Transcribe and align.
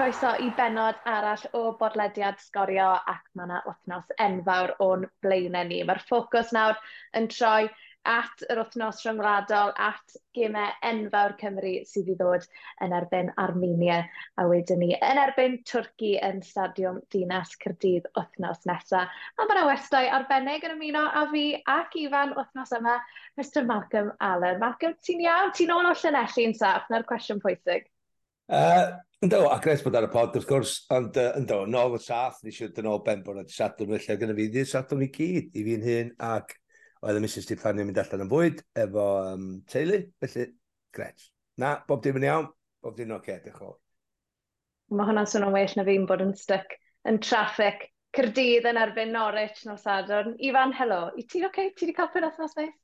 croeso 0.00 0.30
i 0.40 0.46
benod 0.56 1.00
arall 1.04 1.42
o 1.52 1.60
bodlediad 1.80 2.38
sgorio 2.40 2.86
ac 3.12 3.26
mae 3.36 3.44
yna 3.44 3.58
wythnos 3.66 4.14
enfawr 4.24 4.70
o'n 4.80 5.02
blaenau 5.26 5.68
ni. 5.68 5.80
Mae'r 5.84 6.00
ffocws 6.06 6.54
nawr 6.56 6.78
yn 7.20 7.28
troi 7.34 7.66
at 8.12 8.46
yr 8.46 8.62
wythnos 8.62 9.02
rhyngwladol, 9.04 9.74
at 9.88 10.16
gemau 10.38 10.72
enfawr 10.92 11.36
Cymru 11.42 11.74
sydd 11.90 12.08
i 12.14 12.16
ddod 12.22 12.48
yn 12.86 12.96
erbyn 12.96 13.28
Armenia 13.44 14.00
a 14.40 14.48
wedyn 14.54 14.80
ni 14.86 14.90
yn 14.96 15.22
erbyn 15.26 15.60
Twrci 15.68 16.14
yn 16.30 16.40
Stadiwm 16.48 17.04
Dinas 17.12 17.52
Cyrdydd 17.60 18.08
wythnos 18.16 18.64
nesaf. 18.72 19.20
A 19.36 19.44
mae 19.44 19.58
yna 19.58 19.68
westau 19.68 20.10
arbennig 20.16 20.64
yn 20.64 20.78
ymuno 20.78 21.04
a 21.12 21.28
fi 21.36 21.46
ac 21.76 22.00
Ifan 22.06 22.32
wythnos 22.40 22.72
yma, 22.80 22.96
Mr 23.36 23.68
Malcolm 23.68 24.14
Allen. 24.32 24.64
Malcolm, 24.64 24.96
ti'n 25.04 25.28
iawn? 25.28 25.52
Ti'n 25.60 25.76
ôl 25.76 25.92
o 25.92 25.96
Llanelli 26.04 26.52
saff? 26.56 26.88
Na'r 26.88 27.10
cwestiwn 27.12 27.44
pwysig. 27.44 27.90
Uh, 28.50 28.98
Ynddo, 29.22 29.44
a 29.52 29.60
gres 29.62 29.82
bod 29.84 29.94
ar 29.94 30.06
y 30.06 30.10
pod, 30.10 30.34
wrth 30.34 30.46
gwrs, 30.48 30.70
ond 30.96 31.18
uh, 31.20 31.26
ynddo, 31.38 31.60
nôl 31.68 31.92
y 31.94 32.00
sath, 32.02 32.38
nes 32.42 32.56
i 32.64 32.66
dyn 32.74 32.88
ôl 32.88 33.02
ben 33.04 33.20
bod 33.22 33.36
y 33.38 33.44
sadwrn 33.52 33.92
felly, 33.92 34.16
gyda 34.22 34.34
fi 34.38 34.46
ddi'r 34.54 34.70
sadwrn 34.70 35.04
i 35.04 35.08
gyd, 35.12 35.50
i 35.54 35.64
fi'n 35.66 35.84
hyn, 35.84 36.10
ac 36.24 36.54
oedd 37.04 37.20
y 37.20 37.22
Mrs. 37.22 37.46
Di 37.50 37.58
Planio 37.60 37.84
mynd 37.84 38.00
allan 38.00 38.24
yn 38.24 38.32
fwyd, 38.32 38.64
efo 38.80 39.04
um, 39.34 39.44
teulu, 39.70 40.00
felly, 40.24 40.46
gres. 40.96 41.28
Na, 41.62 41.76
bob 41.86 42.02
dim 42.02 42.18
yn 42.18 42.26
iawn, 42.26 42.48
bob 42.82 42.96
dim 42.96 43.12
yn 43.12 43.18
oce, 43.20 43.36
okay, 43.36 43.44
diolch 43.44 43.78
Mae 44.96 45.10
hwnna'n 45.12 45.30
swnio'n 45.30 45.54
well 45.54 45.78
na 45.78 45.86
fi'n 45.86 46.10
bod 46.10 46.24
yn 46.24 46.34
styc 46.40 46.74
yn 47.12 47.20
traffic, 47.22 47.86
Cyrdydd 48.16 48.66
yn 48.66 48.80
erbyn 48.82 49.12
Norwich 49.14 49.60
nos 49.68 49.84
Sadwrn. 49.86 50.32
Ifan, 50.42 50.72
helo, 50.74 51.04
i 51.14 51.22
ti'n 51.22 51.44
oce? 51.46 51.52
Okay? 51.52 51.74
Ti 51.76 51.86
wedi 51.86 51.94
cael 52.00 52.10
pen 52.16 52.26
othnos 52.26 52.56
neis? 52.58 52.74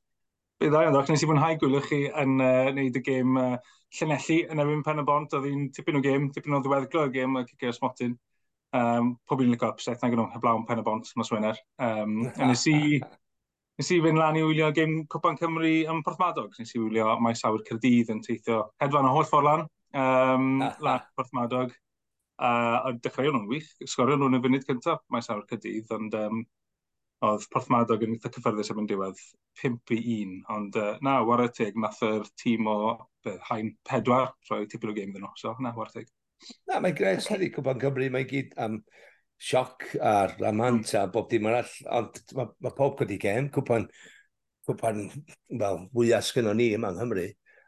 Bydd 0.56 0.70
dda, 0.72 0.86
ynddo, 0.88 1.00
nes 1.12 1.20
i 1.20 1.26
fwynhau 1.28 1.56
gwylwch 1.60 1.86
chi 1.90 1.96
yn 2.16 2.38
uh, 2.40 2.68
neud 2.72 2.94
y 2.96 3.00
gêm 3.04 3.34
uh, 3.36 3.56
Llanelli 3.98 4.38
yn 4.48 4.62
erbyn 4.62 4.84
pen 4.86 5.02
y 5.02 5.04
bont. 5.04 5.34
Oedd 5.36 5.44
hi'n 5.50 5.66
tipyn 5.76 5.98
o 5.98 6.00
gêm, 6.04 6.30
tipyn 6.32 6.56
o 6.56 6.60
ddiweddglo 6.64 7.02
y 7.10 7.12
gêm 7.12 7.36
y 7.36 7.42
Cicio 7.50 7.72
Smotyn. 7.76 8.14
Um, 8.76 9.10
pob 9.28 9.42
i'n 9.44 9.52
licio 9.52 9.68
upset 9.68 10.00
na 10.00 10.08
gynnwch 10.12 10.32
heblaw 10.32 10.56
yn 10.62 10.64
pen 10.68 10.80
y 10.80 10.86
bont 10.86 11.12
nos 11.20 11.32
Wener. 11.34 11.60
Um, 11.76 12.16
a 12.32 12.48
nes 12.48 12.64
i, 12.72 12.78
nes 13.76 13.92
i 13.92 14.00
fynd 14.06 14.20
lan 14.22 14.40
i 14.40 14.46
wylio 14.46 14.70
gêm 14.78 14.96
Cwpan 15.12 15.36
Cymru 15.42 15.74
yn 15.92 16.00
Porthmadog. 16.08 16.56
Nes 16.56 16.72
i 16.72 16.80
wylio 16.80 17.12
maes 17.20 17.44
awr 17.44 17.60
Cyrdydd 17.68 18.14
yn 18.16 18.24
teithio 18.24 18.62
hedfan 18.80 19.10
o 19.10 19.12
holl 19.18 19.28
ffordd 19.28 19.50
lan. 19.50 19.68
Um, 19.92 20.50
lan 20.88 21.04
Porthmadog. 21.20 21.76
Uh, 22.41 22.80
a 22.80 22.96
dechreuon 23.04 23.42
nhw'n 23.42 23.52
wych, 23.52 23.68
sgorio 23.88 24.16
nhw'n 24.16 24.41
y 24.41 24.44
funud 24.44 24.64
cyntaf, 24.72 25.04
maes 25.12 25.28
awr 25.32 25.44
Cyrdydd, 25.52 25.92
ond 26.00 26.16
um, 26.16 26.42
oedd 27.25 27.47
Porthmadog 27.53 28.05
yn 28.05 28.17
eitha 28.17 28.31
cyffyrddus 28.34 28.70
am 28.72 28.83
yn 28.83 28.89
diwedd 28.91 29.20
5 29.62 29.95
i 29.97 30.00
1, 30.17 30.34
ond 30.53 30.77
uh, 30.81 30.92
na, 31.05 31.17
war 31.28 31.45
y 31.47 31.48
teg, 31.56 31.78
nath 31.81 32.03
yr 32.05 32.27
tîm 32.42 32.69
o 32.69 32.78
be, 33.25 33.39
hain 33.48 33.72
pedwar 33.89 34.34
rhoi 34.50 34.67
tipyn 34.69 34.92
o 34.92 34.97
gêm 34.97 35.14
ddyn 35.14 35.25
nhw, 35.25 35.33
so 35.41 35.55
na, 35.64 35.72
war 35.77 35.92
y 35.92 36.00
teg. 36.00 36.11
Na, 36.69 36.81
mae'n 36.81 36.97
gres, 36.98 37.31
okay. 37.31 37.48
Cwpan 37.55 37.81
Cymru, 37.81 38.11
mae 38.12 38.28
gyd 38.28 38.53
am 38.61 38.77
um, 38.77 38.83
sioc 39.41 39.89
a'r 40.00 40.37
amant 40.48 40.92
a 40.97 41.06
bob 41.12 41.31
dim 41.33 41.48
arall, 41.48 41.72
ond 41.92 42.20
mae 42.37 42.53
ma 42.64 42.72
pob 42.77 43.00
gyda 43.00 43.19
gem, 43.20 43.50
cwpan, 43.53 43.89
cwpan, 44.69 45.03
well, 45.61 45.83
fwyaf 45.97 46.28
sgynno 46.28 46.55
ni 46.56 46.70
yma 46.77 46.92
yng 46.92 47.00
Nghymru, 47.00 47.27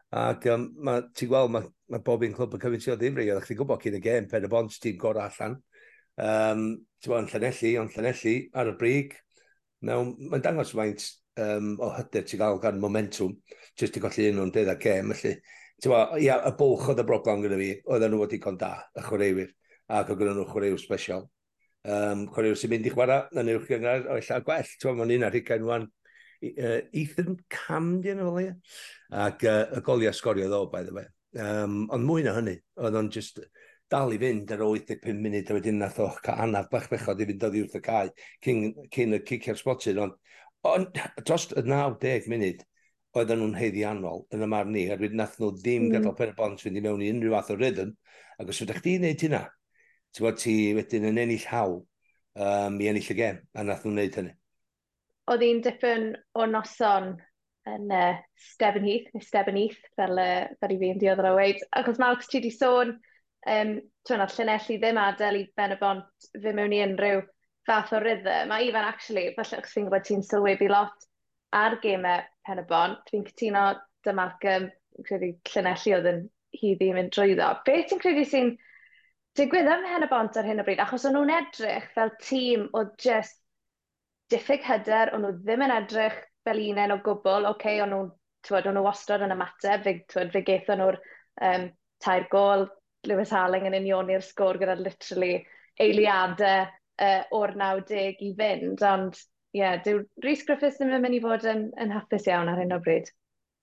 Ac 0.09 0.47
um, 0.49 0.63
ma, 0.81 0.95
ti'n 1.13 1.29
gweld, 1.29 1.51
mae 1.53 1.67
ma 1.93 1.99
bob 2.05 2.23
un 2.25 2.33
clwb 2.37 2.55
yn 2.57 2.61
cyfyn 2.63 2.81
ti 2.81 2.93
o 2.93 2.97
ddifri, 2.97 3.27
oedd 3.29 3.43
chdi'n 3.45 3.59
gwybod 3.59 3.83
cyn 3.83 3.97
y 3.99 4.01
gem, 4.01 4.29
pen 4.31 4.47
y 4.47 4.49
bont 4.49 4.77
ti'n 4.81 4.97
gorau 5.01 5.27
allan. 5.27 5.59
Um, 6.17 6.63
ti'n 7.03 7.13
bod, 7.13 7.27
yn 7.27 7.29
Llanelli, 7.33 7.73
ond 7.81 7.93
Llanelli 7.93 8.35
ar 8.57 8.71
y 8.73 8.75
brig, 8.81 9.19
Nawr, 9.87 10.11
mae'n 10.19 10.43
dangos 10.43 10.73
faint 10.75 11.05
um, 11.39 11.77
o 11.79 11.93
hyder 11.95 12.25
ti'n 12.27 12.41
gael 12.41 12.59
gan 12.63 12.81
momentum, 12.83 13.37
jyst 13.79 13.99
i 13.99 14.03
golli 14.03 14.29
un 14.33 14.43
o'n 14.43 14.53
dedd 14.55 14.71
a 14.73 14.77
gem, 14.81 15.13
felly. 15.15 15.37
Ti'n 15.39 15.85
Tewa, 15.85 16.01
ia, 16.19 16.41
y 16.49 16.51
bwlch 16.59 16.89
oedd 16.91 16.99
y 16.99 17.07
broblem 17.07 17.45
gyda 17.45 17.59
fi, 17.61 17.69
oedden 17.87 18.11
nhw 18.11 18.25
wedi 18.25 18.41
con 18.43 18.57
da, 18.59 18.73
y 18.99 19.05
chwaraewyr, 19.07 19.53
ac 19.95 20.09
oedd 20.11 20.25
nhw 20.27 20.47
chwaraew 20.49 20.79
special. 20.83 21.29
Um, 21.87 22.25
chwaraew 22.35 22.59
sy'n 22.59 22.73
mynd 22.73 22.89
i 22.91 22.93
chwarae, 22.95 23.29
na 23.37 23.45
newch 23.47 23.69
chi 23.69 23.77
ynghyr, 23.77 24.09
o 24.11 24.17
illa 24.19 24.41
gwell, 24.49 24.73
tewa, 24.83 24.97
mae'n 24.99 25.15
un 25.15 25.29
ar 25.29 25.39
hugain 25.39 25.69
wan, 25.69 25.87
uh, 26.49 26.81
Ethan 26.91 27.39
Camden 27.55 28.25
fel 28.25 28.41
ia, 28.43 28.57
ac 29.27 29.47
uh, 29.47 29.63
y 29.79 29.85
goliau 29.87 30.19
sgorio 30.19 30.51
ddo, 30.51 30.65
by 30.73 30.83
the 30.83 30.97
way. 30.99 31.07
Um, 31.39 31.85
ond 31.95 32.09
mwy 32.09 32.27
na 32.27 32.35
hynny, 32.35 32.57
oedd 32.83 32.99
o'n 32.99 33.13
just, 33.15 33.39
dal 33.93 34.13
i 34.13 34.19
fynd 34.21 34.51
ar 34.55 34.63
85 34.65 35.21
munud 35.25 35.51
a 35.51 35.57
wedyn 35.57 35.79
nath 35.81 36.01
o'ch 36.05 36.19
cael 36.25 36.43
anaf 36.45 36.69
bach 36.73 36.89
bechod 36.93 37.21
i 37.23 37.29
fynd 37.29 37.47
oddi 37.49 37.63
wrth 37.65 37.79
y 37.79 37.83
cae 37.85 38.09
cyn, 38.45 38.65
cyn 38.95 39.17
y 39.17 39.21
cicio'r 39.31 39.61
smotin. 39.61 40.01
Ond, 40.05 40.17
ond 40.69 41.01
dros 41.25 41.49
y 41.57 41.65
90 41.65 42.29
munud, 42.33 42.65
oedden 43.17 43.41
nhw'n 43.43 43.57
heiddiannol 43.57 44.27
yn 44.35 44.45
y 44.45 44.49
marn 44.53 44.75
ni, 44.75 44.85
a 44.93 44.99
wedyn 45.01 45.23
nath 45.23 45.39
nhw 45.41 45.53
ddim 45.57 45.87
mm. 45.87 45.95
gadael 45.97 46.17
pen 46.19 46.35
y 46.35 46.37
bont 46.39 46.65
fynd 46.65 46.81
i 46.81 46.83
mewn 46.85 47.05
i 47.05 47.09
unrhyw 47.15 47.37
fath 47.37 47.55
o 47.55 47.57
rhythm, 47.57 47.95
ac 48.39 48.53
os 48.53 48.61
ydych 48.65 48.83
chi'n 48.85 49.07
neud 49.07 49.25
hynna, 49.25 49.45
ti'n 50.13 50.27
bod 50.27 50.43
ti 50.43 50.57
wedyn 50.77 51.09
yn 51.09 51.23
ennill 51.25 51.49
hawl 51.49 51.79
um, 51.81 52.77
i 52.83 52.91
ennill 52.91 53.13
y 53.15 53.19
gem, 53.19 53.41
a 53.57 53.65
nath 53.65 53.87
nhw'n 53.87 53.99
neud 54.03 54.21
hynny. 54.21 54.37
Oedd 55.33 55.45
hi'n 55.45 55.65
dipyn 55.65 56.11
o 56.37 56.47
noson 56.49 57.15
yn 57.69 57.93
uh, 57.93 58.17
Stefan 58.53 58.85
Heath, 58.85 59.09
neu 59.15 59.25
Stefan 59.25 59.57
Heath, 59.61 59.81
fel, 59.97 60.21
uh, 60.21 60.45
fel 60.61 60.77
i 60.77 60.81
fi'n 60.81 61.01
diodd 61.01 61.25
ar 61.25 61.37
weid, 61.37 61.65
Ac 61.77 61.91
os 61.93 62.01
Mawx, 62.01 62.29
ti 62.29 62.45
di 62.45 62.53
sôn 62.53 62.95
um, 63.55 63.75
tw'n 64.09 64.25
llunelli 64.35 64.79
ddim 64.79 65.01
adael 65.03 65.41
i 65.41 65.45
Ben 65.57 65.75
y 65.75 65.81
Bont 65.81 66.31
fe 66.43 66.55
mewn 66.57 66.75
i 66.77 66.81
unrhyw 66.85 67.23
fath 67.69 67.93
o 67.93 68.01
rhythm. 68.01 68.49
Mae 68.49 68.69
Ifan, 68.69 68.89
actually, 68.89 69.33
falle 69.37 69.61
o'ch 69.61 69.73
ti'n 69.73 69.89
gwybod 69.89 70.07
ti'n 70.09 70.25
sylwebu 70.25 70.71
lot 70.73 71.09
ar 71.57 71.77
gemau 71.83 72.25
pen 72.47 72.63
y 72.63 72.65
bont. 72.69 73.03
Fi'n 73.11 73.27
cytuno 73.29 73.65
dyma 74.07 74.29
ac 74.31 74.47
um, 74.55 74.71
credu 75.05 75.35
llunelli 75.53 75.95
oedd 75.97 76.09
yn 76.13 76.23
hyd 76.61 76.85
i 76.85 76.93
mynd 76.97 77.13
drwyddo. 77.17 77.51
Be 77.67 77.83
ti'n 77.89 78.01
credu 78.03 78.25
sy'n 78.29 78.55
digwydd 79.39 79.69
ym 79.75 79.85
hen 79.89 80.07
y 80.07 80.11
bont 80.11 80.39
ar 80.41 80.49
hyn 80.49 80.63
o 80.63 80.67
bryd? 80.67 80.81
Achos 80.85 81.05
o'n 81.09 81.17
nhw'n 81.17 81.35
edrych 81.39 81.91
fel 81.97 82.15
tîm 82.25 82.67
o 82.77 82.87
just 83.01 83.39
diffyg 84.33 84.65
hyder, 84.65 85.13
o'n 85.15 85.25
nhw 85.25 85.35
ddim 85.43 85.65
yn 85.69 85.77
edrych 85.77 86.17
fel 86.45 86.61
unen 86.65 86.97
o 86.97 86.99
gwbl, 87.05 87.49
oce, 87.49 87.55
okay, 87.55 87.83
o'n 87.85 87.93
nhw'n 87.95 88.11
o'n 88.59 88.77
nhw 88.77 88.85
wastad 88.87 89.25
yn 89.25 89.35
ymateb, 89.35 89.85
fe, 89.85 89.95
tywed, 90.09 90.33
fe 90.33 90.43
geithon 90.47 90.81
nhw'r 90.81 90.99
um, 91.45 91.69
tair 92.05 92.27
gol, 92.33 92.67
Lewis 93.07 93.33
Alling 93.33 93.69
yn 93.69 93.79
union 93.79 94.11
i'r 94.11 94.25
sgôr 94.25 94.59
gyda 94.59 94.75
literally 94.79 95.39
eiliadau 95.79 96.67
uh, 96.67 97.23
o'r 97.39 97.55
90 97.55 98.25
i 98.27 98.33
fynd, 98.39 98.83
ond 98.83 99.15
ie, 99.19 99.63
yeah, 99.63 99.79
dyw 99.85 100.03
Rhys 100.25 100.45
Griffiths 100.47 100.81
ddim 100.81 100.97
yn 100.97 101.05
mynd 101.05 101.19
i 101.19 101.23
fod 101.25 101.47
yn, 101.49 101.69
yn 101.81 101.95
hapus 101.95 102.27
iawn 102.29 102.51
ar 102.51 102.61
hyn 102.61 102.75
o 102.75 102.81
bryd. 102.83 103.11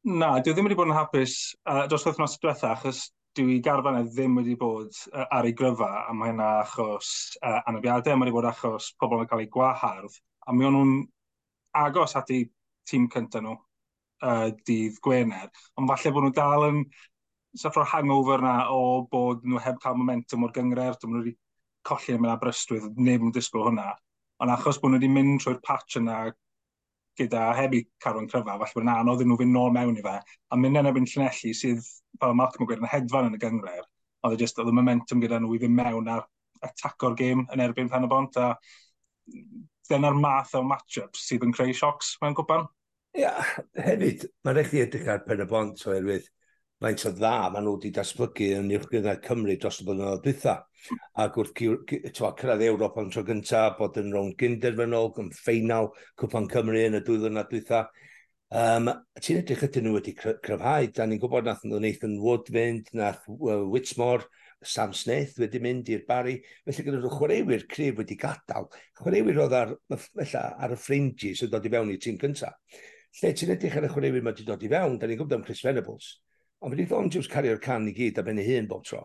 Na, 0.05 0.35
dyw 0.39 0.53
ddim 0.53 0.69
wedi 0.69 0.77
bod 0.79 0.91
yn 0.91 0.97
hapus 0.97 1.35
uh, 1.67 1.83
dros 1.89 2.05
wythnos 2.07 2.37
diwetha, 2.39 2.71
achos 2.75 3.07
dyw 3.35 3.49
dwi 3.49 3.59
garfan 3.63 3.99
ddim 4.07 4.37
wedi 4.39 4.55
bod 4.59 4.95
uh, 5.11 5.25
ar 5.27 5.47
ei 5.49 5.55
gryfa, 5.57 5.91
a 6.05 6.15
mae 6.15 6.31
hynna 6.31 6.51
achos 6.61 7.11
uh, 7.41 7.59
anafiadau, 7.67 8.15
mae 8.15 8.29
wedi 8.29 8.37
bod 8.37 8.49
achos 8.51 8.93
pobl 9.01 9.23
yn 9.23 9.29
cael 9.31 9.43
ei 9.43 9.51
gwahardd, 9.51 10.19
a 10.47 10.55
mi 10.55 10.67
o'n 10.67 10.77
nhw'n 10.77 10.95
agos 11.85 12.15
at 12.15 12.31
ei 12.31 12.47
tîm 12.87 13.09
cyntaf 13.11 13.43
nhw 13.43 13.57
uh, 13.57 14.47
dydd 14.67 15.01
Gwener, 15.03 15.51
ond 15.75 15.91
falle 15.91 16.13
bod 16.15 16.27
nhw 16.27 16.35
dal 16.37 16.69
yn 16.69 16.81
saffro'r 17.59 17.89
hangover 17.91 18.43
na 18.43 18.55
o 18.71 18.79
bod 19.11 19.43
nhw 19.47 19.61
heb 19.63 19.77
cael 19.83 19.97
momentum 19.99 20.45
o'r 20.47 20.53
gyngred, 20.55 20.97
dwi'n 21.01 21.13
nhw 21.13 21.21
wedi 21.23 21.35
colli 21.87 22.15
yn 22.15 22.23
mynd 22.23 22.33
Aberystwyth, 22.33 22.87
neb 22.97 23.23
yn 23.23 23.33
disgwyl 23.35 23.69
hwnna. 23.69 23.91
Ond 24.43 24.51
achos 24.51 24.79
bod 24.81 24.91
nhw 24.91 24.99
wedi 24.99 25.11
mynd 25.11 25.41
trwy'r 25.43 25.61
patch 25.65 25.99
yna 26.01 26.19
gyda 27.19 27.45
heb 27.55 27.75
i 27.77 27.81
carwyn 28.03 28.27
cryfa, 28.31 28.57
falle 28.59 28.75
bod 28.75 28.83
yn 28.83 28.91
anodd 28.91 29.23
i 29.23 29.27
nhw 29.27 29.37
fynd 29.39 29.55
nôl 29.55 29.75
mewn 29.75 29.99
i 29.99 30.03
fe, 30.03 30.15
a 30.51 30.59
mynd 30.59 30.81
yn 30.81 30.89
ebyn 30.91 31.07
Llanelli 31.11 31.53
sydd, 31.55 31.83
fel 32.19 32.35
Malcolm 32.35 32.65
yn 32.65 32.71
gweud, 32.71 32.83
yn 32.83 32.91
hedfan 32.91 33.29
yn 33.29 33.37
y 33.37 33.41
gyngred, 33.43 33.87
oedd 34.25 34.35
e 34.35 34.39
y 34.39 34.41
just 34.43 34.59
oedd 34.59 34.71
y 34.71 34.75
momentum 34.75 35.23
gyda 35.23 35.39
nhw 35.39 35.55
i 35.55 35.61
fynd 35.63 35.79
mewn 35.79 36.11
ar 36.11 36.25
ataco'r 36.65 37.15
gêm 37.19 37.45
yn 37.53 37.63
erbyn 37.63 37.91
pen 37.91 38.07
y 38.07 38.11
bont, 38.11 38.39
a 38.41 38.51
dyna'r 39.89 40.17
math 40.19 40.55
o 40.59 40.63
match-ups 40.67 41.23
sydd 41.29 41.45
yn 41.47 41.55
creu 41.55 41.75
siocs 41.77 42.15
mewn 42.23 42.35
gwpan. 42.35 42.67
Ia, 43.15 43.29
yeah, 43.29 43.51
hefyd, 43.85 44.25
mae'n 44.43 44.57
rhaid 44.57 44.75
i 44.75 44.81
edrych 44.83 45.11
ar 45.13 45.23
pen 45.23 45.45
y 45.45 45.47
bont 45.47 45.85
oherwydd, 45.87 46.25
so 46.27 46.44
faint 46.83 47.05
o 47.07 47.11
dda 47.15 47.35
maen 47.53 47.63
nhw 47.63 47.73
wedi 47.77 47.89
datblygu 47.95 48.47
yn 48.57 48.71
uwchgyngor 48.75 49.19
Cymru 49.23 49.53
dros 49.59 49.77
y 49.79 49.85
blynyddoedd 49.87 50.23
dwytha. 50.25 50.55
Ac 51.23 51.37
wrth 51.39 51.53
cyrraedd 51.55 52.63
Ewrop 52.67 52.97
am 52.99 53.11
tro 53.13 53.23
gyntaf, 53.27 53.77
bod 53.77 53.99
yn 54.01 54.11
rhwng 54.11 54.33
gynderfynol, 54.41 55.13
yn 55.23 55.29
ffeinal 55.37 55.93
Cwpan 56.19 56.49
Cymru 56.51 56.81
yn 56.89 56.99
y 56.99 57.01
dwy 57.05 57.21
flynedd 57.21 57.47
dwytha. 57.53 57.85
Um, 58.55 58.91
ti'n 59.23 59.39
edrych 59.39 59.63
ydyn 59.69 59.87
nhw 59.87 59.93
wedi 59.95 60.13
cryfhau, 60.19 60.89
da 60.95 61.07
ni'n 61.07 61.21
gwybod 61.21 61.47
nath 61.47 61.63
nhw 61.65 61.79
Nathan 61.81 62.17
Wood 62.23 62.51
fynd, 62.51 62.91
nath 62.99 63.23
uh, 63.31 63.63
Whitmore, 63.71 64.27
Sam 64.65 64.93
Smith 64.97 65.39
wedi 65.39 65.61
mynd 65.63 65.89
i'r 65.93 66.03
bari. 66.09 66.35
Felly 66.67 66.85
gyda 66.89 66.99
nhw 66.99 67.13
chwaraewyr 67.15 67.65
cryf 67.71 68.01
wedi 68.01 68.19
gadael. 68.19 68.67
Chwaraewyr 68.99 69.41
oedd 69.45 69.57
ar, 69.61 69.73
ar 69.95 70.75
y 70.75 70.81
ffringi 70.81 71.31
yn 71.39 71.55
dod 71.55 71.65
i 71.65 71.71
fewn 71.71 71.95
i'r 71.95 72.03
tîm 72.03 72.19
cyntaf. 72.21 72.59
Lle 73.21 73.31
ti'n 73.31 73.55
edrych 73.55 73.79
ar 73.79 73.87
y 73.87 73.95
chwaraewyr 73.95 74.27
mae 74.27 74.35
wedi 74.35 74.47
dod 74.47 74.63
i 74.67 74.71
fewn, 74.75 74.99
da 74.99 75.07
ni'n 75.07 75.23
gwybod 75.23 75.39
am 75.39 75.47
Chris 75.47 75.63
Venables 75.63 76.13
Ond 76.65 76.73
fe 76.73 76.79
di 76.79 76.85
ddod 76.89 77.11
James 77.13 77.27
cario'r 77.29 77.59
can 77.61 77.83
i 77.85 77.91
gyd 77.93 78.17
a 78.17 78.23
ben 78.25 78.39
ei 78.41 78.47
hun 78.47 78.67
bob 78.69 78.81
tro. 78.89 79.03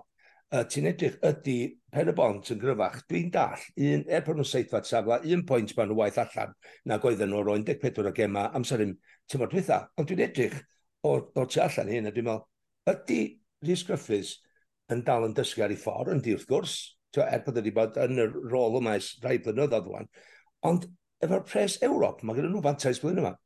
Uh, 0.50 0.62
ti'n 0.64 0.86
edrych 0.88 1.18
ydy 1.28 1.56
pen 1.92 2.08
y 2.08 2.14
bont 2.16 2.48
yn 2.54 2.60
gryfach. 2.62 3.02
Dwi'n 3.10 3.28
dall, 3.34 3.66
un, 3.84 4.04
er 4.08 4.22
bod 4.24 4.38
nhw'n 4.38 4.48
seithfa 4.48 4.80
safla, 4.88 5.18
un 5.28 5.42
pwynt 5.46 5.74
maen 5.76 5.90
nhw 5.92 5.98
waith 5.98 6.16
allan 6.22 6.54
na 6.88 6.96
goedden 7.02 7.28
nhw 7.28 7.42
roi'n 7.44 7.66
14 7.68 8.08
o 8.08 8.12
gema 8.16 8.46
amser 8.56 8.80
un 8.86 8.94
tymor 9.28 9.52
dwytha. 9.52 9.82
Ond 10.00 10.08
dwi'n 10.08 10.24
edrych 10.24 10.56
o'r, 11.04 11.26
or 11.36 11.50
tu 11.52 11.60
allan 11.60 11.92
hyn 11.92 12.08
a 12.08 12.14
dwi'n 12.16 12.30
meddwl, 12.30 12.48
ydy 12.94 13.20
Rhys 13.66 13.84
Griffiths 13.84 14.32
yn 14.90 15.04
dal 15.04 15.28
yn 15.28 15.36
dysgu 15.36 15.66
ar 15.66 15.76
ei 15.76 15.78
ffordd 15.84 16.14
yn 16.14 16.24
di 16.24 16.32
wrth 16.38 16.48
gwrs, 16.48 16.78
Tio, 17.12 17.26
er 17.26 17.44
bod 17.44 17.60
wedi 17.60 17.74
bod 17.76 18.00
yn 18.00 18.22
y 18.22 18.26
rôl 18.30 18.80
yma 18.80 18.96
ys 18.96 19.12
rhai 19.20 19.36
blynyddoedd 19.44 19.92
rwan. 19.92 20.08
Ond 20.66 20.88
efo'r 21.20 21.44
pres 21.44 21.76
Ewrop, 21.84 22.24
mae 22.24 22.40
gen 22.40 22.48
nhw 22.54 22.64
fantais 22.64 23.02
blwyddyn 23.02 23.26
yma. 23.26 23.36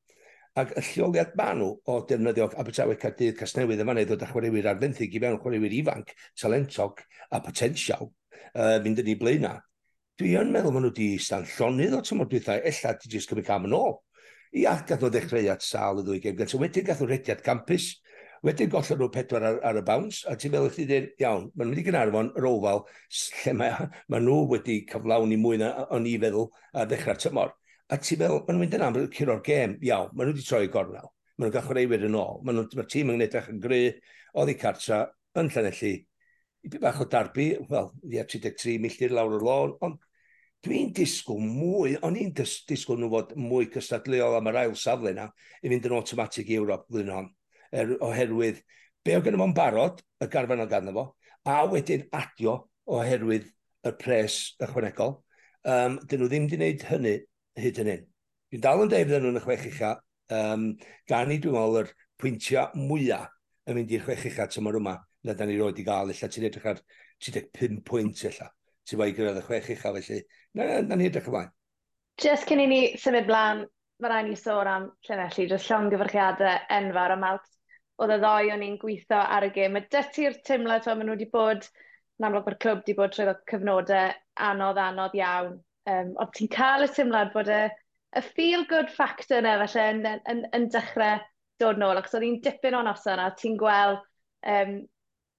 Ac 0.55 0.71
y 0.79 0.83
lleoliad 0.87 1.33
ma 1.35 1.49
nhw 1.59 1.73
o 1.91 1.95
defnyddio 2.06 2.45
Abertawe 2.62 2.95
Cadydd 3.03 3.35
Casnewydd 3.41 3.81
yma 3.83 3.97
neu 3.99 4.06
ddod 4.06 4.21
â 4.23 4.29
chwaraewyr 4.31 4.69
arfenthyg 4.71 5.17
i 5.19 5.21
mewn 5.25 5.41
chwaraewyr 5.43 5.73
ifanc, 5.81 6.12
talentog 6.39 7.01
a 7.35 7.41
potensial 7.43 8.05
uh, 8.06 8.77
mynd 8.85 9.03
yn 9.03 9.11
ei 9.11 9.17
blaenau. 9.19 9.59
Dwi 10.15 10.37
yn 10.39 10.53
meddwl 10.55 10.77
maen 10.77 10.87
nhw 10.87 10.93
wedi 10.93 11.09
stan 11.19 11.49
llonydd 11.56 11.97
o 11.99 12.05
tymor 12.06 12.31
dwythau, 12.31 12.62
ella 12.71 12.93
di 13.01 13.11
jyst 13.17 13.33
cymryd 13.33 13.49
cam 13.49 13.67
yn 13.67 13.75
ôl. 13.81 13.97
I 14.55 14.69
ac 14.71 14.85
gath 14.93 15.03
o 15.03 15.11
ddechrau 15.11 15.51
at 15.56 15.67
sal 15.67 15.99
y 15.99 16.06
ddwy 16.06 16.23
gem 16.23 16.39
gyntaf. 16.39 16.62
wedyn 16.62 16.87
gath 16.87 17.03
o 17.03 17.11
rediad 17.11 17.43
campus, 17.43 17.89
wedyn 18.47 18.71
gollon 18.71 19.03
nhw 19.03 19.11
pedwar 19.19 19.49
ar, 19.51 19.61
ar 19.73 19.83
y 19.83 19.85
bounce, 19.91 20.23
a 20.31 20.37
ti'n 20.39 20.55
meddwl 20.55 20.71
chdi 20.71 20.87
dweud, 20.93 21.11
iawn, 21.25 21.51
maen 21.51 21.73
nhw 21.73 21.81
wedi 21.81 21.89
gynharfon 21.91 22.31
yr 22.39 22.47
ofal 22.53 22.85
lle 23.19 23.59
mae, 23.59 23.91
mae 24.06 24.23
nhw 24.23 24.39
wedi 24.55 24.79
cyflawni 24.87 25.43
mwy 25.43 25.59
na 25.65 25.75
o'n 25.91 26.06
i 26.06 26.15
feddwl 26.23 26.53
a 26.79 26.87
ddechrau'r 26.87 27.23
tymor. 27.27 27.56
A 27.94 27.99
ti'n 28.02 28.19
meddwl, 28.19 28.41
maen 28.43 28.56
nhw'n 28.56 28.62
mynd 28.64 28.73
yn 28.75 28.82
am 28.82 28.96
curo'r 29.14 29.43
gêm, 29.46 29.75
iawn, 29.87 30.08
maen 30.17 30.26
nhw 30.26 30.35
wedi 30.35 30.44
troi 30.49 30.67
gornel. 30.73 31.11
Maen 31.37 31.44
nhw'n 31.44 31.52
gachwaraewyr 31.55 32.06
yn 32.08 32.17
ôl. 32.19 32.41
Maen 32.43 32.56
nhw'n 32.58 32.88
tîm 32.91 33.12
yn 33.12 33.20
gwneud 33.20 33.37
yn 33.52 33.61
gry, 33.62 33.82
oedd 34.41 34.50
i 34.50 34.55
cartra, 34.58 34.96
yn 35.38 35.50
Llanelli, 35.55 35.93
i 36.64 36.70
byd 36.73 36.81
bach 36.82 36.99
o 37.05 37.06
darbu, 37.12 37.44
wel, 37.70 37.93
ia, 38.11 38.25
33 38.32 38.81
milltir 38.82 39.12
lawr 39.14 39.37
y 39.37 39.38
lôn, 39.44 39.75
ond 39.87 40.00
dwi'n 40.67 40.91
disgwyl 40.96 41.44
mwy, 41.44 41.93
o'n 42.08 42.17
i'n 42.19 42.32
disgwyl 42.35 42.99
nhw 42.99 43.11
fod 43.12 43.35
mwy 43.38 43.69
cystadleol 43.75 44.38
am 44.41 44.50
yr 44.50 44.58
ail 44.64 44.75
safle 44.81 45.12
na 45.14 45.29
i 45.61 45.70
fynd 45.70 45.87
yn 45.87 45.94
automatic 45.99 46.50
i 46.50 46.56
Ewrop 46.56 46.88
blwyddyn 46.88 47.12
hon, 47.14 47.29
er, 47.70 47.93
oherwydd 48.08 48.58
be 49.06 49.14
o 49.14 49.20
gynnu 49.23 49.38
fo'n 49.43 49.55
barod, 49.55 50.02
y 50.19 50.31
garfan 50.32 50.64
o 50.64 50.67
ganddo 50.73 50.96
fo, 50.96 51.06
a 51.46 51.61
wedyn 51.70 52.08
adio 52.17 52.56
oherwydd 52.91 53.46
y 53.87 53.94
pres 54.00 54.41
ychwanegol. 54.64 55.20
Um, 55.62 56.00
dyn 56.08 56.25
nhw 56.25 56.32
ddim 56.32 56.49
wedi 56.49 56.56
gwneud 56.56 56.88
hynny 56.88 57.14
hyd 57.61 57.81
yn 57.83 57.91
hyn. 57.93 58.05
Dwi'n 58.53 58.65
dal 58.65 58.85
yn 58.85 58.91
deud 58.93 59.09
fydden 59.09 59.25
nhw'n 59.27 59.41
y 59.41 59.45
chwech 59.45 59.67
ucha, 59.71 59.93
um, 60.35 60.69
gan 61.11 61.33
i 61.33 61.39
dwi'n 61.43 61.56
meddwl 61.56 61.81
yr 61.83 61.93
pwyntio 62.21 62.69
mwyaf 62.79 63.31
yn 63.69 63.79
mynd 63.79 63.95
i'r 63.95 64.05
chwech 64.05 64.27
ucha 64.31 64.47
tymor 64.51 64.79
yma, 64.79 64.95
na 65.25 65.35
da 65.35 65.47
ni 65.49 65.56
roed 65.59 65.81
i 65.81 65.87
gael, 65.87 66.12
illa 66.12 66.29
ti'n 66.31 66.49
edrych 66.49 66.69
ar 66.75 66.81
35 67.25 67.81
pwynt 67.89 68.25
illa, 68.29 68.51
ti'n 68.85 69.01
fawr 69.01 69.12
i 69.12 69.17
gyrraedd 69.17 69.41
y 69.41 69.45
chwech 69.47 69.71
ucha, 69.75 69.95
felly 69.97 70.21
na, 70.55 70.67
na, 70.67 70.81
na 70.89 70.99
ni 71.01 71.09
edrych 71.09 71.31
ymlaen. 71.31 71.53
Just 72.23 72.47
cyn 72.51 72.62
i 72.62 72.69
ni 72.71 72.81
symud 73.01 73.27
blaen, 73.27 73.65
mae 74.03 74.12
rhaid 74.12 74.29
ni 74.29 74.39
sôn 74.39 74.71
am 74.71 74.87
Llanelli, 75.06 75.49
jyst 75.51 75.71
llong 75.71 75.91
gyfrchiadau 75.93 76.61
enfawr 76.79 77.15
am 77.17 77.27
Alps. 77.31 77.51
Oedd 78.03 78.11
y 78.11 78.19
ddoi 78.23 78.51
o'n 78.51 78.62
i'n 78.67 78.79
gweithio 78.83 79.21
ar 79.37 79.47
y 79.47 79.51
gym. 79.55 79.75
Mae 79.77 79.87
dyty'r 79.91 80.41
teimlad 80.47 80.87
o'n 80.91 80.99
maen 80.99 81.09
nhw 81.11 81.15
wedi 81.15 81.29
bod, 81.31 81.67
yn 82.19 82.27
amlwg 82.29 82.49
mae'r 82.49 82.59
clwb 82.65 82.81
wedi 82.83 82.97
bod 82.99 83.15
trwy 83.15 83.35
cyfnodau 83.51 84.15
anodd, 84.49 84.81
anodd 84.83 85.15
iawn 85.19 85.55
Um, 85.90 86.14
ond 86.22 86.32
ti'n 86.36 86.50
cael 86.52 86.86
y 86.86 86.88
tymlad 86.96 87.32
bod 87.34 87.50
y, 87.52 87.62
y 88.16 88.25
feel-good 88.25 88.90
factor 88.94 89.42
yna 89.42 89.58
felly 89.66 89.86
yn, 89.92 90.02
yn, 90.08 90.22
yn, 90.32 90.42
yn 90.56 90.66
dechrau 90.72 91.20
dod 91.60 91.81
nôl, 91.81 91.98
achos 92.00 92.16
oedd 92.16 92.25
hi'n 92.26 92.40
dipyn 92.44 92.76
o'n 92.78 92.88
noson 92.88 93.20
a 93.20 93.28
ti'n 93.38 93.58
gweld 93.60 94.00
um, 94.48 94.78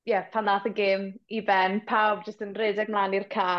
yeah, 0.06 0.27
pan 0.31 0.45
ddath 0.45 0.68
y 0.69 0.74
gym 0.77 1.07
i 1.33 1.42
ben, 1.45 1.81
pawb 1.89 2.24
jyst 2.27 2.44
yn 2.45 2.53
rhedeg 2.57 2.92
mlaen 2.94 3.18
i'r 3.18 3.27
ca. 3.31 3.50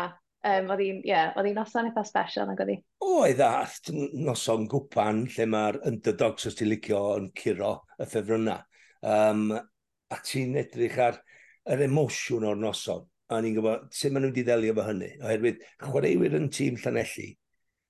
Um, 0.47 0.69
oedd 0.71 0.79
hi'n 0.79 1.01
yeah, 1.03 1.35
noson 1.57 1.89
eitha 1.89 2.05
special 2.07 2.47
nag 2.47 2.61
oedd 2.63 2.71
hi. 2.71 2.77
Oedd 3.03 3.41
e 3.43 3.47
a 3.47 3.97
noson 4.23 4.67
gwpan 4.71 5.25
lle 5.33 5.47
mae'r 5.49 5.81
underdogs 5.89 6.47
os 6.47 6.55
ti'n 6.55 6.71
licio 6.71 7.01
yn 7.17 7.31
curo 7.35 7.73
y 7.97 8.07
ffefrynnau. 8.07 8.63
Um, 9.03 9.49
a 9.51 10.19
ti'n 10.23 10.55
edrych 10.61 10.99
ar 11.03 11.19
yr 11.67 11.83
emosiwn 11.89 12.47
o'r 12.47 12.59
noson 12.61 13.03
a 13.29 13.41
ni'n 13.43 13.57
gwybod 13.57 13.91
sut 13.91 14.13
maen 14.13 14.23
nhw 14.25 14.31
wedi 14.31 14.45
ddelio 14.47 14.73
fo 14.77 14.85
hynny. 14.87 15.09
Oherwydd 15.19 15.61
chwaraewyr 15.83 16.37
yn 16.39 16.49
tîm 16.53 16.79
Llanelli 16.79 17.27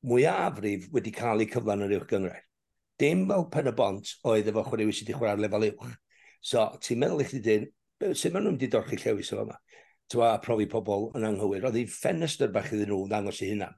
mwyafrif 0.08 0.88
wedi 0.94 1.14
cael 1.14 1.44
eu 1.44 1.50
cyflan 1.52 1.86
yr 1.86 1.96
uwch 2.00 2.08
gyngrair. 2.10 2.44
Dim 2.98 3.26
fel 3.30 3.46
pen 3.54 3.70
y 3.70 3.74
bont 3.78 4.14
oedd 4.32 4.50
efo 4.52 4.64
chwaraewyr 4.66 4.98
sydd 4.98 5.12
wedi 5.12 5.20
chwarae'r 5.20 5.44
lefel 5.44 5.68
uwch. 5.70 5.94
So, 6.42 6.66
ti'n 6.82 7.02
meddwl 7.04 7.22
i 7.22 7.30
chdi 7.30 7.44
dyn, 7.46 7.70
sut 8.14 8.34
maen 8.34 8.48
nhw 8.48 8.56
wedi 8.56 8.72
dorchi 8.74 9.00
llewis 9.04 9.34
o 9.36 9.42
yma? 9.44 9.58
Twa, 10.10 10.34
profi 10.42 10.70
pobl 10.72 11.10
yn 11.18 11.28
anghywir. 11.28 11.68
Oedd 11.68 11.78
ei 11.82 11.88
ffenestr 11.92 12.54
bach 12.54 12.72
iddyn 12.72 12.90
nhw 12.94 13.04
ddangos 13.12 13.42
i 13.44 13.52
hynna. 13.52 13.72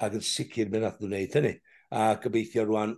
Ac 0.00 0.18
yn 0.18 0.26
sicr 0.26 0.70
mynd 0.70 0.84
nath 0.86 1.00
nhw'n 1.00 1.14
gwneud 1.14 1.38
hynny. 1.38 1.54
A 1.90 2.10
gobeithio 2.22 2.66
rwan, 2.68 2.94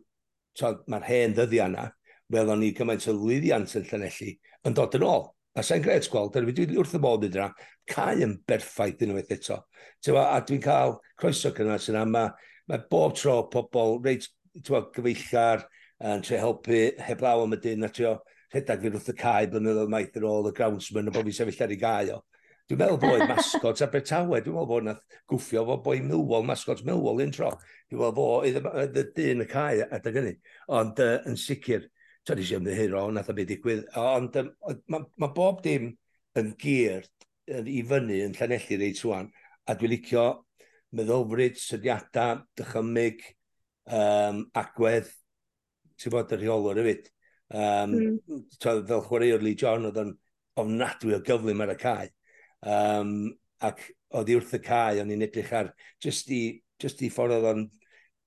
mae'r 0.61 1.07
hen 1.09 1.37
ddyddiau 1.37 1.71
yna, 1.71 1.87
welon 2.33 2.61
ni 2.61 2.73
gymaint 2.77 3.07
o 3.09 3.15
lwyddiant 3.17 3.77
yn 3.79 3.87
Llanelli 3.89 4.35
yn 4.69 4.77
dod 4.77 4.99
yn 4.99 5.07
ôl. 5.07 5.31
A 5.53 5.63
sa'n 5.67 5.83
gred 5.85 6.07
gweld, 6.09 6.33
dwi 6.33 6.49
wedi 6.49 6.79
wrth 6.81 6.95
y 6.97 7.01
bod 7.03 7.27
yna, 7.29 7.51
cael 7.93 8.25
yn 8.25 8.39
berffaith 8.49 9.03
unwaith 9.05 9.35
eto. 9.37 9.59
Tewa, 10.01 10.31
a 10.33 10.41
dwi'n 10.49 10.63
cael 10.65 10.97
croeso 11.21 11.53
cynnal 11.53 11.91
yna, 11.93 12.07
mae, 12.09 12.31
mae 12.71 12.85
bob 12.91 13.17
tro 13.19 13.35
pobl 13.53 13.99
reit 14.05 14.31
tewa, 14.65 14.87
gyfeillgar 14.95 15.67
yn 16.09 16.25
tre 16.25 16.41
helpu 16.41 16.81
heblaw 17.05 17.45
am 17.45 17.57
y 17.57 17.61
dyn, 17.63 17.85
a 17.85 17.93
trio 17.93 18.17
rhedeg 18.53 18.83
fi 18.83 18.93
wrth 18.93 19.13
y 19.13 19.17
cae 19.21 19.49
blynyddoedd 19.53 19.93
maith 19.93 20.17
ar 20.19 20.29
ôl 20.29 20.49
y 20.49 20.55
groundsman 20.57 21.09
a 21.09 21.15
bod 21.15 21.29
fi'n 21.29 21.37
sefyll 21.43 21.65
ar 21.67 21.77
ei 21.77 21.81
gael 21.81 22.15
o. 22.17 22.19
Dwi'n 22.71 22.79
meddwl 22.79 23.01
bod 23.03 23.23
masgot 23.29 23.81
a 23.85 23.89
Bretawe, 23.93 24.41
dwi'n 24.41 24.57
meddwl 24.57 24.69
bod 24.71 24.87
nath 24.87 25.19
gwffio 25.29 25.65
fo 25.69 25.77
boi 25.85 25.99
Milwol, 26.05 26.45
masgot 26.49 26.81
Milwol 26.87 27.21
un 27.25 27.33
tro. 27.35 27.51
Dwi'n 27.91 28.03
meddwl 28.07 28.61
bod 28.65 29.01
y 29.01 29.05
dyn 29.17 29.45
y 29.45 29.49
cae 29.51 29.89
adeg 29.89 30.17
hynny. 30.17 30.37
Ond 30.81 31.03
uh, 31.03 31.19
yn 31.29 31.37
sicr, 31.41 31.89
so 32.27 32.37
nes 32.39 32.53
i 32.53 32.57
ymddihiro, 32.59 33.07
nath 33.11 33.31
o 33.33 33.37
beth 33.37 33.51
digwydd. 33.51 33.85
Ond 33.99 34.39
um, 34.41 34.51
mae 34.93 35.07
ma 35.21 35.29
bob 35.35 35.63
dim 35.65 35.91
yn 36.39 36.53
gyr 36.61 37.07
i 37.51 37.83
fyny 37.89 38.23
yn 38.27 38.37
Llanelli 38.39 38.79
reit 38.79 39.01
swan, 39.01 39.31
a 39.67 39.75
dwi'n 39.79 39.93
licio 39.93 40.27
meddylfryd, 40.97 41.59
sydiadau, 41.59 42.45
dychymig, 42.59 43.25
um, 43.91 44.45
agwedd, 44.59 45.11
ti'n 45.99 46.15
bod 46.15 46.35
y 46.35 46.39
rheolwr 46.39 46.83
y 46.83 46.87
fyd. 46.89 47.11
Um, 47.53 47.97
mm. 47.97 48.43
fel 48.63 49.05
chwaraewr 49.09 49.43
Lee 49.45 49.59
John, 49.59 49.89
oedd 49.89 50.01
o'n 50.01 50.15
ofnadwy 50.63 51.17
o 51.17 51.23
gyflym 51.25 51.65
ar 51.65 51.75
y 51.75 51.79
cae. 51.81 52.09
Um, 52.63 53.33
ac 53.65 53.83
oedd 54.15 54.31
i 54.31 54.37
wrth 54.39 54.57
y 54.59 54.63
cae, 54.63 55.01
o'n 55.03 55.13
i'n 55.13 55.27
edrych 55.27 55.53
ar, 55.57 55.73
just 56.03 56.31
i, 56.33 56.43
just 56.81 57.03
i 57.03 57.11
ffordd 57.13 57.39
oedd 57.39 57.51
o'n 57.51 57.67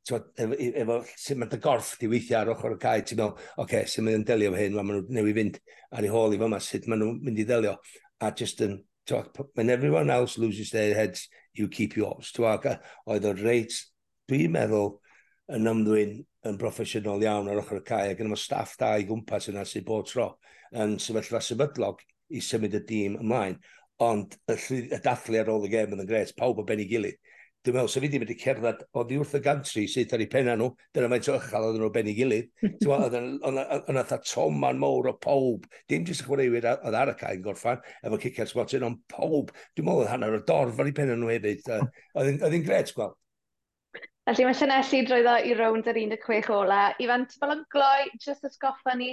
efo, 0.06 0.56
efo 0.81 0.98
sut 1.18 1.40
mae'r 1.42 1.62
gorff 1.62 1.95
di 2.00 2.09
weithio 2.09 2.38
ar 2.40 2.52
ochr 2.54 2.76
y 2.76 2.80
cae, 2.81 3.04
ti'n 3.06 3.19
meddwl, 3.19 3.40
oce, 3.56 3.64
okay, 3.64 3.88
sut 3.90 4.06
mae'n 4.06 4.26
delio 4.28 4.52
efo 4.52 4.62
hyn, 4.62 4.76
maen 4.78 4.92
nhw 4.92 5.16
newid 5.18 5.40
fynd 5.40 5.59
ar 5.97 6.06
ei 6.06 6.12
hôl 6.14 6.35
i 6.35 6.42
fyma, 6.42 6.59
sut 6.62 6.88
maen 6.92 7.02
nhw'n 7.02 7.24
mynd 7.26 7.42
i 7.42 7.47
ddelio. 7.47 7.76
A 8.21 8.31
just 8.31 8.62
yn, 8.66 8.78
when 9.56 9.69
everyone 9.69 10.09
else 10.14 10.38
loses 10.38 10.71
their 10.71 10.94
heads, 10.95 11.28
you 11.54 11.68
keep 11.68 11.97
yours. 11.97 12.31
Twa, 12.35 12.57
oedd 13.09 13.28
o'r 13.30 13.42
reit, 13.42 13.78
dwi'n 14.30 14.54
meddwl, 14.56 14.95
yn 15.56 15.69
ymddwyn 15.69 16.18
yn 16.50 16.57
broffesiynol 16.62 17.24
iawn 17.26 17.50
ar 17.50 17.62
ochr 17.62 17.81
y 17.81 17.85
cae, 17.85 18.12
ac 18.14 18.21
yn 18.21 18.30
yma 18.30 18.40
staff 18.40 18.76
da 18.81 18.95
i 18.97 19.06
gwmpas 19.09 19.50
yna 19.52 19.66
sy'n 19.66 19.85
bod 19.85 20.09
tro 20.09 20.31
yn 20.76 20.97
sefyllfa 21.02 21.42
sefydlog 21.45 22.02
i 22.33 22.42
symud 22.42 22.78
y 22.78 22.81
dîm 22.90 23.19
ymlaen. 23.21 23.59
Ond 24.06 24.33
y, 24.52 24.57
y 24.90 25.00
dathlu 25.02 25.40
ar 25.40 25.52
ôl 25.54 25.66
y 25.66 25.71
gem 25.71 25.94
yn 25.95 26.04
y 26.04 26.07
gres, 26.09 26.33
pawb 26.35 26.59
o 26.62 26.66
ben 26.68 26.81
i 26.83 26.88
gilydd 26.90 27.21
dwi'n 27.66 27.76
meddwl, 27.76 27.90
sef 27.92 28.06
i 28.06 28.10
ddim 28.12 28.24
wedi 28.24 28.38
cerdded 28.40 28.84
oddi 29.02 29.18
wrth 29.19 29.36
y 29.40 29.42
gantri 29.45 29.84
sydd 29.90 30.14
ar 30.16 30.24
ei 30.24 30.30
penna 30.31 30.54
nhw, 30.60 30.69
dyna 30.94 31.10
mae'n 31.12 31.26
tychal 31.26 31.68
oedden 31.68 31.81
nhw 31.84 31.92
ben 31.95 32.10
i 32.12 32.16
gilydd. 32.18 32.50
Yna 32.86 34.06
tha 34.06 34.19
toman 34.22 34.80
mowr 34.81 35.12
o 35.12 35.16
pob, 35.26 35.68
dim 35.90 36.06
jyst 36.07 36.24
y 36.24 36.30
chwaraewyr 36.30 36.69
oedd 36.76 37.00
ar 37.02 37.12
y 37.12 37.18
cael 37.19 37.44
gorffan, 37.45 37.84
efo 38.06 38.22
cicers 38.22 38.56
watyn, 38.57 38.86
ond 38.88 39.04
pob, 39.12 39.54
dwi'n 39.76 39.90
meddwl 39.90 40.06
oedd 40.06 40.12
hanner 40.14 40.38
o 40.38 40.42
dorf 40.48 40.80
ar 40.80 40.92
ei 40.92 40.98
penna 40.98 41.18
nhw 41.18 41.34
hefyd. 41.34 41.69
Oedd 42.16 42.52
hi'n 42.54 42.66
gret 42.66 42.94
gweld. 42.95 43.18
Felly 44.26 44.45
mae 44.48 44.57
Llanelli 44.57 45.04
droeddo 45.06 45.36
i 45.45 45.54
rownd 45.57 45.90
yr 45.92 46.00
16 46.02 46.54
ola. 46.56 46.81
Ifan 47.02 47.28
ti'n 47.30 47.42
fel 47.42 47.52
yn 47.54 47.66
gloi, 47.74 48.07
jyst 48.24 48.48
ysgoffa 48.48 48.95
ni 48.98 49.12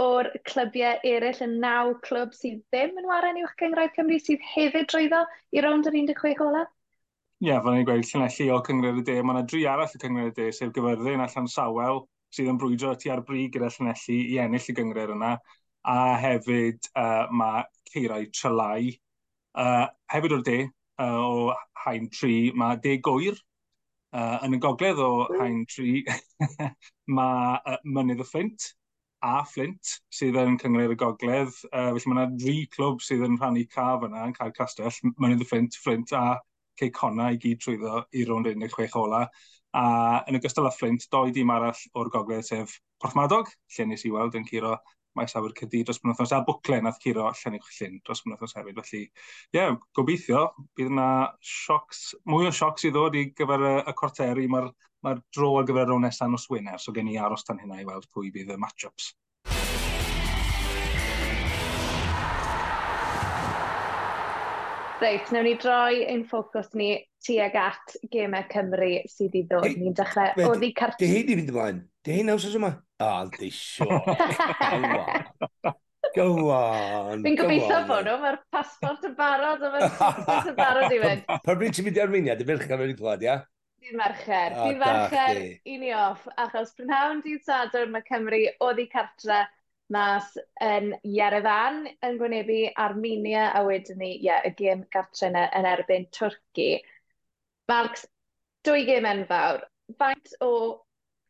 o'r 0.00 0.30
clybiau 0.48 1.02
eraill 1.06 1.42
yn 1.44 1.58
naw 1.62 1.92
clwb 2.06 2.32
sydd 2.34 2.62
ddim 2.72 2.96
yn 3.02 3.10
waren 3.10 3.36
i'w 3.38 3.50
gyngraedd 3.60 3.92
Cymru 3.98 4.16
sydd 4.22 4.46
hefyd 4.54 4.88
droeddo 4.90 5.20
i 5.54 5.62
rownd 5.62 5.90
yr 5.90 5.98
16 6.00 6.42
ola? 6.48 6.64
Ie, 7.44 7.50
yeah, 7.50 7.58
fel 7.60 7.74
ni'n 7.76 7.84
gweud, 7.84 8.06
llinell 8.08 8.36
lleol 8.38 8.60
Cyngred 8.64 8.98
y 8.98 9.02
De, 9.04 9.14
mae 9.20 9.34
yna 9.34 9.40
dri 9.44 9.58
arall 9.68 9.90
y 9.92 9.98
Cyngred 10.00 10.30
y 10.30 10.32
De, 10.38 10.44
sef 10.56 10.70
Gyfyrddin 10.72 11.20
a 11.20 11.26
Llansawel, 11.28 11.98
sydd 12.32 12.46
yn 12.48 12.60
brwydro 12.62 12.94
tu 12.96 13.10
ar 13.12 13.20
brig 13.26 13.50
gyda 13.52 13.68
Llanelli 13.74 14.16
i 14.32 14.38
ennill 14.40 14.68
y 14.72 14.74
gyngred 14.78 15.12
yna. 15.12 15.32
A 15.92 15.96
hefyd 16.22 16.88
uh, 16.96 17.26
mae 17.36 17.66
Ceirau 17.90 18.24
Trylai. 18.38 18.94
Uh, 19.60 19.84
hefyd 20.14 20.36
o'r 20.38 20.44
de, 20.46 20.54
uh, 21.04 21.18
o 21.26 21.82
Hain 21.82 22.08
tri, 22.14 22.38
mae 22.62 22.78
De 22.86 22.94
Gwyr. 23.10 23.36
Uh, 24.14 24.38
yn 24.48 24.56
y 24.56 24.62
gogledd 24.64 25.04
o 25.04 25.10
mm. 25.26 25.42
Hain 25.42 25.60
tri, 25.74 25.92
mae 27.18 27.60
uh, 27.60 27.76
Mynydd 27.84 28.24
y 28.24 28.28
Fflint 28.30 28.70
a 29.20 29.34
Flint 29.52 29.98
sydd 30.08 30.40
yn 30.40 30.56
cyngred 30.64 30.96
y 30.96 30.98
gogledd. 31.04 31.52
Uh, 31.68 31.92
felly 31.92 32.08
mae 32.08 32.22
yna 32.22 32.26
dri 32.40 32.56
clwb 32.72 33.04
sydd 33.04 33.28
yn 33.28 33.36
rhannu 33.36 33.68
caf 33.76 34.08
yna 34.08 34.24
yn 34.30 34.34
cael 34.40 34.56
Castell, 34.56 34.96
Mynydd 35.20 35.44
y 35.44 35.52
Flint, 35.52 35.80
Flint 35.84 36.16
a 36.16 36.24
ceiconau 36.80 37.34
i 37.34 37.40
gyd 37.42 37.62
trwyddo 37.62 38.04
i 38.12 38.24
rownd 38.28 38.50
16 38.52 38.98
ola. 39.00 39.24
A 39.74 39.86
yn 40.30 40.38
ogystal 40.38 40.68
â 40.68 40.74
Flint, 40.74 41.08
doi 41.10 41.32
dim 41.34 41.50
arall 41.50 41.80
o'r 41.98 42.10
gogledd 42.14 42.46
sef 42.46 42.76
Porthmadog, 43.02 43.50
lle 43.76 43.86
nes 43.90 44.04
i 44.06 44.12
weld 44.14 44.36
yn 44.38 44.46
curo 44.46 44.76
maes 45.18 45.34
awyr 45.38 45.54
cydi 45.58 45.82
dros 45.86 46.00
penwthnos, 46.02 46.32
a 46.34 46.40
bwcle 46.46 46.80
nath 46.82 47.00
curo 47.02 47.28
llen 47.40 47.58
i'ch 47.58 47.70
llyn 47.78 47.98
dros 48.06 48.22
penwthnos 48.24 48.54
hefyd. 48.58 48.80
Felly, 48.88 49.02
ie, 49.04 49.58
yeah, 49.58 49.76
gobeithio, 49.98 50.44
bydd 50.78 50.90
yna 50.94 51.08
siocs, 51.54 52.04
mwy 52.30 52.50
o 52.50 52.54
siocs 52.54 52.86
i 52.88 52.92
ddod 52.94 53.18
i 53.18 53.26
gyfer 53.38 53.66
y, 53.70 53.74
y 53.90 53.96
corteri. 53.98 54.48
Mae'r 54.50 54.70
ma 55.06 55.14
dro 55.36 55.52
ar 55.60 55.68
gyfer 55.68 55.86
y 55.86 55.92
rown 55.92 56.06
nesaf 56.06 56.30
nos 56.32 56.48
Wener, 56.50 56.80
so 56.82 56.94
gen 56.96 57.10
i 57.12 57.18
aros 57.20 57.46
tan 57.46 57.60
hynna 57.62 57.82
i 57.82 57.86
weld 57.88 58.08
pwy 58.14 58.32
bydd 58.34 58.54
y 58.56 58.58
match-ups. 58.60 59.12
Reit, 65.04 65.26
nawn 65.34 65.44
ni 65.44 65.52
droi 65.60 65.98
ein 66.08 66.22
ffocws 66.24 66.70
ni 66.80 66.94
tuag 67.26 67.56
at 67.60 67.96
gemau 68.12 68.46
Cymru 68.48 68.86
sydd 69.10 69.34
i 69.36 69.42
ddod. 69.44 69.66
Hey, 69.66 69.74
Ni'n 69.76 69.96
dechrau 69.98 70.46
o 70.46 70.54
ddi 70.56 70.70
cart... 70.78 70.96
Di 71.02 71.08
hei 71.10 71.26
i 71.26 71.34
fynd 71.36 71.50
ymlaen? 71.52 71.82
Di 72.06 72.14
hei 72.14 72.24
naws 72.24 72.46
yma? 72.48 72.70
O, 73.04 73.08
oh, 73.10 73.26
di 73.34 73.50
sio. 73.52 73.98
Go 76.16 76.28
on. 76.54 77.20
Fi'n 77.26 77.36
gobeithio 77.36 77.82
fod 77.90 78.08
nhw, 78.08 78.16
mae'r 78.22 78.38
pasbort 78.54 79.04
yn 79.04 79.16
barod, 79.18 79.66
mae'r 79.74 79.92
pasbort 79.98 80.48
yn 80.54 80.56
barod 80.62 80.96
i 80.96 81.00
fynd. 81.04 81.28
Pa 81.34 81.58
bryd 81.58 81.76
ti'n 81.76 81.88
mynd 81.90 82.00
i 82.00 82.04
Armenia, 82.06 82.38
dy 82.38 82.48
ferch 82.48 82.72
am 82.72 82.80
wedi 82.86 82.96
clywed, 83.02 83.26
ia? 83.28 83.36
Di'n 83.84 84.00
Mercher. 84.00 84.56
Di'n 84.56 84.80
Mercher, 84.86 85.42
i 85.68 85.76
ni 85.82 85.92
off. 85.98 86.24
Achos 86.46 86.72
prynhawn 86.78 87.20
dydd 87.26 87.44
Sadwrn 87.44 87.92
mae 87.92 88.08
Cymru 88.08 88.40
o 88.64 88.72
ddi 88.72 88.88
cartre 88.94 89.42
mas 89.94 90.30
yn 90.64 90.92
Yerevan 91.16 91.84
yn 92.06 92.18
gwynebu 92.20 92.58
Armenia 92.86 93.50
a 93.54 93.62
wedyn 93.66 94.00
ni, 94.02 94.10
ie, 94.16 94.24
yeah, 94.28 94.42
y 94.46 94.54
gêm 94.58 94.84
gartre 94.94 95.28
yna 95.30 95.44
yn 95.58 95.68
erbyn 95.70 96.08
Twrci. 96.16 96.70
Marks, 97.70 98.06
dwy 98.66 98.86
gêm 98.88 99.06
enfawr. 99.10 99.62
Faint 100.00 100.34
o 100.44 100.50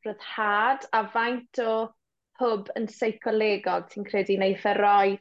ryddhad 0.07 0.89
a 0.93 1.05
faint 1.13 1.61
o 1.65 1.75
hwb 2.41 2.71
yn 2.79 2.89
seicolegol 2.91 3.87
ti'n 3.91 4.07
credu 4.09 4.37
neu 4.41 4.57
fferroi 4.59 5.19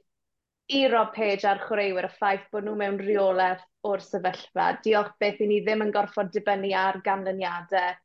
i 0.74 0.86
Rob 0.92 1.12
Page 1.16 1.48
a'r 1.50 1.62
chwaraewyr 1.66 2.08
y 2.08 2.12
ffaith 2.14 2.46
bod 2.54 2.66
nhw 2.66 2.76
mewn 2.80 3.02
rheolaeth 3.02 3.66
o'r 3.90 4.04
sefyllfa. 4.04 4.70
Diolch 4.86 5.12
beth 5.20 5.42
i 5.44 5.50
ni 5.50 5.60
ddim 5.66 5.84
yn 5.86 5.92
gorfod 5.96 6.32
dibynnu 6.34 6.72
ar 6.80 7.02
ganlyniadau 7.06 8.00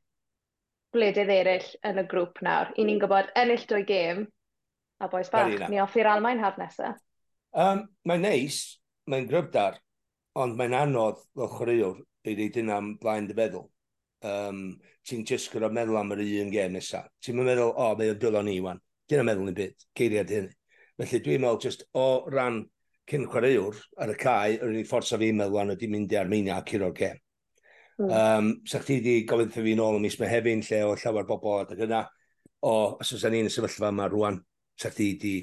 gwledydd 0.97 1.31
eraill 1.33 1.71
yn 1.91 2.03
y 2.03 2.05
grŵp 2.11 2.43
nawr. 2.45 2.73
I 2.81 2.85
ni'n 2.89 3.01
gwybod 3.03 3.31
ennill 3.39 3.65
dwy 3.71 3.85
gêm, 3.89 4.27
a 5.01 5.09
boes 5.09 5.31
bach. 5.33 5.69
Ni 5.71 5.81
off 5.83 5.97
i'r 5.97 6.11
Almain 6.13 6.43
haf 6.43 6.59
nesaf. 6.61 6.99
Um, 7.57 7.87
mae'n 8.09 8.25
neis, 8.27 8.61
mae'n 9.09 9.29
grybdar, 9.31 9.79
ond 10.39 10.59
mae'n 10.59 10.77
anodd 10.77 11.23
o 11.39 11.49
chwaraewr 11.51 12.03
i 12.29 12.35
ddeud 12.37 12.59
yna 12.63 12.79
am 12.79 12.95
blaen 13.01 13.29
dy 13.29 13.37
feddwl. 13.39 13.69
Um, 14.29 14.63
ti'n 15.07 15.25
just 15.27 15.53
gyda 15.53 15.71
meddwl 15.73 16.01
am 16.01 16.13
yr 16.17 16.25
un 16.27 16.51
gem 16.53 16.75
nesaf. 16.75 17.09
Ti'n 17.25 17.39
meddwl, 17.39 17.71
o, 17.71 17.93
oh, 17.93 17.95
mae'n 17.99 18.35
o'n 18.43 18.51
ni 18.51 18.59
wan. 18.65 18.83
Dyna 19.09 19.25
meddwl 19.25 19.49
ni'n 19.49 19.57
byd, 19.57 19.87
geiriad 19.97 20.35
hyn. 20.35 20.51
Felly 20.99 21.23
dwi'n 21.25 21.45
meddwl 21.45 21.63
just 21.63 21.87
o 21.97 22.09
ran 22.35 22.65
cyn 23.09 23.25
chwaraewr 23.31 23.79
ar 24.03 24.13
y 24.13 24.19
cae, 24.21 24.59
yr 24.59 24.69
unig 24.69 24.89
ffordd 24.91 25.09
sef 25.09 25.25
i'n 25.25 25.39
meddwl 25.39 25.57
wan 25.57 25.73
ydy 25.73 25.89
mynd 25.89 26.13
i 26.13 26.21
Armenia 26.21 26.59
a 26.59 26.67
curo'r 26.67 26.95
gem. 26.99 27.23
Mm. 27.99 28.11
Um, 28.15 28.51
sa 28.69 28.83
chdi 28.83 28.99
wedi 29.01 29.15
gofyn 29.27 29.51
fi 29.55 29.75
nôl 29.79 29.97
ym 29.97 30.05
mis 30.05 30.19
Mehefin 30.21 30.61
lle 30.67 30.83
o 30.87 30.93
llawer 30.99 31.27
bobl 31.27 31.63
adeg 31.63 31.87
yna, 31.89 32.05
o, 32.63 32.75
os 33.01 33.15
oes 33.17 33.25
ni'n 33.33 33.49
y 33.49 33.55
sefyllfa 33.55 33.91
yma 33.95 34.11
rwan, 34.13 34.39
sa 34.79 34.91
chdi 34.93 35.15
di... 35.19 35.37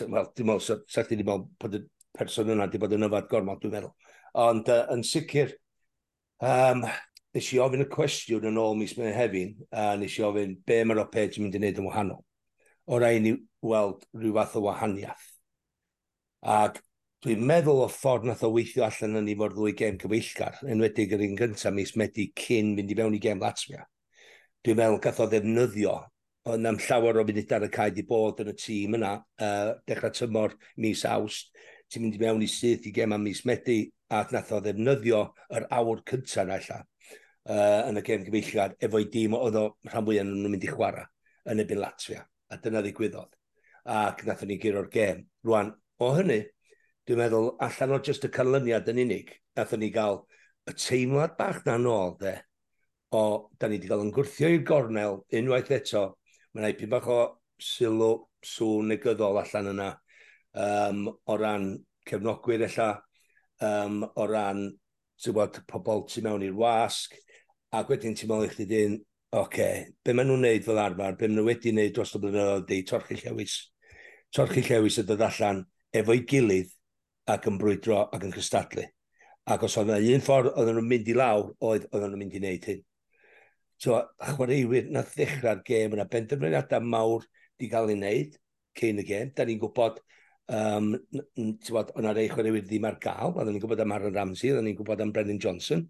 Wel, 0.00 0.26
dim 0.36 0.50
ond, 0.52 0.62
sa 0.62 1.02
chdi 1.04 1.16
di 1.16 1.24
meddwl 1.24 1.46
bod 1.60 1.78
y 1.78 1.84
person 2.18 2.50
yna 2.52 2.66
di 2.68 2.80
bod 2.80 2.92
yn 2.96 3.06
yfad 3.06 3.28
gormod, 3.30 3.60
dwi'n 3.62 3.76
meddwl. 3.76 3.94
Ond 4.42 4.70
uh, 4.72 4.82
yn 4.92 5.04
sicr, 5.06 5.54
um, 6.44 6.82
nes 7.36 7.52
i 7.54 7.60
ofyn 7.62 7.84
y 7.84 7.88
cwestiwn 7.92 8.48
yn 8.50 8.60
ôl 8.60 8.76
mis 8.78 8.96
mewn 8.98 9.14
hefyn, 9.14 9.54
a 9.70 9.92
nes 10.00 10.18
i 10.18 10.26
ofyn 10.26 10.56
be 10.66 10.82
mae'r 10.84 11.04
oped 11.04 11.38
yn 11.38 11.46
mynd 11.46 11.56
i 11.56 11.62
wneud 11.62 11.80
yn 11.82 11.88
wahanol. 11.88 12.20
O 12.88 12.98
rai 13.00 13.16
ni 13.22 13.34
weld 13.64 14.04
rhyw 14.16 14.34
fath 14.36 14.58
o 14.58 14.64
wahaniaeth. 14.66 15.26
Ac 16.58 16.82
dwi'n 17.24 17.42
meddwl 17.46 17.84
o 17.84 17.88
ffordd 17.90 18.28
nath 18.28 18.44
o 18.46 18.52
weithio 18.54 18.84
allan 18.86 19.20
yn 19.20 19.26
ni 19.28 19.38
fod 19.38 19.56
ddwy 19.56 19.74
gem 19.78 19.98
cyfeillgar, 20.02 20.60
enwedig 20.74 21.14
yr 21.16 21.24
un 21.26 21.38
gyntaf 21.38 21.74
mis 21.74 21.94
Medi 21.98 22.28
cyn 22.38 22.74
mynd 22.76 22.92
i 22.92 22.98
fewn 22.98 23.16
i 23.18 23.22
gem 23.22 23.42
Latvia. 23.42 23.84
Dwi'n 24.64 24.78
meddwl 24.78 25.02
gath 25.02 25.20
o 25.22 25.26
ddefnyddio 25.30 25.96
Ond 26.48 26.66
am 26.70 26.78
llawer 26.80 27.18
o 27.20 27.24
funud 27.26 27.52
ar 27.52 27.66
y 27.66 27.70
cael 27.74 27.94
di 27.96 28.04
bod 28.06 28.40
yn 28.44 28.52
y 28.52 28.56
tîm 28.56 28.94
yna, 28.96 29.14
uh, 29.42 29.72
dechrau 29.88 30.14
tymor 30.14 30.54
mis 30.80 31.04
awst. 31.08 31.50
Ti'n 31.88 32.04
mynd 32.04 32.18
i 32.18 32.22
mewn 32.22 32.44
i 32.44 32.48
syth 32.52 32.86
i 32.88 32.92
gem 32.94 33.16
am 33.16 33.24
mis 33.24 33.42
Medi, 33.48 33.80
a 34.12 34.22
nath 34.32 34.52
o 34.56 34.60
ddefnyddio 34.64 35.22
yr 35.56 35.66
awr 35.74 36.00
cyntaf 36.08 36.44
yna 36.44 36.58
lla 36.64 36.78
uh, 37.48 37.88
yn 37.88 38.00
y 38.00 38.04
gem 38.04 38.24
gyfeilliad 38.26 38.76
efo'i 38.84 39.08
dîm 39.12 39.36
oedd 39.36 39.58
o 39.60 39.64
rhan 39.90 40.06
fwy 40.06 40.20
yn 40.22 40.30
nhw'n 40.32 40.54
mynd 40.54 40.64
i 40.64 40.72
chwarae 40.72 41.04
yn 41.52 41.64
ebyn 41.64 41.82
Latvia. 41.82 42.24
A 42.48 42.56
dyna 42.60 42.82
ddigwyddodd. 42.84 43.34
Ac 43.88 44.24
nath 44.28 44.44
ni 44.48 44.58
gyro'r 44.60 44.88
gem. 44.92 45.24
Rwan, 45.44 45.72
o 46.00 46.10
hynny, 46.16 46.42
dwi'n 47.08 47.22
meddwl 47.22 47.54
allan 47.64 47.96
o 47.96 48.00
just 48.04 48.26
y 48.28 48.32
canlyniad 48.32 48.88
yn 48.92 49.00
unig, 49.04 49.32
nath 49.56 49.72
ni 49.80 49.90
gael 49.92 50.22
y 50.68 50.74
teimlad 50.76 51.36
bach 51.38 51.62
na 51.66 51.78
nôl, 51.80 52.14
de, 52.20 52.34
o, 53.16 53.22
da 53.56 53.68
ni 53.68 53.78
wedi 53.78 53.88
cael 53.88 54.04
yn 54.04 54.12
gwrthio 54.16 54.50
i'r 54.52 54.64
gornel 54.68 55.22
unwaith 55.40 55.72
eto 55.78 56.04
Mae'n 56.58 56.72
rhaid 56.72 56.78
pyn 56.80 56.90
bach 56.90 57.04
o 57.14 57.16
sylw 57.62 58.06
sŵn 58.42 58.88
negyddol 58.90 59.36
allan 59.38 59.68
yna 59.70 59.84
um, 60.58 61.04
o 61.06 61.36
ran 61.38 61.68
cefnogwyr 62.10 62.64
ella, 62.66 62.88
um, 63.62 64.00
o 64.02 64.24
ran 64.26 64.64
bod, 65.36 65.60
pobl 65.70 66.02
tu 66.10 66.24
mewn 66.26 66.42
i'r 66.48 66.56
wasg, 66.58 67.14
ac 67.78 67.92
wedyn 67.94 68.18
ti'n 68.18 68.32
meddwl 68.32 68.48
i 68.48 68.50
chdi 68.56 68.66
dyn, 68.72 68.98
oce, 69.30 69.44
okay, 69.44 69.86
be 70.02 70.16
maen 70.18 70.32
nhw'n 70.32 70.42
neud 70.48 70.66
fel 70.66 70.82
arfer, 70.82 71.14
be 71.20 71.28
maen 71.28 71.38
nhw 71.38 71.46
wedi 71.46 71.76
neud 71.78 71.94
dros 71.94 72.16
y 72.18 72.22
blynyddoedd 72.24 72.66
di, 72.72 72.80
torchi 72.90 73.20
llewis, 73.22 73.56
torchi 74.34 74.66
llewis 74.66 74.98
y 74.98 75.06
dod 75.06 75.22
allan 75.28 75.62
efo'i 76.02 76.26
gilydd 76.26 76.74
ac 77.36 77.46
yn 77.52 77.62
brwydro 77.62 78.02
ac 78.08 78.26
yn 78.26 78.34
cystadlu. 78.34 78.88
Ac 79.46 79.70
os 79.70 79.78
oedd 79.78 79.94
yna 79.94 80.18
un 80.18 80.26
ffordd 80.26 80.50
oedden 80.56 80.80
nhw'n 80.80 80.90
mynd 80.90 81.14
i 81.14 81.18
lawr, 81.22 81.54
oedd 81.62 81.86
oedden 81.92 82.16
nhw'n 82.16 82.26
mynd 82.26 82.34
i 82.34 82.42
wneud 82.42 82.70
hyn 82.72 82.86
so, 83.82 83.98
chwaraewyr 84.34 84.90
na 84.94 85.04
ddechrau'r 85.06 85.62
gêm 85.66 85.94
yna, 85.96 86.06
benderfyniadau 86.10 86.84
mawr 86.84 87.26
di 87.58 87.68
gael 87.70 87.92
ei 87.92 87.98
wneud 87.98 88.38
cyn 88.78 89.02
y 89.02 89.06
gêm. 89.06 89.32
Da 89.36 89.46
ni'n 89.46 89.60
gwybod, 89.62 90.00
um, 90.58 90.92
bod, 91.70 91.92
o'na 91.98 92.14
rei 92.16 92.28
chwaraewyr 92.32 92.66
ddim 92.66 92.88
ar 92.88 92.98
gael, 93.02 93.34
oedden 93.34 93.54
ni'n 93.56 93.64
gwybod 93.64 93.84
am 93.84 93.94
Aaron 93.96 94.16
Ramsey, 94.18 94.52
oedden 94.52 94.68
ni'n 94.70 94.78
gwybod 94.78 95.04
am 95.04 95.14
Brennan 95.14 95.42
Johnson, 95.42 95.86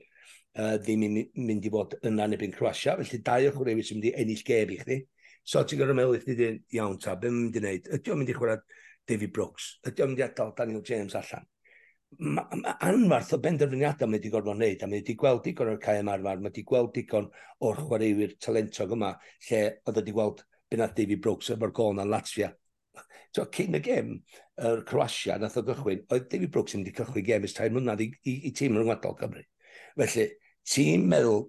uh, 0.58 0.76
ddim 0.76 1.06
yn 1.08 1.20
mynd 1.48 1.68
i 1.68 1.72
fod 1.72 1.96
yna 2.02 2.28
neu 2.28 2.40
byn 2.40 2.56
Croatia, 2.56 2.98
felly 3.00 3.22
dau 3.24 3.48
o 3.48 3.54
chwaraewyr 3.56 3.88
sy'n 3.88 4.00
mynd 4.00 4.10
i 4.10 4.16
ennill 4.24 4.44
gêm 4.46 4.74
i 4.74 4.80
chdi. 4.82 5.02
So 5.48 5.64
ti'n 5.64 5.80
gorau 5.80 5.96
meddwl 5.96 6.18
i 6.18 6.24
chdi 6.26 6.50
iawn 6.76 6.98
ta, 7.00 7.16
beth 7.16 7.32
mynd 7.32 7.56
i 7.56 7.64
wneud? 7.64 7.92
Ydy 7.96 8.12
o'n 8.12 8.20
mynd 8.20 8.34
i 8.34 8.36
chwarae 8.36 8.60
David 9.08 9.32
Brooks? 9.32 9.78
Ydy 9.88 10.04
o'n 10.04 10.12
mynd 10.12 10.20
i 10.20 10.28
adael 10.28 10.52
Daniel 10.58 10.84
James 10.84 11.16
allan? 11.16 11.48
anfarth 12.16 13.34
o 13.36 13.38
benderfyniadau 13.42 14.08
mae 14.08 14.18
wedi 14.18 14.30
gorfod 14.32 14.56
wneud, 14.56 14.82
a 14.82 14.88
mae 14.88 15.02
wedi 15.02 15.14
gweld 15.18 15.42
digon 15.44 15.72
o'r 15.74 15.82
cael 15.82 16.00
ymarfer, 16.02 16.40
mae 16.40 16.50
wedi 16.50 16.64
gweld 16.66 16.94
digon 16.94 17.28
o'r 17.68 17.82
chwaraewyr 17.82 18.32
talentog 18.40 18.94
yma, 18.96 19.12
lle 19.48 19.60
oedd 19.84 20.00
wedi 20.00 20.14
gweld 20.16 20.42
bynnag 20.72 20.94
David 20.96 21.22
Brooks 21.24 21.52
efo'r 21.52 21.74
gol 21.76 21.94
na 21.98 22.06
Latvia. 22.08 22.50
So, 23.36 23.44
cyn 23.52 23.76
y 23.76 23.82
gem, 23.84 24.14
yr 24.64 24.82
Croatia, 24.88 25.36
nath 25.38 25.58
o 25.60 25.62
gychwyn, 25.66 26.06
oedd 26.08 26.30
David 26.32 26.52
Brooks 26.54 26.74
yn 26.74 26.82
wedi 26.82 26.96
cychwyn 26.96 27.26
gem 27.28 27.46
ys 27.46 27.54
tair 27.58 27.74
mlynedd 27.74 28.02
i, 28.02 28.08
i, 28.24 28.34
i 28.48 28.54
tîm 28.56 28.78
rhyngwladol 28.78 29.18
Cymru. 29.20 29.44
Felly, 30.00 30.26
tîm 30.68 31.04
meddwl 31.12 31.44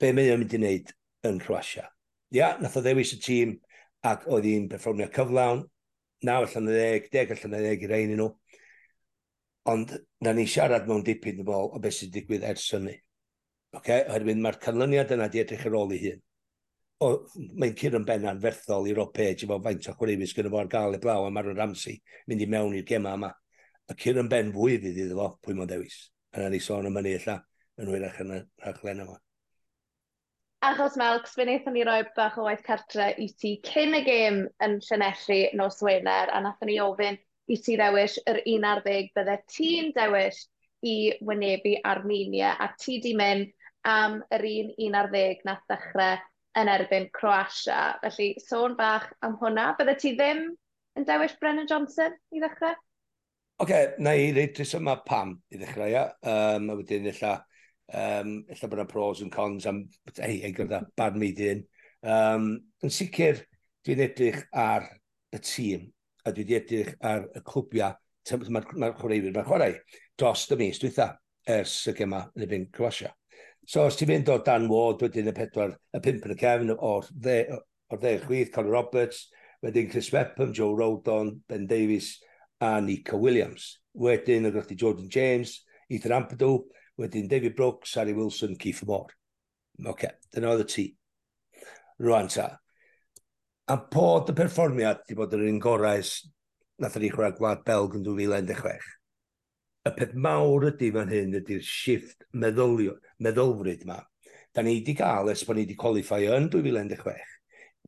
be 0.00 0.10
mae 0.16 0.32
o'n 0.32 0.40
mynd 0.42 0.56
i 0.56 0.60
wneud 0.62 0.94
yn 1.28 1.38
Croatia. 1.44 1.86
Ia, 2.34 2.54
nath 2.60 2.80
o 2.80 2.82
ddewis 2.82 3.12
y 3.14 3.20
tîm 3.22 3.54
ac 4.08 4.24
oedd 4.32 4.48
hi'n 4.48 4.70
perfformio 4.72 5.10
cyflawn, 5.12 5.62
naw 6.24 6.48
allan 6.48 6.72
y 6.72 6.74
ddeg, 6.74 7.12
deg 7.12 7.36
allan 7.36 7.58
y 7.60 7.62
ddeg 7.62 7.84
i'r 7.84 7.96
ein 8.00 8.16
i 8.16 8.18
nhw 8.18 8.32
ond 9.70 9.96
na 10.20 10.32
ni 10.36 10.44
siarad 10.50 10.86
mewn 10.88 11.04
dipyn 11.04 11.38
dwi'n 11.38 11.48
meddwl 11.48 11.72
o 11.76 11.80
beth 11.80 11.96
sy'n 11.98 12.12
digwydd 12.14 12.44
ers 12.50 12.66
hynny. 12.76 12.94
Okay? 13.78 14.04
Oherwydd 14.08 14.42
mae'r 14.44 14.60
canlyniad 14.62 15.14
yna 15.16 15.28
di 15.32 15.40
edrych 15.42 15.64
ar 15.68 15.76
ôl 15.80 15.94
i 15.96 16.00
hun. 16.04 16.20
Mae'n 17.60 17.74
cyr 17.78 17.96
yn 17.98 18.04
benna'n 18.08 18.40
ferthol 18.40 18.86
i 18.88 18.94
Rob 18.96 19.12
Page 19.16 19.46
efo 19.46 19.58
faint 19.64 19.88
o 19.90 19.96
chwrifus 19.98 20.36
gyda 20.36 20.52
fo 20.52 20.60
ar 20.60 20.70
gael 20.72 20.96
y 20.96 21.00
blaw 21.02 21.26
a 21.26 21.32
Marwyn 21.32 21.58
Ramsey 21.58 21.98
mynd 22.30 22.44
i 22.44 22.48
mewn 22.50 22.76
i'r 22.78 22.86
gema 22.88 23.16
yma. 23.18 23.32
Y 23.90 23.98
cyr 24.00 24.20
yn 24.22 24.30
ben 24.32 24.52
fwy 24.54 24.78
fydd 24.84 25.02
iddo 25.06 25.18
fo 25.18 25.28
pwy 25.44 25.58
mae'n 25.58 25.72
dewis. 25.72 25.98
A 26.34 26.44
na 26.44 26.52
ni 26.52 26.60
sôn 26.62 26.88
am 26.88 26.96
hynny 27.00 27.16
illa 27.18 27.40
yn 27.80 27.90
wyrach 27.90 28.20
yn 28.24 28.36
y 28.36 28.40
rhaglen 28.62 29.04
yma. 29.04 29.18
Achos 30.64 30.94
Melcs, 30.96 31.34
fe 31.36 31.44
wnaethon 31.44 31.74
ni 31.76 31.82
roi 31.84 32.00
bach 32.16 32.38
o 32.40 32.46
waith 32.46 32.62
cartre 32.64 33.10
i 33.20 33.26
ti 33.40 33.58
cyn 33.66 33.98
y 33.98 34.00
gêm 34.06 34.38
yn 34.64 34.78
Llanelli 34.86 35.42
nos 35.58 35.82
Wener, 35.84 36.30
a 36.32 36.40
wnaethon 36.40 36.70
ni 36.70 36.78
ofyn 36.80 37.18
i 37.50 37.58
ti 37.60 37.76
ddewis 37.76 38.16
yr 38.30 38.40
11 38.44 39.10
bydde 39.16 39.36
ti'n 39.52 39.90
dewis 39.96 40.44
i 40.84 40.96
wynebu 41.24 41.76
Armenia 41.84 42.54
a 42.60 42.70
ti 42.80 42.98
di 43.04 43.14
mynd 43.16 43.52
am 43.88 44.20
yr 44.32 44.46
un 44.48 44.70
11 44.80 45.44
na 45.44 45.56
ddechrau 45.68 46.22
yn 46.60 46.70
erbyn 46.70 47.08
Croatia. 47.12 47.96
Felly, 48.02 48.34
sôn 48.40 48.76
bach 48.78 49.10
am 49.26 49.36
hwnna. 49.40 49.72
Bydde 49.78 49.96
ti 50.00 50.14
ddim 50.16 50.44
yn 50.98 51.06
dewis 51.08 51.34
Brennan 51.40 51.68
Johnson 51.70 52.14
i 52.32 52.42
ddechrau? 52.42 52.76
Oce, 53.54 53.66
okay, 53.66 53.90
na 54.02 54.14
i 54.18 54.30
reid 54.34 54.60
yma 54.64 54.96
pam 55.06 55.36
i 55.52 55.58
ddechrau, 55.60 55.90
ia. 55.90 56.06
Um, 56.22 56.70
a 56.70 56.78
wedyn, 56.78 57.08
illa, 57.10 57.34
um, 57.92 58.36
illa 58.48 58.70
bod 58.70 58.80
yna 58.80 58.88
pros 58.90 59.24
and 59.24 59.34
cons 59.34 59.66
am 59.70 59.84
ei, 60.16 60.40
ei 60.40 60.54
gyda 60.56 60.84
bad 60.96 61.18
meidyn. 61.20 61.64
Um, 62.04 62.54
yn 62.84 62.92
sicr, 62.92 63.44
dwi'n 63.84 64.06
edrych 64.06 64.40
ar 64.52 64.88
y 65.34 65.40
tîm 65.42 65.90
a 66.24 66.32
dwi 66.32 66.44
wedi 66.44 66.56
edrych 66.58 66.94
ar 67.04 67.28
y 67.36 67.42
clwbiau 67.44 67.94
mae'r 68.24 68.72
ma, 68.80 68.90
chwaraewyr 68.96 69.34
mae'n 69.34 69.46
chwarae 69.46 69.74
dros 70.18 70.46
y 70.50 70.56
mis 70.60 70.80
dwytha 70.80 71.10
ers 71.56 71.74
y 71.90 71.94
gema 71.96 72.22
yn 72.32 72.46
y 72.46 72.48
byn 72.48 72.66
Croatia. 72.72 73.12
So 73.68 73.84
os 73.88 73.96
ti'n 73.96 74.10
mynd 74.10 74.30
o 74.32 74.38
Dan 74.44 74.68
Ward 74.68 75.02
wedyn 75.04 75.28
y 75.28 75.34
pedwar, 75.36 75.74
y 75.92 76.00
pimp 76.04 76.24
yn 76.24 76.34
y 76.34 76.38
cefn 76.40 76.72
o'r 76.74 77.08
dde, 77.12 77.38
o'r 77.92 78.00
dde 78.00 78.14
chwyth, 78.24 78.52
Conor 78.54 78.76
Roberts, 78.76 79.26
wedyn 79.64 79.90
Chris 79.90 80.10
Wepham, 80.12 80.52
Joe 80.56 80.76
Rodon, 80.76 81.34
Ben 81.48 81.66
Davies 81.66 82.18
a 82.60 82.80
Nico 82.80 83.16
Williams. 83.20 83.78
Wedyn 83.94 84.48
y 84.48 84.52
gwrthi 84.52 84.76
Jordan 84.80 85.08
James, 85.12 85.58
Ethan 85.88 86.16
Ampadu, 86.16 86.66
wedyn 87.00 87.28
David 87.28 87.56
Brooks, 87.56 87.94
Harry 87.94 88.12
Wilson, 88.12 88.56
Keith 88.56 88.82
Moore. 88.86 89.16
Oce, 89.80 89.90
okay, 89.90 90.12
dyna 90.32 90.52
oedd 90.52 90.64
y 90.64 90.68
tŷ. 90.70 90.84
Rwan 92.04 92.28
ta, 92.32 92.50
A 93.64 93.78
bod 93.78 94.28
y 94.28 94.34
perfformiad 94.36 94.98
wedi 95.00 95.14
bod 95.16 95.32
yr 95.32 95.46
un 95.48 95.58
gorau 95.62 96.02
nath 96.84 96.96
ni 97.00 97.08
chwarae 97.08 97.32
Gwlad 97.38 97.62
Belg 97.64 97.94
yn 97.96 98.02
2016. 98.04 98.90
Y 99.88 99.92
peth 99.96 100.12
mawr 100.26 100.66
ydy 100.68 100.90
fan 100.92 101.12
hyn 101.12 101.38
ydy'r 101.38 101.64
shift 101.64 102.26
meddylio, 102.36 102.98
meddylfryd 103.24 103.86
yma. 103.86 103.96
Da 104.52 104.60
ni 104.60 104.76
wedi 104.76 104.96
cael 104.98 105.32
es 105.32 105.46
bod 105.48 105.56
ni 105.56 105.64
wedi 105.64 105.78
qualify 105.80 106.20
yn 106.36 106.50
2016. 106.52 107.32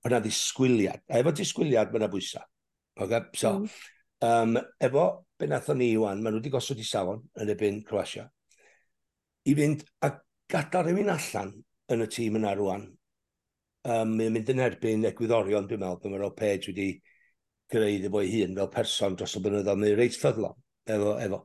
Mae 0.00 0.08
yna 0.14 0.22
disgwyliad. 0.24 1.04
A 1.12 1.20
efo 1.20 1.36
disgwyliad, 1.36 1.92
mae 1.92 2.00
yna 2.00 2.08
bwysa. 2.14 2.46
Okay? 2.96 3.20
So, 3.36 3.52
mm. 3.58 3.70
um, 4.30 4.56
efo 4.88 5.06
be 5.36 5.52
nath 5.52 5.68
ni 5.76 5.92
wan, 6.00 6.24
maen 6.24 6.38
nhw 6.38 6.40
wedi 6.40 6.56
gosod 6.56 6.80
i 6.80 6.88
safon 6.88 7.20
yn 7.36 7.52
ebyn 7.52 7.82
Croatia. 7.84 8.30
I 9.44 9.60
fynd 9.60 9.84
a 10.08 10.14
gadael 10.48 10.88
rhywun 10.88 11.12
allan 11.12 11.52
yn 11.92 12.08
y 12.08 12.08
tîm 12.16 12.40
yna 12.40 12.56
rwan, 12.56 12.94
um, 13.86 14.14
mae'n 14.18 14.34
mynd 14.34 14.50
yn 14.52 14.62
erbyn 14.66 15.06
egwyddorion, 15.10 15.68
dwi'n 15.70 15.82
meddwl, 15.82 16.00
pan 16.02 16.14
mae'r 16.14 16.34
Page 16.38 16.72
wedi 16.72 16.88
greu 17.72 17.96
iddo 17.96 18.10
fo'i 18.14 18.30
hun 18.32 18.56
fel 18.58 18.70
person 18.74 19.16
dros 19.18 19.36
y 19.38 19.42
blynyddoedd, 19.44 19.80
mae'n 19.82 19.98
reit 19.98 20.18
ffyddlon 20.18 20.58
efo, 20.96 21.14
efo. 21.22 21.40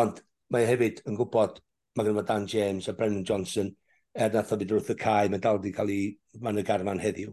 Ond 0.00 0.20
mae 0.52 0.68
hefyd 0.68 1.02
yn 1.08 1.16
gwybod, 1.20 1.60
mae 1.96 2.08
gen 2.08 2.20
i 2.20 2.26
Dan 2.28 2.46
James 2.48 2.88
a 2.88 2.96
Brennan 2.96 3.26
Johnson, 3.28 3.72
er 4.12 4.32
nath 4.32 4.52
o 4.52 4.58
byd 4.60 4.74
wrth 4.76 4.92
y 4.92 4.98
cae, 5.00 5.32
mae 5.32 5.40
dal 5.40 5.58
wedi 5.58 5.72
cael 5.76 5.92
ei 5.92 6.08
man 6.44 6.60
y 6.60 6.64
garfan 6.68 7.00
heddiw. 7.00 7.32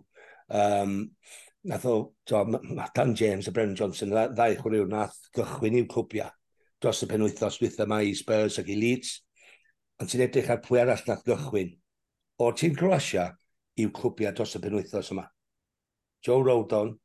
Um, 0.56 1.00
nath 1.68 1.88
o, 1.88 1.96
to, 2.28 2.44
mae 2.48 2.92
Dan 2.96 3.16
James 3.20 3.48
a 3.48 3.56
Brennan 3.56 3.80
Johnson, 3.80 4.16
ddau 4.16 4.60
chwaraewr 4.62 4.92
nath 4.92 5.18
gychwyn 5.36 5.80
i'w 5.82 5.89
clwbiau 5.92 6.32
dros 6.80 7.04
y 7.04 7.10
penwythnos 7.12 7.60
wyth 7.60 7.82
yma 7.84 8.00
i 8.08 8.13
Spurs 8.16 8.60
ac 8.62 8.70
i 8.72 8.78
Leeds. 8.80 9.18
Ond 10.00 10.12
ti'n 10.12 10.24
edrych 10.24 10.51
ar 10.54 10.62
pwy 10.63 10.80
arall 10.80 11.04
nath 11.10 11.25
gychwyn. 11.28 11.74
O'r 12.39 12.56
tîm 12.56 12.78
Croatia, 12.80 13.25
i'w 13.79 13.91
clwbiau 13.95 14.33
dros 14.36 14.55
y 14.57 14.62
penwythnos 14.63 15.12
yma. 15.13 15.25
Joe 16.25 16.43
Rodon, 16.43 16.98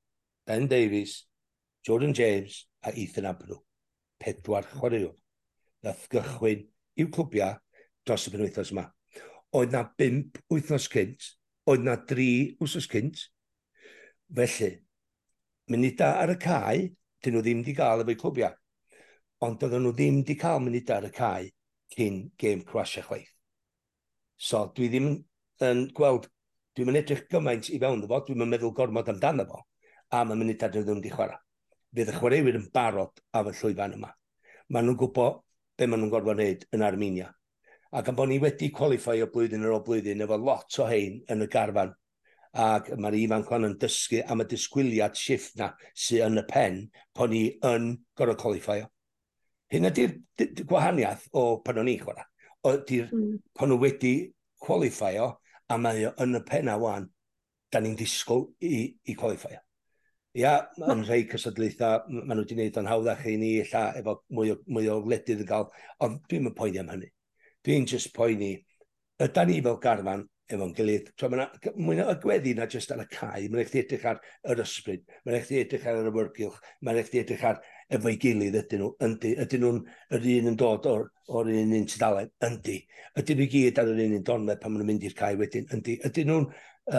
Ben 0.47 0.67
Davies, 0.69 1.25
Jordan 1.87 2.15
James 2.15 2.65
a 2.83 2.93
Ethan 2.99 3.29
Abrew. 3.31 3.61
Pedwar 4.21 4.67
chwaraewr. 4.73 5.15
Nath 5.85 6.09
gychwyn 6.11 6.65
i'w 6.99 7.11
clwbiau 7.15 7.59
dros 8.07 8.27
y 8.29 8.35
penwythnos 8.35 8.73
yma. 8.75 8.89
Oedd 9.55 9.75
na 9.75 9.85
5 10.01 10.41
wythnos 10.51 10.89
cynt, 10.91 11.31
oedd 11.71 11.85
na 11.87 11.97
3 12.11 12.57
wythnos 12.61 12.89
cynt. 12.91 13.29
Felly, 14.35 14.71
munudau 15.71 16.23
ar 16.25 16.33
y 16.35 16.39
cae, 16.41 16.89
dyn 17.23 17.37
nhw 17.37 17.45
ddim 17.45 17.61
wedi 17.63 17.77
cael 17.79 18.03
efo'u 18.03 18.19
clwbiau. 18.21 18.57
Ond 19.45 19.61
doedden 19.61 19.85
nhw 19.87 19.95
ddim 19.95 20.19
wedi 20.23 20.37
cael 20.41 20.65
munudau 20.65 20.99
ar 20.99 21.09
y 21.09 21.13
cae 21.15 21.53
cyn 21.95 22.19
gêm 22.41 22.65
Croatia 22.67 23.05
chwaith. 23.07 23.31
So, 24.37 24.67
dwi 24.75 24.91
ddim 24.91 25.11
yn 25.63 25.85
gweld 25.95 26.27
Dwi'n 26.75 26.89
mynd 26.89 26.99
edrych 26.99 27.27
gymaint 27.31 27.69
i 27.71 27.79
fewn 27.79 28.01
fo, 28.11 28.19
dwi'n 28.27 28.41
mynd 28.41 28.51
meddwl 28.51 28.73
gormod 28.75 29.11
amdano 29.13 29.45
fo, 29.47 29.61
a 30.11 30.25
mae'n 30.27 30.41
mynd 30.41 30.63
adre 30.67 30.81
ddim 30.83 30.99
wedi 30.99 31.13
chwarae. 31.13 31.39
Bydd 31.95 32.09
y 32.11 32.15
chwaraewyr 32.17 32.57
yn 32.59 32.65
barod 32.75 33.21
am 33.39 33.51
y 33.51 33.53
llwyfan 33.55 33.95
yma. 33.95 34.09
Maen 34.75 34.89
nhw'n 34.89 34.99
gwybod 34.99 35.37
be 35.79 35.87
maen 35.87 36.03
nhw'n 36.03 36.11
gorfod 36.11 36.41
wneud 36.41 36.65
yn 36.75 36.83
Armenia. 36.83 37.29
Ac 37.95 38.11
am 38.11 38.19
bod 38.19 38.33
ni 38.33 38.41
wedi 38.43 38.73
qualify 38.75 39.21
o 39.23 39.29
blwyddyn 39.31 39.63
ar 39.69 39.77
ôl 39.77 39.85
blwyddyn 39.87 40.25
efo 40.27 40.41
lot 40.41 40.81
o 40.83 40.89
hein 40.91 41.21
yn 41.31 41.47
y 41.47 41.49
garfan, 41.53 41.95
ac 42.65 42.91
mae'r 42.99 43.19
ifanc 43.21 43.55
hon 43.55 43.69
yn 43.69 43.79
dysgu 43.85 44.25
am 44.31 44.43
y 44.43 44.49
disgwyliad 44.51 45.15
shift 45.19 45.55
na 45.61 45.71
sy'n 45.95 46.27
yn 46.27 46.43
y 46.43 46.45
pen 46.51 46.83
pan 47.15 47.31
ni 47.31 47.45
yn 47.71 47.93
gorfod 48.19 48.43
qualify 48.43 48.81
o. 48.83 48.91
Hyn 49.71 49.87
ydy'r 49.93 50.19
gwahaniaeth 50.67 51.31
o 51.39 51.47
pan 51.63 51.79
o'n 51.85 51.95
i 51.95 51.97
chwarae. 52.03 52.27
Ydy'r 52.67 53.15
mm. 53.15 53.39
pan 53.55 53.71
nhw 53.71 53.79
wedi 53.87 54.15
qualify 54.67 55.15
o, 55.23 55.31
a 55.69 55.79
mae 55.81 56.09
o 56.09 56.15
yn 56.25 56.39
y 56.39 56.43
penna 56.49 56.77
wan, 56.81 57.07
da 57.73 57.81
ni'n 57.83 57.97
disgwyl 57.99 58.49
i, 58.63 58.89
i 59.09 59.17
qualifier. 59.19 59.63
Ia, 60.35 60.55
yn 60.91 61.05
rhai 61.07 61.23
cysadlaethau, 61.31 62.09
maen 62.11 62.33
nhw 62.35 62.43
wedi 62.43 62.57
gwneud 62.59 62.79
o'n 62.81 62.91
hawddach 62.91 63.23
i 63.31 63.37
ni, 63.39 63.51
lla 63.71 63.85
efo 64.01 64.17
mwy 64.35 64.51
o, 64.55 64.57
mwy 64.67 64.89
o 64.91 64.99
wledydd 65.05 65.45
yn 65.45 65.51
cael, 65.51 65.69
ond 66.03 66.23
dwi'n 66.31 66.49
mynd 66.49 66.57
poeni 66.59 66.81
am 66.83 66.91
hynny. 66.91 67.11
Dwi'n 67.65 67.87
just 67.91 68.11
poeni, 68.17 68.57
yda 69.23 69.45
ni 69.47 69.61
fel 69.63 69.79
garfan 69.85 70.25
efo'n 70.51 70.75
gilydd. 70.77 71.13
Mwy 71.79 72.01
na 72.01 72.17
gweddi 72.21 72.57
na 72.59 72.67
jyst 72.71 72.91
ar 72.93 73.05
y 73.05 73.07
cae, 73.13 73.47
mae'n 73.47 73.63
eich 73.63 73.77
edrych 73.79 74.09
ar 74.11 74.21
yr 74.51 74.65
ysbryd, 74.67 75.07
mae'n 75.23 75.39
eich 75.39 75.55
edrych 75.63 75.87
ar 75.87 76.01
yr 76.03 76.11
ymwyrgylch, 76.11 76.59
mae'n 76.83 77.01
eich 77.01 77.15
edrych 77.23 77.47
ar 77.53 77.63
efo'i 77.93 78.17
gilydd 78.21 78.59
ydyn 78.61 78.83
nhw, 78.83 78.91
yndi. 79.05 79.33
Ydyn 79.45 79.65
nhw'n 79.65 79.81
yr 80.17 80.29
un 80.35 80.51
yn 80.53 80.59
dod 80.61 80.89
o'r, 80.91 81.09
o'r 81.29 81.51
un 81.53 81.75
un 81.79 81.89
tydalen, 81.91 82.31
yndi. 82.49 82.79
Ydyn 83.21 83.41
nhw 83.41 83.49
gyd 83.53 83.81
ar 83.81 83.91
yr 83.93 84.03
un 84.07 84.17
un 84.19 84.27
donle 84.27 84.57
pan 84.61 84.73
maen 84.73 84.83
nhw'n 84.83 84.93
mynd 84.93 85.07
i'r 85.09 85.17
cae 85.19 85.39
wedyn, 85.41 85.69
yndi. 85.75 85.99
Ydyn 86.09 86.31
nhw'n 86.31 86.49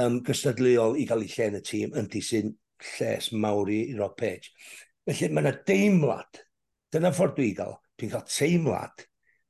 um, 0.01 0.19
gystadleuol 0.25 0.99
i 1.01 1.07
gael 1.09 1.25
eu 1.25 1.33
lle 1.33 1.49
yn 1.51 1.59
y 1.59 1.63
tîm, 1.65 1.97
yndi 2.01 2.21
sy'n 2.25 2.53
lles 2.95 3.31
mawr 3.33 3.71
i, 3.73 3.81
i 3.91 3.97
Rob 3.99 4.15
Page. 4.19 4.53
Felly 5.05 5.31
mae 5.33 5.45
yna 5.45 5.53
deimlad, 5.69 6.41
dyna 6.93 7.13
ffordd 7.15 7.37
dwi'n 7.39 7.59
gael, 7.59 7.77
dwi'n 7.99 8.13
cael 8.15 8.25
teimlad, 8.29 9.05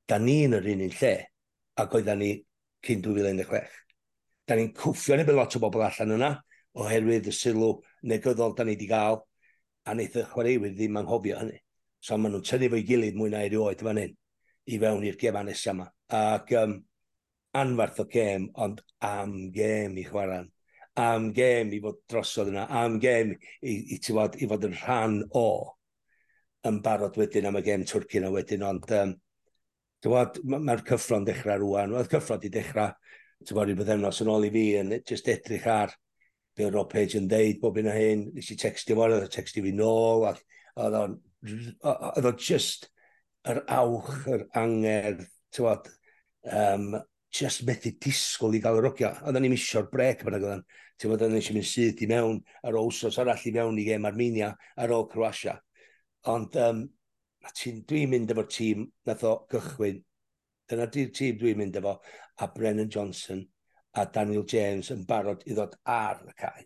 da 0.09 0.19
ni 0.21 0.41
yn 0.47 0.57
yr 0.57 0.73
un 0.73 0.83
un 0.87 0.97
lle, 0.99 1.15
ac 1.81 1.95
oedda 1.97 2.15
ni 2.19 2.33
cyn 2.85 3.03
2016. 3.05 3.79
Da 4.45 4.57
ni'n 4.57 4.73
cwffio 4.77 5.17
neu 5.17 5.37
lot 5.37 5.55
o 5.57 5.61
bobl 5.63 5.85
allan 5.85 6.17
yna, 6.17 6.35
oherwydd 6.75 7.29
y 7.31 7.33
sylw 7.33 7.79
negyddol 8.11 8.53
da 8.55 8.65
ni 8.65 8.75
wedi 8.75 8.89
gael 8.89 9.21
a 9.85 9.93
wnaeth 9.93 10.17
y 10.19 10.25
chwaraewyr 10.31 10.73
ddim 10.75 10.97
anghofio 11.01 11.39
hynny. 11.41 11.59
So 12.01 12.17
maen 12.17 12.35
nhw'n 12.35 12.45
tynnu 12.45 12.69
fo'i 12.73 12.85
gilydd 12.85 13.17
mwy 13.19 13.31
na 13.33 13.43
erioed 13.45 13.81
fan 13.85 14.01
hyn 14.01 14.13
i 14.65 14.79
fewn 14.81 15.05
i'r 15.05 15.17
gem 15.21 15.37
anesio 15.39 15.73
yma. 15.75 15.87
Ac 16.17 16.53
um, 16.61 16.75
anfarth 17.61 18.01
o 18.01 18.05
gem, 18.11 18.49
ond 18.65 18.81
am 19.05 19.35
gem 19.55 19.97
i 20.01 20.05
chwaraen. 20.07 20.49
Am 21.01 21.31
gem 21.35 21.73
i 21.75 21.81
fod 21.83 21.99
drosodd 22.09 22.51
yna, 22.53 22.65
am 22.81 22.99
gem 23.03 23.33
i, 23.35 23.37
i, 23.71 23.75
i, 23.97 23.99
fod, 23.99 24.37
i 24.39 24.49
fod 24.49 24.67
yn 24.69 24.77
rhan 24.79 25.19
o 25.35 25.47
yn 26.65 26.79
barod 26.85 27.17
wedyn 27.19 27.45
am 27.49 27.59
y 27.59 27.63
gem 27.65 27.83
twrci 27.85 28.21
yna 28.21 28.31
wedyn, 28.33 28.63
ond 28.65 28.89
um, 28.97 29.13
mae'r 30.05 30.61
ma 30.65 30.77
cyffro'n 30.87 31.27
dechrau 31.27 31.61
rwan. 31.61 31.93
Mae'r 31.93 32.09
cyffro'n 32.09 32.41
di 32.41 32.49
dechrau, 32.53 32.95
ti'n 33.43 33.57
bod, 33.57 33.69
i 33.69 33.77
bythefnos 33.77 34.21
yn 34.23 34.31
ôl 34.33 34.47
i 34.47 34.51
fi, 34.53 34.65
yn 34.81 34.97
just 35.05 35.29
edrych 35.29 35.67
ar 35.69 35.93
be 36.55 36.65
oedd 36.65 36.75
Rob 36.77 36.91
Page 36.91 37.19
yn 37.19 37.27
deud 37.31 37.59
bob 37.61 37.77
un 37.81 37.89
o 37.91 37.95
hyn, 37.95 38.27
nes 38.35 38.51
i 38.53 38.57
textio 38.59 38.97
fo, 38.97 39.07
oedd 39.09 39.27
o 39.27 39.31
textio 39.31 39.63
fi 39.65 39.73
nôl, 39.75 40.25
ac 40.29 40.41
oedd 40.79 40.97
o'n, 41.01 41.17
o 41.91 42.31
just 42.39 42.89
yr 43.51 43.61
awch, 43.75 44.13
yr 44.31 44.45
angerdd, 44.61 45.25
tywod, 45.55 45.89
um, 46.51 46.95
just 47.35 47.65
methu 47.67 47.91
disgwyl 48.01 48.55
i 48.55 48.61
gael 48.63 48.79
yr 48.79 48.89
ogia. 48.91 49.11
Oedden 49.27 49.45
ni'n 49.45 49.53
misio'r 49.53 49.89
brec 49.91 50.23
pan 50.23 50.37
ag 50.37 50.45
oedden. 50.47 50.65
Ti'n 50.95 51.11
bod 51.11 51.25
oedden 51.25 51.35
ni'n 51.35 51.57
mynd 51.57 51.67
syth 51.67 52.03
i 52.05 52.09
mewn 52.09 52.39
ar 52.63 52.77
osos 52.79 53.19
arall 53.19 53.47
i 53.49 53.53
mewn 53.55 53.79
i 53.81 53.87
gem 53.89 54.07
Armenia 54.07 54.53
ar 54.79 54.93
ôl 54.95 55.09
Croatia. 55.11 55.57
Ond 56.31 56.55
um, 56.63 56.85
dwi'n 57.61 58.13
mynd 58.13 58.31
efo'r 58.31 58.47
tîm 58.49 58.87
nath 59.07 59.25
o 59.27 59.35
gychwyn. 59.51 59.99
Dyna 60.71 60.87
di'r 60.93 61.11
tîm 61.13 61.41
dwi'n 61.41 61.59
mynd 61.59 61.81
efo. 61.81 61.99
A 62.39 62.49
Brennan 62.55 62.89
Johnson– 62.91 63.43
a 63.95 64.05
Daniel 64.17 64.45
James 64.51 64.91
yn 64.93 65.05
barod 65.07 65.43
i 65.45 65.55
ddod 65.55 65.75
ar 65.89 66.21
y 66.27 66.35
cae. 66.39 66.65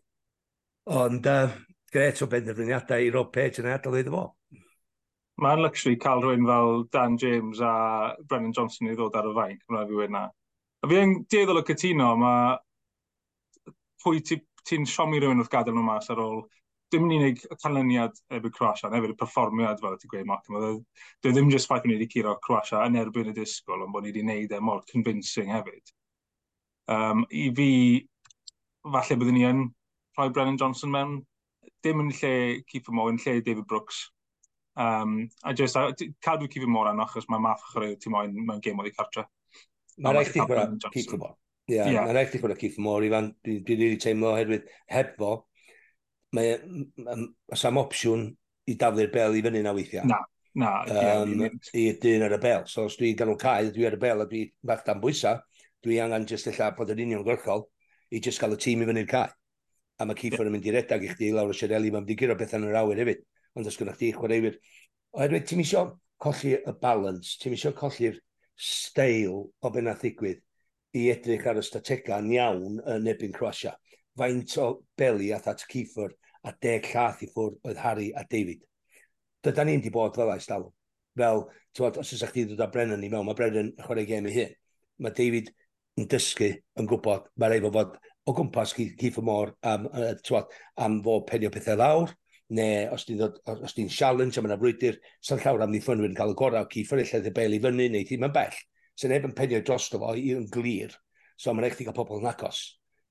Ond 1.00 1.28
uh, 1.30 1.54
gret 1.94 2.22
o 2.26 2.28
benderfyniadau 2.32 3.06
i 3.06 3.12
Rob 3.14 3.32
Page 3.34 3.62
yn 3.62 3.72
adael 3.74 4.00
iddo 4.02 4.16
fo. 4.16 4.26
Mae'n 5.40 5.64
luxury 5.64 5.96
cael 6.04 6.24
rhywun 6.24 6.48
fel 6.50 6.84
Dan 6.92 7.18
James 7.22 7.62
a 7.64 7.74
Brennan 8.28 8.56
Johnson 8.56 8.90
i 8.90 8.96
ddod 8.98 9.16
ar 9.16 9.30
y 9.30 9.36
fain, 9.38 9.60
mae'n 9.70 9.86
rhaid 9.86 9.94
i 9.94 10.00
wedi. 10.02 10.24
A 10.80 10.90
fi 10.92 11.00
yn 11.04 11.16
dieddol 11.32 11.62
o 11.62 11.66
cytuno, 11.68 12.10
mae 12.20 12.58
pwy 14.04 14.24
ti'n 14.26 14.44
ti 14.68 14.80
siomi 14.88 15.22
rhywun 15.22 15.44
wrth 15.44 15.52
gadael 15.54 15.78
nhw 15.78 15.86
mas 15.88 16.10
ar 16.14 16.22
ôl 16.24 16.44
dim 16.94 17.06
yn 17.06 17.16
unig 17.20 17.42
y 17.46 17.56
canlyniad 17.62 18.18
erbyn 18.34 18.54
Croatia, 18.56 18.90
neu 18.90 19.00
hefyd 19.00 19.14
y 19.14 19.18
perfformiad 19.20 19.82
fel 19.84 19.98
ti'n 20.02 20.12
gweud, 20.14 20.28
Mark. 20.30 20.48
Dwi 20.50 21.32
e 21.32 21.34
ddim 21.36 21.52
jyst 21.54 21.70
ffaith 21.70 21.86
bod 21.86 21.92
ni 21.92 21.98
wedi 22.00 22.10
curo 22.14 22.36
Croatia 22.46 22.82
yn 22.90 22.98
erbyn 23.00 23.30
y 23.32 23.36
disgwyl, 23.38 23.86
ond 23.86 23.94
bod 23.94 24.06
ni 24.06 24.12
wedi 24.12 24.26
gwneud 24.26 24.56
e 24.58 24.62
mor 24.66 24.82
convincing 24.92 25.52
hefyd. 25.54 25.94
Um, 26.90 27.26
I 27.30 27.50
fi, 27.56 27.72
falle 28.90 29.18
byddwn 29.22 29.38
ni 29.38 29.44
yn 29.46 29.66
rhoi 30.18 30.32
Brennan 30.34 30.58
Johnson 30.58 30.94
mewn, 30.94 31.20
dim 31.86 32.02
yn 32.02 32.14
lle 32.16 32.32
Keeper 32.70 32.96
Moore, 32.96 33.14
yn 33.14 33.20
lle 33.22 33.36
David 33.46 33.68
Brooks. 33.70 34.08
Um, 34.80 35.28
a 35.44 35.54
just, 35.54 35.78
a, 35.78 35.92
cadw 36.26 36.48
Keeper 36.50 36.72
Moore 36.72 36.94
anno, 36.94 37.06
achos 37.06 37.28
mae 37.30 37.44
math 37.44 37.62
chwarae 37.74 38.00
ti 38.02 38.12
moyn 38.14 38.34
mewn 38.38 38.64
gêm 38.64 38.82
oedd 38.82 38.90
i 38.90 38.96
cartre. 38.96 39.28
Mae'n 40.00 40.18
rhaid 40.18 40.34
i 40.34 40.42
chwarae 40.42 40.66
Keeper 40.96 41.22
Moore. 41.22 41.38
Ie, 41.70 41.84
mae'n 41.86 42.16
rhaid 42.16 42.34
i 42.34 42.42
chwarae 42.42 42.60
Keeper 42.64 42.86
Moore, 42.88 43.06
Ifan, 43.10 43.30
dwi'n 43.46 43.62
dwi 43.68 43.80
rili 43.84 44.02
teimlo 44.02 44.34
oherwydd 44.34 44.66
heb 44.96 45.14
fo, 45.20 45.34
mae 46.34 46.58
sam 47.58 47.80
opsiwn 47.82 48.26
i 48.70 48.76
daflu'r 48.80 49.14
bel 49.14 49.38
i 49.38 49.46
fyny 49.46 49.62
na 49.66 49.76
weithiau. 49.78 50.10
Na, 50.10 50.20
na. 50.58 50.74
Um, 50.90 51.46
I 51.74 51.86
dyn 52.02 52.26
ar 52.26 52.38
y 52.38 52.42
bel. 52.42 52.66
So 52.70 52.88
os 52.90 52.98
dwi'n 52.98 53.18
ganol 53.20 53.38
cael, 53.42 53.70
dwi 53.76 53.88
ar 53.90 53.98
y 53.98 54.02
bel 54.02 54.26
a 54.26 54.30
dwi 54.30 54.44
bach 54.66 54.86
dan 54.88 55.02
bwysau, 55.04 55.42
dwi 55.86 56.00
angen 56.04 56.28
jyst 56.30 56.50
illa 56.52 56.72
bod 56.78 56.92
yn 56.94 57.04
uniongyrchol 57.06 57.66
i 58.12 58.22
jyst 58.24 58.42
cael 58.42 58.56
y 58.56 58.60
tîm 58.62 58.84
i 58.84 58.90
fyny'r 58.90 59.10
cae. 59.10 59.32
A 60.00 60.08
mae 60.08 60.16
Ciffer 60.20 60.48
yn 60.48 60.56
mynd 60.56 60.68
i 60.68 60.74
redag 60.76 61.04
i 61.04 61.10
chdi 61.12 61.32
lawr 61.36 61.52
y 61.52 61.58
Siareli, 61.60 61.92
mae'n 61.92 62.06
mynd 62.06 62.14
i 62.14 62.18
giro 62.20 62.36
beth 62.40 62.56
yn 62.56 62.68
yr 62.70 62.78
awyr 62.82 63.02
hefyd. 63.04 63.26
Ond 63.60 63.68
os 63.68 63.78
gynnwch 63.80 64.00
chi 64.00 64.14
chwaraewyr. 64.16 64.56
Oherwydd 65.18 65.48
ti'n 65.50 65.60
misio 65.60 65.84
colli 66.24 66.54
y 66.56 66.74
balance, 66.82 67.36
ti'n 67.42 67.56
misio 67.56 67.74
colli'r 67.76 68.20
steil 68.60 69.42
o 69.50 69.72
be 69.74 69.84
na 69.84 69.96
ddigwydd 70.00 70.42
i 71.00 71.06
edrych 71.14 71.46
ar 71.48 71.60
y 71.60 71.64
stratega'n 71.66 72.32
iawn 72.34 72.80
yn 72.96 73.12
ebyn 73.12 73.36
Croatia. 73.36 73.76
Faint 74.18 74.56
o 74.60 74.70
beli 74.98 75.32
a 75.36 75.40
that 75.44 75.64
Ciffer 75.70 76.10
a 76.44 76.54
deg 76.64 76.88
llath 76.94 77.24
i 77.24 77.30
ffwrdd 77.30 77.60
oedd 77.68 77.82
Harry 77.84 78.10
a 78.16 78.26
David. 78.30 78.64
Dyda 79.44 79.66
ni'n 79.68 79.84
di 79.84 79.92
bod 79.94 80.18
fel 80.18 80.32
aes 80.34 80.48
dalwm. 80.50 80.72
Fel, 81.20 81.46
ti'n 81.76 82.00
os 82.02 82.14
ydych 82.16 82.34
chi 82.36 82.46
ddod 82.48 82.64
â 82.64 82.70
Brennan 82.72 83.04
i 83.04 83.12
mewn, 83.12 83.28
mae 83.28 83.38
Brennan 83.38 83.70
yn 83.70 83.86
chwarae 83.86 84.08
gem 84.08 84.28
i 84.30 84.36
hyn. 84.36 84.56
Mae 85.04 85.16
David 85.16 85.52
yn 86.00 86.08
dysgu 86.10 86.50
yn 86.80 86.88
gwybod 86.88 87.28
mae'r 87.42 87.58
efo 87.60 87.72
fod 87.76 88.00
o 88.30 88.34
gwmpas 88.38 88.74
Cif 88.78 89.20
y 89.20 89.26
Môr 89.26 89.54
am, 89.66 89.88
twad, 90.26 90.50
am 90.80 91.00
fod 91.04 91.26
penio 91.28 91.52
pethau 91.54 91.80
lawr, 91.80 92.12
neu 92.56 92.90
os 92.94 93.06
di'n 93.08 93.92
challenge 93.94 94.40
a 94.40 94.44
mae'n 94.44 94.60
frwydr, 94.62 95.00
sy'n 95.26 95.42
llawr 95.44 95.66
am 95.66 95.74
ddiffynwyr 95.74 96.12
yn 96.12 96.18
cael 96.18 96.34
y 96.34 96.38
gorau 96.38 96.66
o 96.66 96.70
Cif 96.72 96.94
yr 96.94 97.04
eilledd 97.04 97.30
y 97.30 97.34
bel 97.36 97.58
i 97.58 97.62
fyny, 97.64 97.88
neu 97.90 98.06
ddim 98.06 98.28
yn 98.30 98.36
bell. 98.36 98.58
So 98.96 99.10
neb 99.10 99.26
yn 99.28 99.36
penio 99.38 99.62
dros 99.66 99.88
o 99.96 100.14
i'n 100.16 100.50
glir, 100.54 100.96
so 101.38 101.54
mae'n 101.54 101.70
eich 101.70 101.80
ti'n 101.80 101.90
cael 101.90 101.98
pobl 101.98 102.22
yn 102.22 102.30
agos. 102.30 102.64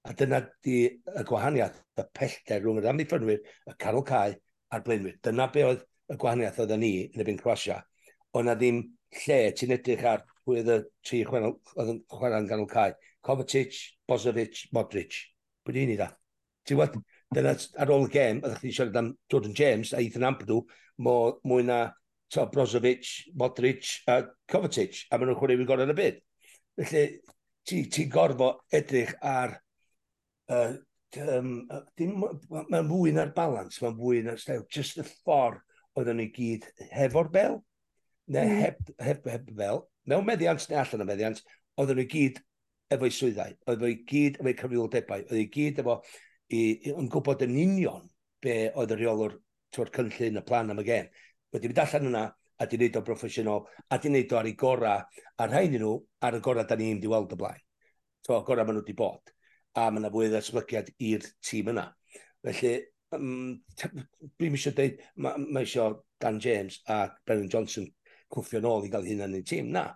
A 0.06 0.14
dyna 0.16 0.42
di 0.64 0.84
y 0.86 1.24
gwahaniaeth, 1.26 1.80
y 1.98 2.04
pellter 2.14 2.62
rhwng 2.62 2.82
yr 2.82 2.90
amddiffynwyr, 2.92 3.42
y 3.42 3.76
canol 3.80 4.06
cae 4.06 4.36
a'r 4.72 4.84
blaenwyr. 4.86 5.18
Dyna 5.24 5.48
be 5.52 5.64
oedd 5.66 5.82
y 6.08 6.16
gwahaniaeth 6.20 6.62
oedd 6.62 6.76
ni 6.78 6.92
yn 7.08 7.24
y 7.24 7.26
byn 7.26 7.40
Croasia. 7.40 7.80
O'na 8.38 8.54
ddim 8.58 8.84
lle 9.24 9.40
ti'n 9.56 9.74
edrych 9.78 10.06
ar 10.06 10.24
pwy 10.48 10.62
oedd 10.62 10.72
y 10.72 10.78
tri 11.04 11.20
oedd 11.28 11.92
yn 11.92 12.00
chwarae'n 12.08 12.48
ganol 12.48 12.68
cae. 12.70 12.96
Kovacic, 13.24 13.76
Bozovic, 14.08 14.64
Modric. 14.72 15.20
Pwy 15.66 15.76
di 15.76 15.86
ni 15.90 15.98
da? 16.00 16.08
Ti'n 16.64 16.78
gwybod, 16.78 16.98
dyna 17.36 17.54
ar 17.84 17.92
ôl 17.92 18.06
y 18.08 18.12
gem, 18.14 18.40
oedd 18.40 18.56
chi'n 18.62 18.76
siarad 18.78 18.98
am 19.00 19.12
Jordan 19.28 19.56
James 19.56 19.92
a 19.92 20.00
Ethan 20.00 20.26
Ampadu, 20.30 20.62
mwy 21.04 21.66
na 21.68 21.82
to, 22.32 22.46
Brozovic, 22.52 23.12
Modric 23.36 23.92
a 24.08 24.22
Kovacic, 24.48 25.04
a 25.10 25.18
maen 25.18 25.30
nhw'n 25.30 25.40
chwarae 25.40 25.60
fi 25.60 25.68
gorau 25.68 25.88
yn 25.88 25.94
y 25.94 25.98
byd. 25.98 26.20
Felly, 26.80 27.06
ti'n 27.68 27.88
ti 27.92 28.08
gorfo 28.12 28.52
edrych 28.74 29.14
ar... 29.20 29.58
Uh, 30.48 30.78
um, 31.20 31.52
mae'n 32.48 32.88
fwy 32.88 33.12
na'r 33.16 33.32
balans, 33.36 33.80
mae'n 33.84 33.96
fwy 34.00 34.22
na'r 34.24 34.40
stael, 34.40 34.64
just 34.72 35.00
y 35.00 35.04
ffordd 35.04 35.60
oedden 35.98 36.20
ni 36.20 36.28
gyd 36.32 36.68
hefo'r 36.94 37.28
bel, 37.34 37.58
neu 38.28 38.44
hmm. 38.44 38.60
heb, 38.62 38.92
heb, 39.02 39.28
heb 39.32 39.52
bel, 39.56 39.82
mewn 40.08 40.26
meddiant 40.26 40.68
neu 40.70 40.80
allan 40.80 41.04
o 41.04 41.08
meddiant, 41.08 41.42
oedden 41.78 42.00
nhw 42.00 42.08
gyd 42.12 42.40
efo'i 42.94 43.12
swyddau, 43.14 43.54
oedden 43.66 43.84
nhw 43.92 44.08
gyd 44.08 44.40
efo'i 44.40 44.56
cyfrifoldebau, 44.62 45.24
oedden 45.26 45.42
nhw 45.42 45.52
gyd 45.54 45.82
efo 45.82 45.98
i, 46.00 46.60
i, 46.60 46.94
yn 46.94 47.10
gwybod 47.12 47.44
yn 47.46 47.56
union 47.64 48.08
be 48.44 48.56
oedd 48.74 48.94
y 48.94 48.98
reolwr 49.02 49.36
tw'r 49.74 49.92
cynllun 49.94 50.40
y 50.40 50.44
plan 50.48 50.72
am 50.72 50.82
y 50.82 50.86
gen. 50.88 51.08
Wedi 51.52 51.70
mynd 51.70 51.82
allan 51.84 52.10
yna 52.10 52.24
a 52.58 52.66
di 52.66 52.78
wneud 52.78 52.98
o 52.98 53.02
broffesiynol, 53.06 53.66
a 53.92 53.98
di 53.98 54.10
wneud 54.10 54.32
o 54.32 54.38
ar 54.40 54.48
ei 54.48 54.56
gora, 54.58 54.94
a 55.38 55.46
rhaid 55.46 55.76
nhw 55.76 55.92
ar 56.26 56.38
y 56.38 56.42
gora 56.44 56.64
da 56.66 56.78
ni'n 56.78 57.02
di 57.02 57.10
weld 57.10 57.34
y 57.36 57.38
blaen. 57.38 57.60
So, 58.26 58.40
gora 58.46 58.64
maen 58.64 58.78
nhw 58.78 58.84
wedi 58.86 58.96
bod. 58.98 59.34
A 59.78 59.90
mae 59.92 60.02
yna 60.02 60.10
fwy 60.14 60.30
o 60.30 60.32
ddatblygiad 60.32 60.90
i'r 61.10 61.28
tîm 61.44 61.70
yna. 61.74 61.86
Felly, 62.46 62.72
um, 63.14 63.52
dwi'n 64.40 64.56
eisiau 64.58 64.74
dweud, 64.74 65.04
mae 65.22 65.44
ma 65.44 65.62
eisiau 65.62 66.00
Dan 66.18 66.40
James 66.42 66.80
a 66.90 67.04
Brennan 67.26 67.52
Johnson 67.52 67.86
cwffio 68.32 68.60
nôl 68.64 68.86
i 68.86 68.92
gael 68.92 69.06
hyn 69.08 69.24
yn 69.26 69.36
y 69.38 69.42
tîm, 69.46 69.70
na. 69.74 69.88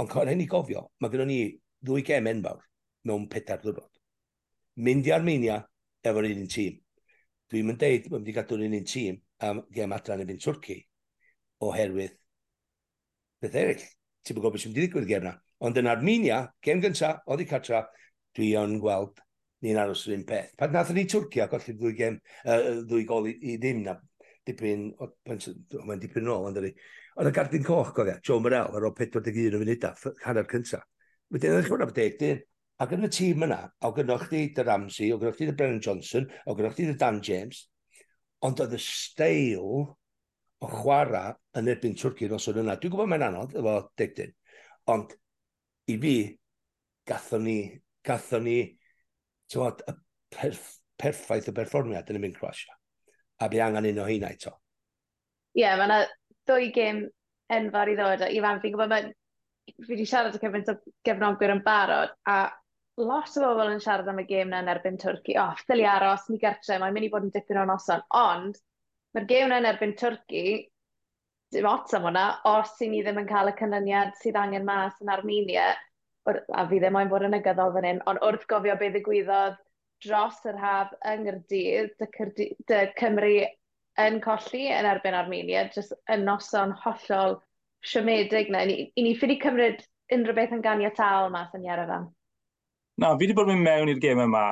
Ond 0.00 0.10
cael 0.10 0.30
hynny 0.32 0.46
gofio, 0.50 0.86
mae 1.00 1.12
gennym 1.12 1.30
ni 1.30 1.40
ddwy 1.84 2.04
gem 2.06 2.28
enfawr 2.30 2.62
mewn 3.08 3.28
pedair 3.30 3.60
dwrnod. 3.62 3.90
Mynd 4.82 5.08
i 5.08 5.12
Armenia 5.14 5.58
efo'r 6.04 6.28
un 6.30 6.46
tîm. 6.50 6.78
Dwi'n 7.52 7.68
mynd 7.68 7.82
deud, 7.82 8.08
mae'n 8.08 8.22
mynd 8.22 8.32
i 8.32 8.36
gadw'r 8.36 8.66
un 8.66 8.78
tîm 8.88 9.18
am 9.48 9.64
gem 9.74 9.94
adran 9.94 10.22
efo'n 10.24 10.40
Twrci 10.42 10.78
oherwydd 11.62 12.14
beth 13.42 13.58
eraill. 13.58 13.88
Ti'n 14.22 14.38
gwybod 14.38 14.54
beth 14.54 14.64
sy'n 14.64 14.72
mynd 14.72 14.80
i 14.80 14.86
ddigwydd 14.86 15.10
gem 15.10 15.26
na. 15.26 15.34
Ond 15.62 15.78
yn 15.78 15.90
Armenia, 15.90 16.44
gem 16.64 16.80
gynta, 16.82 17.16
oedd 17.30 17.44
i 17.44 17.48
catra, 17.50 17.84
dwi 18.36 18.54
o'n 18.58 18.78
gweld 18.82 19.20
ni'n 19.62 19.78
aros 19.78 20.06
yr 20.08 20.16
un 20.16 20.24
peth. 20.26 20.54
Pan 20.58 20.72
nath 20.74 20.90
ni 20.94 21.04
Twrci 21.06 21.42
a 21.42 21.48
golli 21.50 21.76
ddwy, 21.76 21.92
gem, 21.98 22.18
uh, 22.46 22.82
ddwy 22.82 23.04
gol 23.06 23.28
i, 23.30 23.36
i 23.52 23.58
ddim 23.62 23.84
na 23.84 23.94
dipyn, 24.48 24.88
mae'n 25.28 26.02
dipyn 26.02 26.26
nôl, 26.26 26.48
ond. 26.50 26.60
Ond 27.12 27.28
y 27.28 27.32
Gardyn 27.36 27.64
Coch, 27.66 27.92
gofio, 27.96 28.16
Joe 28.24 28.40
Morel, 28.40 28.72
ar 28.72 28.86
ôl 28.88 28.94
41 28.96 29.56
o 29.56 29.60
funudau, 29.60 30.14
hanner 30.24 30.48
cyntaf. 30.48 30.86
Wedyn, 31.32 31.58
ydych 31.58 31.68
chi'n 31.68 31.92
deg 31.96 32.16
dyn, 32.20 32.40
ac 32.82 32.94
yn 32.96 33.06
y 33.06 33.10
tîm 33.12 33.44
yna, 33.46 33.60
o 33.84 33.92
gynnwch 33.96 34.28
chi 34.30 34.42
dy 34.56 34.64
Ramsey, 34.66 35.10
o 35.12 35.18
gynnwch 35.20 35.38
chi 35.38 35.48
dy 35.48 35.54
Brennan 35.56 35.82
Johnson, 35.84 36.28
o 36.48 36.56
gynnwch 36.56 36.78
chi 36.78 36.88
dy 36.88 36.96
Dan 37.00 37.20
James, 37.24 37.66
ond 38.42 38.62
oedd 38.64 38.76
y 38.76 38.80
steil 38.82 39.84
o 40.62 40.70
chwarae 40.70 41.34
yn 41.58 41.70
erbyn 41.72 41.96
Twrci 41.98 42.28
nos 42.30 42.48
o'n 42.50 42.62
yna. 42.64 42.76
Dwi'n 42.80 42.94
gwybod 42.94 43.10
mae'n 43.12 43.26
anodd 43.28 43.56
efo 43.58 43.76
degdyn, 44.00 44.34
ond 44.92 45.14
i 45.92 45.98
fi, 46.02 46.14
gathon 47.08 47.46
ni, 47.48 47.58
gathon 48.06 48.46
ni, 48.48 48.58
tywod, 49.52 49.82
y 49.88 49.96
perf, 50.36 50.68
perffaith 51.00 51.50
y 51.52 51.56
berfformiad 51.56 52.10
yn 52.12 52.20
y 52.20 52.24
mynd 52.24 52.38
Croatia 52.38 52.76
a 53.42 53.50
bydd 53.52 53.64
angen 53.66 53.90
un 53.92 54.00
o 54.02 54.06
hynna 54.08 54.30
eto. 54.34 54.54
Ie, 55.52 55.64
yeah, 55.64 55.76
mae 55.76 55.88
yna 55.88 55.98
ddwy 56.48 56.70
gym 56.74 57.04
enfawr 57.52 57.92
i 57.92 57.98
ddod. 57.98 58.24
Ifan, 58.32 58.60
fi'n 58.62 58.74
gwybod, 58.74 58.92
mae, 58.92 59.12
fi 59.68 59.92
wedi 59.92 60.08
siarad 60.08 60.36
y 60.36 60.42
cyfnod 60.42 60.72
o 60.72 60.76
gefnogwyr 61.06 61.54
yn 61.56 61.62
barod, 61.66 62.14
a 62.28 62.38
lot 63.00 63.36
o 63.38 63.44
bobl 63.44 63.72
yn 63.72 63.82
siarad 63.82 64.10
am 64.10 64.20
y 64.22 64.26
gêm 64.28 64.52
na 64.52 64.62
yn 64.64 64.70
erbyn 64.72 64.98
Twrci. 65.00 65.36
O, 65.36 65.46
oh, 65.46 65.62
ffili 65.62 65.86
aros, 65.88 66.28
ni 66.30 66.40
gartre, 66.42 66.78
mae'n 66.80 66.96
mynd 66.96 67.08
i 67.08 67.12
bod 67.12 67.26
yn 67.28 67.32
dipyn 67.34 67.62
o 67.62 67.66
noson. 67.68 68.04
Ond, 68.18 68.60
mae'r 69.16 69.28
gêm 69.30 69.52
na 69.52 69.60
yn 69.62 69.70
erbyn 69.70 69.96
Twrci, 70.00 70.44
dim 71.52 71.68
ots 71.68 71.94
am 71.96 72.08
hwnna, 72.08 72.26
os 72.48 72.76
i 72.80 72.88
ni 72.88 73.02
ddim 73.04 73.20
yn 73.22 73.28
cael 73.28 73.52
y 73.52 73.56
canlyniad 73.58 74.14
sydd 74.20 74.38
angen 74.40 74.64
mas 74.68 74.96
yn 75.04 75.12
Armenia, 75.12 75.72
a 76.30 76.64
fi 76.70 76.78
ddim 76.80 76.96
o'n 76.96 77.10
bod 77.10 77.26
yn 77.26 77.36
y 77.36 77.42
gyddol 77.44 77.74
fan 77.74 77.88
hyn, 77.88 78.00
ond 78.08 78.22
wrth 78.24 78.46
gofio 78.50 78.76
beth 78.80 78.94
ddigwyddodd 78.96 79.58
dros 80.04 80.40
yr 80.48 80.58
haf 80.60 80.92
yng 81.08 81.26
Nghyrdydd, 81.26 81.96
dy, 82.36 82.48
dy 82.68 82.82
Cymru 82.98 83.34
yn 84.00 84.20
colli 84.24 84.66
yn 84.72 84.88
erbyn 84.88 85.16
Armenia, 85.16 85.66
jyst 85.74 85.94
yn 86.12 86.24
noson 86.26 86.72
hollol 86.84 87.38
siomedig 87.84 88.50
na. 88.52 88.64
I, 88.64 88.88
i 88.96 89.04
ni 89.04 89.14
ffili 89.18 89.38
cymryd 89.42 89.82
unrhyw 90.12 90.36
beth 90.36 90.54
yn 90.56 90.64
ganiataol 90.64 91.32
mas 91.34 91.52
yn 91.56 91.66
Iarafan. 91.66 92.08
Na, 93.00 93.12
fi 93.16 93.26
wedi 93.26 93.36
bod 93.36 93.50
mynd 93.50 93.64
mewn 93.64 93.92
i'r 93.92 94.00
gêm 94.02 94.20
yma 94.26 94.44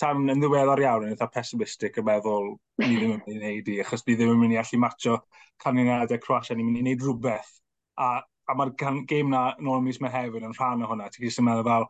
tan 0.00 0.32
yn 0.32 0.40
ddiweddar 0.40 0.80
iawn 0.82 1.06
yn 1.06 1.14
eitha 1.14 1.28
pessimistic 1.32 1.98
yn 2.00 2.06
meddwl 2.06 2.54
ni 2.80 2.94
ddim 2.94 3.14
yn 3.16 3.20
mynd 3.20 3.34
i 3.34 3.38
wneud 3.38 3.68
i, 3.68 3.78
achos 3.84 4.04
ni 4.06 4.16
ddim 4.16 4.32
yn 4.34 4.40
mynd 4.40 4.56
i 4.56 4.60
allu 4.60 4.80
matcho 4.80 5.18
canlyniadau 5.62 6.22
Croatia, 6.22 6.56
ni'n 6.56 6.68
mynd 6.68 6.80
i 6.80 6.84
wneud 6.86 7.04
rhywbeth. 7.04 7.52
A, 8.00 8.12
a 8.20 8.56
mae'r 8.56 8.72
gêm 8.78 9.32
na 9.32 9.50
yn 9.58 9.68
ôl 9.70 9.84
mis 9.84 10.00
Mehefin 10.02 10.46
yn 10.48 10.56
rhan 10.56 10.86
o 10.86 10.90
hwnna. 10.90 11.10
Ti'n 11.12 11.26
gallu 11.26 11.46
meddwl 11.46 11.68
fel, 11.68 11.88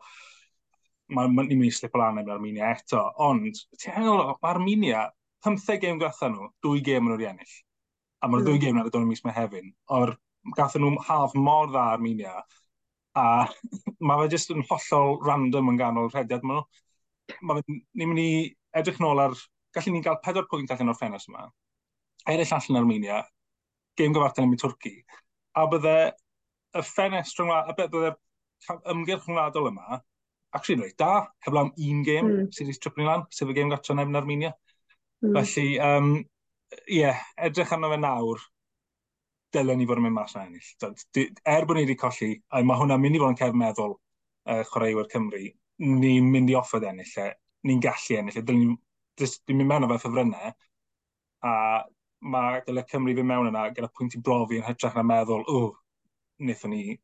mae'n 1.11 1.33
ma, 1.35 1.43
mynd 1.43 1.67
i 1.67 1.71
slip 1.75 1.95
o 1.95 2.01
lan 2.01 2.21
efo 2.21 2.33
Armenia 2.35 2.71
eto, 2.75 3.01
ond 3.25 3.59
ti'n 3.81 3.95
hynny 3.97 4.33
Armenia, 4.47 5.05
15 5.45 5.81
gêm 5.81 5.99
gatha 6.01 6.29
nhw, 6.31 6.49
dwy 6.63 6.81
gêm 6.85 7.07
yn 7.07 7.15
o'r 7.15 7.23
ennill. 7.31 7.55
A 8.21 8.29
mae'r 8.29 8.43
mm. 8.43 8.47
dwy 8.47 8.55
hmm. 8.55 8.63
gêm 8.63 8.77
na 8.77 8.85
ddod 8.85 8.99
o'n 9.01 9.07
mis 9.09 9.23
mae 9.25 9.35
hefyn. 9.35 9.71
O'r 9.97 10.13
gatha 10.57 10.81
nhw 10.81 10.93
haf 11.07 11.33
mor 11.35 11.71
dda 11.71 11.87
Armenia, 11.95 12.35
a 13.17 13.25
mae 14.07 14.21
fe 14.21 14.35
jyst 14.35 14.53
yn 14.53 14.65
hollol 14.69 15.17
random 15.25 15.73
yn 15.73 15.81
ganol 15.81 16.11
rhediad 16.11 16.45
maen 16.45 16.61
nhw. 16.61 17.41
Mae 17.47 17.61
fe, 17.61 17.79
ni'n 17.97 18.11
mynd 18.11 18.23
i 18.23 18.31
edrych 18.77 19.01
nôl 19.03 19.23
ar, 19.23 19.35
gallwn 19.75 19.97
ni 19.97 20.03
gael 20.05 20.19
pedwar 20.23 20.47
pwynt 20.51 20.71
allan 20.73 20.93
o'r 20.93 20.99
ffenest 20.99 21.31
yma. 21.31 21.47
Eraill 22.29 22.55
allan 22.57 22.81
Armenia, 22.83 23.21
gêm 23.97 24.13
gyfartal 24.15 24.45
yn 24.45 24.53
mynd 24.53 24.63
Twrci. 24.63 24.93
A 25.57 25.65
bydde 25.71 25.95
y 26.77 26.85
ffenest 26.85 27.39
rhwng 27.39 27.51
a 27.57 27.75
bydde'r 27.75 28.15
ymgyrch 28.93 29.25
rhwngwladol 29.25 29.71
yma 29.71 29.99
actually 30.55 30.81
reit 30.81 30.97
da, 30.99 31.27
heblaw 31.45 31.67
am 31.67 31.73
un 31.77 32.03
gêm, 32.07 32.27
mm. 32.27 32.49
sydd 32.55 32.69
wedi 32.69 32.83
Triple 32.83 33.07
lan, 33.07 33.25
sef 33.33 33.49
y 33.49 33.55
gêm 33.57 33.71
gatron 33.71 33.99
nefn 34.01 34.19
Armenia. 34.19 34.51
Mm. 35.23 35.37
Felly, 35.37 35.67
um, 35.79 36.11
yeah, 36.87 37.21
edrych 37.37 37.71
arno 37.75 37.91
fe 37.91 37.99
nawr, 38.01 38.43
dylen 39.55 39.81
ni 39.81 39.87
fod 39.87 40.01
yn 40.01 40.07
mynd 40.07 40.17
mas 40.17 40.35
na 40.35 40.45
ennill. 40.47 41.29
Er 41.55 41.67
bod 41.67 41.77
ni 41.77 41.85
wedi 41.85 41.97
colli, 41.99 42.31
a 42.51 42.63
mae 42.63 42.79
hwnna'n 42.79 43.03
mynd 43.03 43.17
i 43.17 43.21
fod 43.21 43.33
yn 43.33 43.39
cefn 43.41 43.61
meddwl 43.61 43.95
uh, 43.95 44.63
chwaraewyr 44.71 45.09
Cymru, 45.11 45.43
ni'n 45.81 46.29
mynd 46.31 46.51
i 46.51 46.57
offer 46.59 46.83
ennill 46.87 47.15
e, 47.19 47.29
ni'n 47.67 47.81
gallu 47.83 48.19
ennill 48.19 48.39
e, 48.39 48.45
dylen 48.47 48.73
ni, 48.73 48.77
dwi'n 49.19 49.59
mynd 49.59 49.71
mewn 49.71 49.87
o 49.87 49.91
fe 49.91 49.99
ffefrynnau, 50.03 50.55
a 51.47 51.53
mae 52.33 52.63
dyle 52.67 52.85
Cymru 52.89 53.15
fi 53.17 53.25
mewn 53.27 53.49
yna 53.51 53.67
gyda 53.75 53.89
pwynt 53.95 54.17
i 54.17 54.21
brofi 54.23 54.59
yn 54.61 54.67
hytrach 54.67 54.97
na 54.97 55.05
meddwl, 55.07 55.43
o, 55.47 55.71
wnaethon 56.41 56.75
ni 56.75 56.97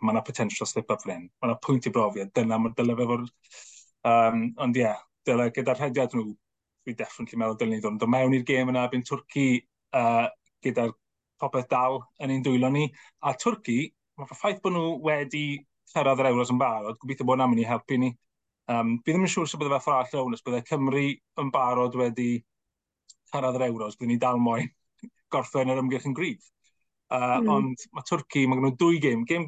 mae 0.00 0.14
yna 0.14 0.24
potential 0.26 0.68
slip-up 0.68 1.02
fan 1.04 1.14
hyn. 1.14 1.28
Mae 1.40 1.50
yna 1.50 1.58
pwynt 1.62 1.88
i 1.88 1.92
brofi, 1.94 2.24
a 2.24 2.30
dyna 2.34 2.58
mae 2.62 2.74
dyle 2.78 2.98
fe 2.98 3.08
fod... 3.12 3.30
Um, 4.06 4.42
ond 4.62 4.76
ie, 4.78 4.84
yeah, 4.84 4.98
dyle 5.26 5.48
gyda'r 5.54 5.80
rhediad 5.80 6.14
nhw, 6.14 6.30
fi 6.86 6.94
definitely 6.94 7.40
meddwl 7.40 7.56
dylen 7.58 7.74
ni 7.74 7.80
ddod 7.80 7.96
yn 7.96 8.02
dod 8.02 8.12
mewn 8.12 8.36
i'r 8.36 8.44
gêm 8.46 8.70
yna 8.70 8.84
byn 8.92 9.02
Twrci 9.06 9.46
uh, 9.98 10.28
gyda'r 10.62 10.92
popeth 11.42 11.68
dal 11.72 11.98
yn 12.22 12.34
ein 12.34 12.44
dwylo 12.46 12.70
ni. 12.72 12.86
A 13.26 13.34
Twrci, 13.34 13.80
mae'r 14.16 14.30
ffaith 14.30 14.62
bod 14.62 14.76
nhw 14.76 14.92
wedi 15.06 15.46
cyrraedd 15.92 16.22
yr 16.22 16.30
Euros 16.30 16.52
yn 16.54 16.60
barod, 16.60 16.98
gobeithio 17.00 17.26
bod 17.26 17.40
yna'n 17.40 17.52
mynd 17.52 17.64
i 17.64 17.68
helpu 17.68 17.98
ni. 18.02 18.12
Um, 18.72 18.96
fi 19.04 19.14
ddim 19.14 19.26
yn 19.26 19.30
siŵr 19.30 19.50
sef 19.50 19.60
bydde 19.60 19.76
fe 19.76 19.84
ffordd 19.84 20.16
all 20.20 20.34
os 20.34 20.44
bydde 20.46 20.64
Cymru 20.66 21.06
yn 21.42 21.50
barod 21.54 21.98
wedi 21.98 22.30
cyrraedd 23.32 23.58
yr 23.60 23.66
Euros, 23.68 23.98
bydde 23.98 24.12
ni 24.12 24.20
dal 24.22 24.40
moyn 24.42 24.70
gorffen 25.34 25.72
yr 25.72 25.82
ymgyrch 25.82 26.08
yn 26.10 26.16
gryf. 26.16 26.48
Uh, 27.06 27.38
mm. 27.38 27.50
Ond 27.54 27.86
mae 27.94 28.06
Twrci, 28.08 28.46
mae 28.46 28.58
gen 28.58 28.66
nhw 28.66 28.74
dwy 28.80 29.02
gêm. 29.02 29.22
Gêm 29.28 29.46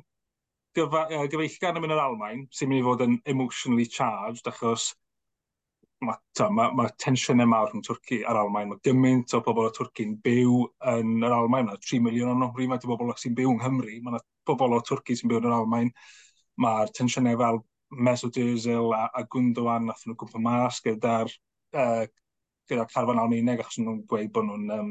gyfa, 0.76 1.04
uh, 1.08 1.26
gyfeillgar 1.32 1.76
yn 1.76 1.84
mynd 1.84 1.96
yr 1.96 2.02
Almain, 2.04 2.46
sy'n 2.54 2.70
mynd 2.70 2.82
i 2.82 2.86
fod 2.86 3.04
yn 3.06 3.18
emotionally 3.32 3.86
charged, 3.92 4.48
achos 4.50 4.92
mae 6.04 6.50
ma, 6.54 6.68
ma 6.78 6.86
tensiynau 7.02 7.48
mawr 7.50 7.70
rhwng 7.70 7.82
Twrci 7.86 8.20
a'r 8.22 8.38
Almain. 8.42 8.68
Mae 8.70 8.82
gymaint 8.86 9.34
o 9.34 9.40
bobl 9.44 9.66
o 9.66 9.72
Twrci'n 9.74 10.14
byw 10.24 10.60
yn 10.92 11.16
yr 11.26 11.34
Almain. 11.34 11.66
Mae 11.66 11.80
3 11.82 12.02
miliwn 12.04 12.34
o'n 12.34 12.46
ohri, 12.46 12.68
mae 12.70 12.82
bobl 12.84 13.10
sy'n 13.18 13.34
byw 13.38 13.50
yng 13.54 13.58
Nghymru. 13.62 13.96
Mae 14.06 14.22
bobl 14.46 14.76
o 14.76 14.80
Twrci 14.86 15.18
sy'n 15.18 15.32
byw 15.32 15.40
yn 15.42 15.48
yr 15.50 15.56
Almain. 15.56 15.90
Mae'r 16.62 16.94
tensiynau 16.94 17.40
fel 17.40 17.60
Mesut 17.90 18.38
Özil 18.38 18.92
a, 18.94 19.08
a 19.16 19.24
Gundogan 19.32 19.88
nath 19.88 20.04
nhw 20.06 20.14
gwmpa 20.20 20.42
mas 20.44 20.82
gyda'r 20.84 21.30
uh, 21.32 22.04
gyda 22.68 22.86
carfan 22.92 23.20
Almaeneg 23.22 23.62
achos 23.64 23.80
nhw'n 23.80 24.02
gweud 24.10 24.30
bod 24.34 24.48
nhw'n 24.48 24.72
um, 24.76 24.90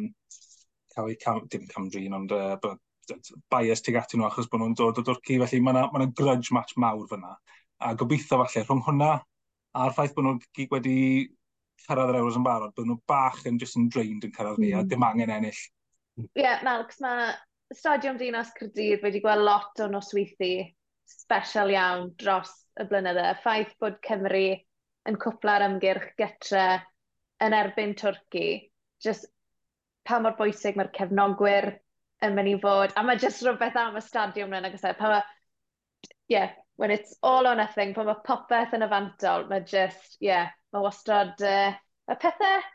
cael 0.96 1.12
eu 1.14 1.20
cam, 1.22 1.44
dim 1.52 1.68
camdrin 1.70 2.16
ond 2.18 2.34
uh, 2.34 2.56
bod 2.64 2.82
bias 3.54 3.84
tig 3.86 3.98
atyn 4.00 4.22
nhw 4.22 4.28
achos 4.28 4.50
bod 4.52 4.62
nhw'n 4.62 4.76
dod 4.78 5.00
o 5.02 5.06
Dwrci, 5.06 5.40
felly 5.44 5.62
mae 5.64 5.76
yna 5.76 5.88
ma, 5.94 6.08
grudge 6.20 6.54
match 6.56 6.76
mawr 6.82 7.08
fyna. 7.12 7.36
A 7.84 7.94
gobeithio 7.98 8.40
falle 8.44 8.64
rhwng 8.66 8.84
hwnna 8.88 9.12
a'r 9.78 9.96
ffaith 9.96 10.16
bod 10.18 10.28
nhw 10.28 10.68
wedi 10.74 10.98
cyrraedd 11.86 12.14
yr 12.14 12.20
Euros 12.22 12.38
yn 12.40 12.46
barod, 12.46 12.74
bod 12.76 12.90
nhw 12.90 12.98
bach 13.10 13.44
yn 13.50 13.60
just 13.62 13.78
yn 13.80 13.90
drained 13.94 14.26
yn 14.26 14.34
cyrraedd 14.36 14.62
ni 14.62 14.72
mm. 14.72 14.80
a 14.80 14.82
hmm. 14.82 14.90
dim 14.92 15.06
angen 15.08 15.34
ennill. 15.34 15.62
Ie, 16.18 16.26
yeah, 16.42 16.64
Mel, 16.66 16.86
cys 16.90 17.04
mae 17.06 17.34
Stadiwm 17.78 18.18
Dinas 18.20 18.54
Cyrdydd 18.58 19.04
wedi 19.06 19.22
gweld 19.24 19.46
lot 19.46 19.84
o 19.84 19.90
nosweithi 19.92 20.52
special 21.08 21.72
iawn 21.74 22.12
dros 22.20 22.54
y 22.80 22.88
blynydde. 22.90 23.28
Ffaith 23.44 23.74
bod 23.82 24.00
Cymru 24.08 24.48
yn 25.08 25.20
cwpla'r 25.22 25.68
ymgyrch 25.68 26.14
gytre 26.20 26.68
yn 27.44 27.56
erbyn 27.56 27.94
Twrci, 28.00 28.48
just 29.04 29.30
pa 30.08 30.20
mor 30.24 30.38
bwysig 30.40 30.80
mae'r 30.80 30.94
cefnogwyr 30.96 31.70
yn 32.26 32.38
mynd 32.38 32.52
i 32.52 32.56
fod. 32.62 32.94
A 32.98 33.04
mae 33.06 33.20
jyst 33.22 33.44
rhywbeth 33.46 33.78
am 33.80 34.00
y 34.00 34.04
stadiwm 34.04 34.56
yna, 34.58 34.72
agos 34.72 34.86
pa 35.00 35.12
mae, 35.12 35.22
yeah, 36.32 36.56
when 36.78 36.92
it's 36.92 37.18
all 37.22 37.48
or 37.48 37.56
nothing, 37.56 37.94
pan 37.94 38.10
mae 38.10 38.24
popeth 38.26 38.74
yn 38.78 38.86
afantol, 38.88 39.48
mae 39.52 39.66
just, 39.68 40.18
yeah, 40.24 40.50
mae 40.74 40.86
wastad, 40.86 41.36
uh, 41.42 41.78
mae 42.10 42.20
pethau 42.22 42.66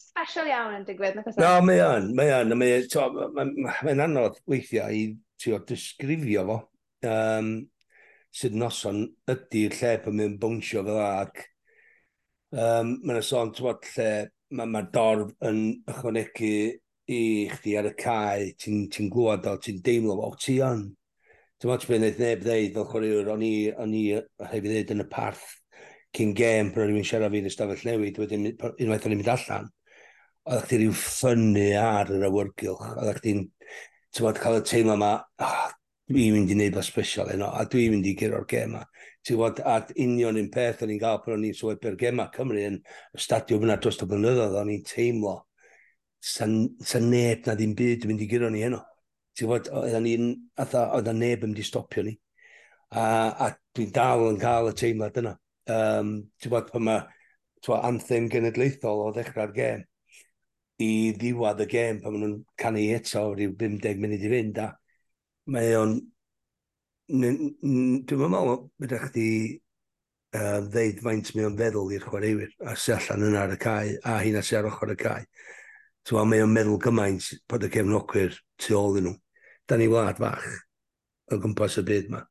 special 0.00 0.48
iawn 0.48 0.78
yn 0.78 0.86
digwydd. 0.88 1.20
No, 1.40 1.52
mae 1.64 1.82
yn, 1.84 2.10
mae 2.16 2.32
yn, 2.40 2.56
mae'n 2.56 3.52
mae 3.60 3.98
anodd 4.06 4.40
weithiau 4.48 4.96
i 4.96 5.04
trio 5.40 5.60
disgrifio 5.68 6.46
fo. 6.48 6.58
Um, 7.08 7.54
sydd 8.36 8.56
noson 8.58 9.06
ydy'r 9.30 9.74
lle 9.78 9.94
pan 10.04 10.16
mae'n 10.18 10.36
bwnsio 10.42 10.84
fel 10.86 11.00
ac 11.02 11.40
um, 12.52 12.92
mae'n 13.04 13.24
sôn, 13.26 13.52
ti'n 13.56 13.72
lle 13.96 14.10
mae'r 14.50 14.70
ma 14.70 14.82
dorf 14.94 15.32
yn 15.46 15.60
ychwanegu 15.88 16.52
i 17.10 17.48
chdi 17.50 17.74
ar 17.78 17.88
y 17.90 17.94
cae, 17.98 18.50
ti'n 18.60 18.84
ti 18.92 19.06
glwad 19.10 19.48
o, 19.50 19.56
ti'n 19.62 19.80
deimlo, 19.84 20.16
o, 20.22 20.30
ti 20.38 20.60
yn. 20.62 20.84
Dwi'n 21.60 21.72
meddwl 21.72 21.88
beth 21.90 21.96
wnaeth 21.96 22.20
neb 22.22 22.44
ddeud, 22.44 22.76
fel 22.76 22.86
chwaraewr, 22.92 23.32
o'n 23.34 23.42
i, 23.44 23.54
o'n 23.82 23.96
i, 23.96 24.04
hefyd 24.52 24.68
ddeud 24.68 24.94
yn 24.94 25.04
y 25.04 25.08
parth 25.10 25.48
cyn 26.16 26.34
gêm, 26.38 26.70
pan 26.74 26.86
o'n 26.86 27.00
i'n 27.00 27.06
siarad 27.06 27.34
fi'n 27.34 27.50
ystafell 27.50 27.82
newid, 27.88 28.20
wedyn 28.22 28.46
unwaith 28.52 29.08
o'n 29.08 29.16
i'n 29.16 29.20
mynd 29.20 29.32
allan, 29.34 29.68
oedd 30.50 30.64
chdi 30.68 30.80
rhyw 30.80 30.94
ffynnu 31.02 31.66
ar 31.82 32.14
yr 32.14 32.24
awyrgylch, 32.30 32.86
oedd 32.94 33.20
chdi'n, 33.20 33.44
ti'n 33.50 34.26
meddwl 34.26 34.40
cael 34.46 34.60
y 34.60 34.64
teimlo 34.70 34.96
yma, 34.96 35.12
oh, 35.46 35.68
dwi'n 36.10 36.38
mynd 36.38 36.54
i 36.54 36.56
wneud 36.56 36.78
fel 36.78 36.88
special 36.88 37.34
eno, 37.34 37.50
a 37.50 37.66
dwi'n 37.70 37.94
mynd 37.94 38.08
i 38.10 38.16
gyro'r 38.18 38.48
gema. 38.50 38.86
Ti'n 39.26 39.36
gwybod, 39.36 39.60
a 39.66 39.76
union 40.06 40.38
un 40.40 40.50
peth 40.54 40.86
o'n 40.86 40.94
i'n 40.94 41.02
gael 41.02 41.20
pan 41.22 41.36
o'n 41.36 41.46
i'n 41.50 41.58
sylwebu'r 41.58 41.98
gema 42.00 42.30
Cymru 42.34 42.64
yn 42.70 42.80
y 42.80 43.20
stadiwm 43.20 43.66
yna 43.66 43.76
dros 43.82 44.00
y 44.00 44.08
blynyddoedd, 44.08 44.58
o'n 44.62 44.74
i'n 44.78 44.86
teimlo 44.88 45.36
sa'n 46.20 46.56
sa 46.84 47.00
neb 47.00 47.46
na 47.46 47.56
ddim 47.56 47.74
byd 47.76 48.04
yn 48.04 48.12
mynd 48.12 48.24
i 48.24 48.28
gyro 48.30 48.50
ni 48.52 48.64
heno. 48.64 48.82
Ti'n 49.36 49.46
gwybod, 49.48 49.70
oedden 49.80 50.04
ni'n, 50.04 50.32
atha, 50.60 50.88
oedden 50.96 51.20
neb 51.22 51.44
yn 51.46 51.52
mynd 51.52 51.62
i 51.62 51.66
stopio 51.66 52.04
ni. 52.06 52.16
A, 52.90 53.04
a 53.46 53.52
dwi'n 53.76 53.94
dal 53.94 54.26
yn 54.28 54.40
cael 54.42 54.72
y 54.72 54.74
teimlad 54.76 55.20
yna. 55.22 55.36
Um, 55.70 56.16
ti'n 56.40 56.50
gwybod, 56.50 56.72
pan 56.74 56.86
mae 56.88 57.06
anthem 57.68 58.28
genedlaethol 58.32 59.06
o 59.06 59.12
ddechrau'r 59.14 59.54
gêm 59.56 59.86
i 60.80 61.12
ddiwedd 61.16 61.60
y 61.64 61.66
gêm 61.68 61.98
pan 62.00 62.14
maen 62.14 62.22
nhw'n 62.24 62.36
canu 62.60 62.84
eto 62.96 63.24
rhyw 63.34 63.52
50 63.60 64.00
munud 64.00 64.24
i 64.24 64.30
fynd 64.32 64.60
a 64.64 64.68
mae 65.52 65.74
o'n 65.76 65.96
dwi'n 67.10 68.32
meddwl 68.32 68.62
bydd 68.80 68.96
chdi 69.04 69.26
uh, 70.38 70.60
ddeud 70.72 71.02
faint 71.04 71.32
mae 71.34 71.48
o'n 71.48 71.58
feddwl 71.60 71.92
i'r 71.96 72.06
chwaraewyr 72.06 72.54
a 72.70 72.76
sy 72.84 72.94
allan 72.96 73.26
yna 73.28 73.44
ar 73.44 73.56
y 73.56 73.58
cae 73.66 73.96
a 74.12 74.16
hynna 74.24 74.44
sy 74.46 74.56
ar 74.60 74.70
ochr 74.70 74.94
y 74.94 74.98
cae 75.04 75.26
Tewa, 76.08 76.24
mae 76.24 76.42
o'n 76.44 76.52
meddwl 76.52 76.80
gymaint 76.80 77.26
bod 77.50 77.66
y 77.66 77.70
cefnogwyr 77.72 78.36
tu 78.60 78.76
ôl 78.78 78.98
i 79.00 79.04
nhw. 79.04 79.14
Da 79.68 79.76
ni 79.78 79.88
wlad 79.90 80.18
fach 80.20 80.46
o 81.30 81.38
gwmpas 81.38 81.78
y 81.80 81.84
byd 81.86 82.08
yma, 82.10 82.22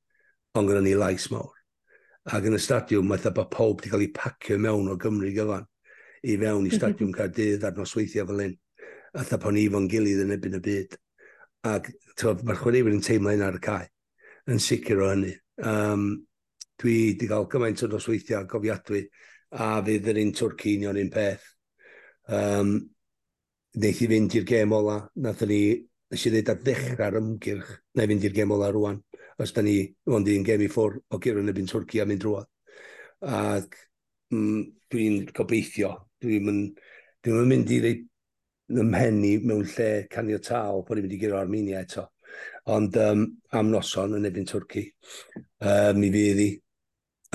ond 0.58 0.70
gyda 0.70 0.82
ni 0.84 0.96
lais 0.98 1.30
mawr. 1.32 1.54
Ac 2.30 2.48
yn 2.50 2.58
y 2.58 2.62
stadiwm, 2.62 3.08
mae 3.08 3.22
dda 3.22 3.32
bod 3.36 3.52
pob 3.54 3.78
wedi 3.80 3.92
cael 3.94 4.06
ei 4.06 4.12
pacio 4.16 4.58
mewn 4.62 4.90
o 4.92 4.98
Gymru 5.00 5.32
gyfan 5.36 5.68
i 6.24 6.36
fewn 6.36 6.66
i 6.66 6.68
mhm. 6.68 6.76
stadiwm 6.76 7.14
Cardydd 7.16 7.64
ar 7.68 7.78
nosweithiau 7.78 8.28
fel 8.28 8.44
un. 8.48 8.58
A 9.14 9.22
dda 9.22 9.30
thaba 9.32 9.54
ni 9.56 9.70
fo'n 9.72 9.88
gilydd 9.90 10.26
yn 10.26 10.36
ebyn 10.36 10.60
y 10.60 10.64
byd. 10.66 10.98
Ac 11.70 11.90
mae'r 12.20 12.60
chwaraewyr 12.60 12.98
yn 12.98 13.06
teimlo 13.06 13.34
un 13.36 13.46
ar 13.46 13.58
y 13.58 13.64
cae, 13.64 13.88
yn 14.52 14.62
sicr 14.64 15.06
o 15.06 15.14
hynny. 15.14 15.32
Um, 15.64 16.06
dwi 16.80 16.96
wedi 17.10 17.28
cael 17.30 17.48
gymaint 17.52 17.84
o 17.84 17.90
nosweithiau 17.92 18.48
gofiadwy 18.52 19.06
a 19.56 19.72
fydd 19.86 20.12
yr 20.12 20.22
un 20.22 20.36
twrcinio'n 20.36 21.00
un 21.02 21.12
peth. 21.14 21.48
Um, 22.30 22.76
wneith 23.78 24.02
i 24.06 24.10
fynd 24.12 24.36
i'r 24.40 24.48
gêm 24.50 24.74
ola. 24.76 24.98
Nath 25.24 25.46
ni, 25.50 25.62
nes 26.10 26.26
i 26.26 26.32
ddweud 26.34 26.52
ar 26.54 26.62
ddechrau'r 26.64 27.20
ymgyrch, 27.22 27.72
na 27.96 28.06
i 28.06 28.12
fynd 28.12 28.28
i'r 28.28 28.36
gêm 28.36 28.54
ola 28.56 28.72
rwan. 28.74 29.02
Os 29.40 29.54
da 29.56 29.64
ni, 29.64 29.78
ond 30.12 30.28
i'n 30.28 30.46
gêm 30.48 30.66
i 30.66 30.70
ffwr 30.72 30.98
o 31.14 31.20
gyrwyn 31.22 31.52
y 31.52 31.56
byn 31.56 31.70
Twrci 31.70 32.02
a 32.02 32.08
mynd 32.10 32.26
rwan. 32.28 32.48
Ac 33.24 33.78
mm, 34.34 34.62
dwi'n 34.92 35.20
gobeithio, 35.36 35.94
dwi'n 36.24 36.48
mynd, 36.48 36.80
dwi'n 37.24 37.52
mynd 37.52 37.74
i 37.76 37.82
ddweud 37.84 38.06
ymhenni 38.70 39.38
mewn 39.42 39.66
lle 39.66 39.90
canio 40.12 40.38
tal 40.46 40.84
bod 40.86 40.98
ni'n 40.98 41.08
mynd 41.08 41.16
i 41.16 41.22
gyrra 41.22 41.44
Armenia 41.44 41.84
eto. 41.86 42.10
Ond 42.70 42.98
um, 43.02 43.24
am 43.58 43.70
noson 43.72 44.18
yn 44.20 44.28
ebyn 44.30 44.46
Twrci, 44.50 44.84
um, 45.66 46.02
mi 46.02 46.12
fydd 46.14 46.44
i. 46.44 46.50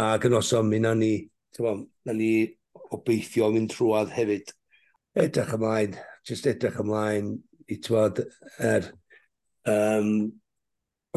Ac 0.04 0.26
yn 0.28 0.34
noson, 0.34 0.68
mi 0.70 0.82
na 0.82 0.92
ni, 0.98 1.14
na 1.58 2.14
ni 2.14 2.30
obeithio 2.94 3.50
mynd 3.54 3.72
trwad 3.74 4.12
hefyd. 4.14 4.52
Edrych 5.24 5.54
ymlaen, 5.54 5.94
jyst 6.28 6.48
edrych 6.50 6.80
ymlaen 6.82 7.34
i 7.70 7.78
twad 7.84 8.22
er... 8.62 8.90
Um, 9.68 10.10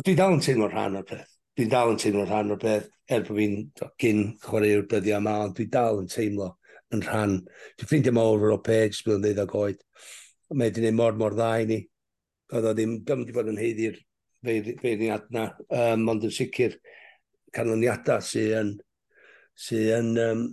dwi'n 0.03 0.19
dal 0.19 0.35
yn 0.37 0.43
teimlo 0.43 0.69
rhan 0.71 0.99
o'r 0.99 1.07
peth. 1.07 1.33
Dwi'n 1.57 1.71
dal 1.71 1.91
yn 1.91 1.99
teimlo 2.01 2.23
rhan 2.27 2.53
o'r 2.53 2.61
peth, 2.61 2.87
er 3.09 3.23
bod 3.25 3.39
fi'n 3.39 3.57
gyn 3.99 4.23
chwaraewr 4.43 4.87
dyddiau 4.91 5.21
yma, 5.21 5.35
ond 5.47 5.55
dwi'n 5.57 5.71
dal 5.73 6.01
yn 6.03 6.09
teimlo 6.11 6.51
yn 6.93 7.03
rhan. 7.03 7.37
Dwi'n 7.77 7.89
ffrindio 7.89 8.13
mawr 8.15 8.51
o'r 8.51 8.63
page, 8.63 9.01
dwi'n 9.03 9.23
ddeud 9.23 9.41
ag 9.43 9.55
oed. 9.57 9.81
Mae 10.53 10.69
wedi 10.69 10.83
gwneud 10.83 10.99
mor 10.99 11.17
mor 11.19 11.35
dda 11.35 11.49
i 11.63 11.67
ni. 11.71 11.79
Oedd 12.53 12.69
o 12.69 12.75
ddim, 12.75 12.99
ddim 13.03 13.23
wedi 13.25 13.35
bod 13.35 13.51
yn 13.51 13.59
heiddi'r 13.59 13.97
feirniad 14.47 15.27
na, 15.35 15.49
um, 15.73 16.07
ond 16.13 16.27
yn 16.27 16.33
sicr 16.33 16.77
canlyniadau 17.55 18.23
sy'n 18.23 18.53
yn, 18.61 18.73
sy 19.57 19.81
yn 19.97 20.11
um, 20.21 20.43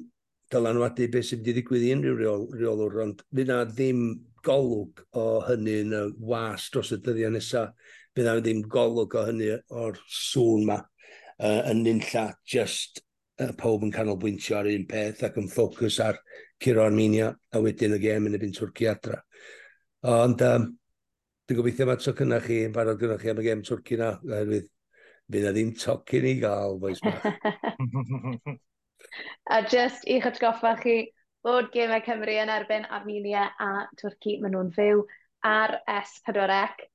dylanwadu 0.51 1.07
beth 1.13 1.29
sy'n 1.29 1.43
wedi 1.43 1.59
digwydd 1.61 1.85
i 1.87 1.93
unrhyw 1.95 2.39
reolwr, 2.57 3.03
ond 3.05 3.23
fyna 3.35 3.61
ddim 3.69 4.07
golwg 4.45 5.05
o 5.21 5.29
hynny 5.49 5.81
yn 5.85 5.95
y 5.99 6.07
was 6.33 6.71
dros 6.73 6.93
y 6.95 7.01
dyddiau 7.03 7.35
nesaf. 7.35 7.75
Bydd 8.15 8.31
ar 8.31 8.43
ddim 8.45 8.63
golwg 8.71 9.17
o 9.19 9.25
hynny 9.29 9.55
o'r 9.75 9.99
sŵn 10.07 10.67
yma 10.69 10.83
Uh, 11.35 11.65
yn 11.67 11.81
nynlla, 11.83 12.29
just 12.47 13.01
uh, 13.43 13.51
pob 13.59 13.83
yn 13.83 13.91
canolbwyntio 13.91 14.55
ar 14.61 14.69
un 14.71 14.85
peth 14.87 15.25
ac 15.27 15.35
yn 15.41 15.49
ffocws 15.51 15.97
ar 16.05 16.21
Ciro 16.63 16.85
Armenia 16.85 17.33
a 17.51 17.63
wedyn 17.63 17.97
y 17.97 17.99
gem 18.05 18.29
yn 18.29 18.37
y 18.37 18.39
byn 18.39 18.55
Twrci 18.55 18.87
adra. 18.87 19.19
Ond 20.07 20.45
um, 20.47 20.69
dwi'n 21.49 21.59
gobeithio 21.59 21.89
mae 21.89 21.99
toc 21.99 22.23
yna 22.23 22.39
chi, 22.45 22.61
yn 22.69 22.77
barod 22.77 23.01
gyda 23.01 23.19
chi 23.19 23.33
am 23.33 23.43
y 23.43 23.47
gem 23.49 23.65
Twrci 23.67 23.99
na, 23.99 24.13
oherwydd 24.29 24.71
bydd 25.35 25.49
na 25.49 25.55
ddim 25.57 25.75
tocyn 25.81 26.29
i 26.31 26.37
gael, 26.39 26.79
boes 26.79 27.03
ma. 27.03 27.17
a 29.57 29.61
just 29.67 30.07
i'ch 30.07 30.31
atgoffa 30.31 30.77
chi, 30.85 30.99
bod 31.45 31.69
gemau 31.75 32.01
Cymru 32.07 32.35
yn 32.41 32.51
erbyn 32.53 32.87
Armenia 32.99 33.45
a 33.61 33.71
Twrci, 34.01 34.39
maen 34.41 34.55
nhw'n 34.57 34.71
fyw 34.73 35.03
ar 35.45 35.75
S4C. 35.93 36.87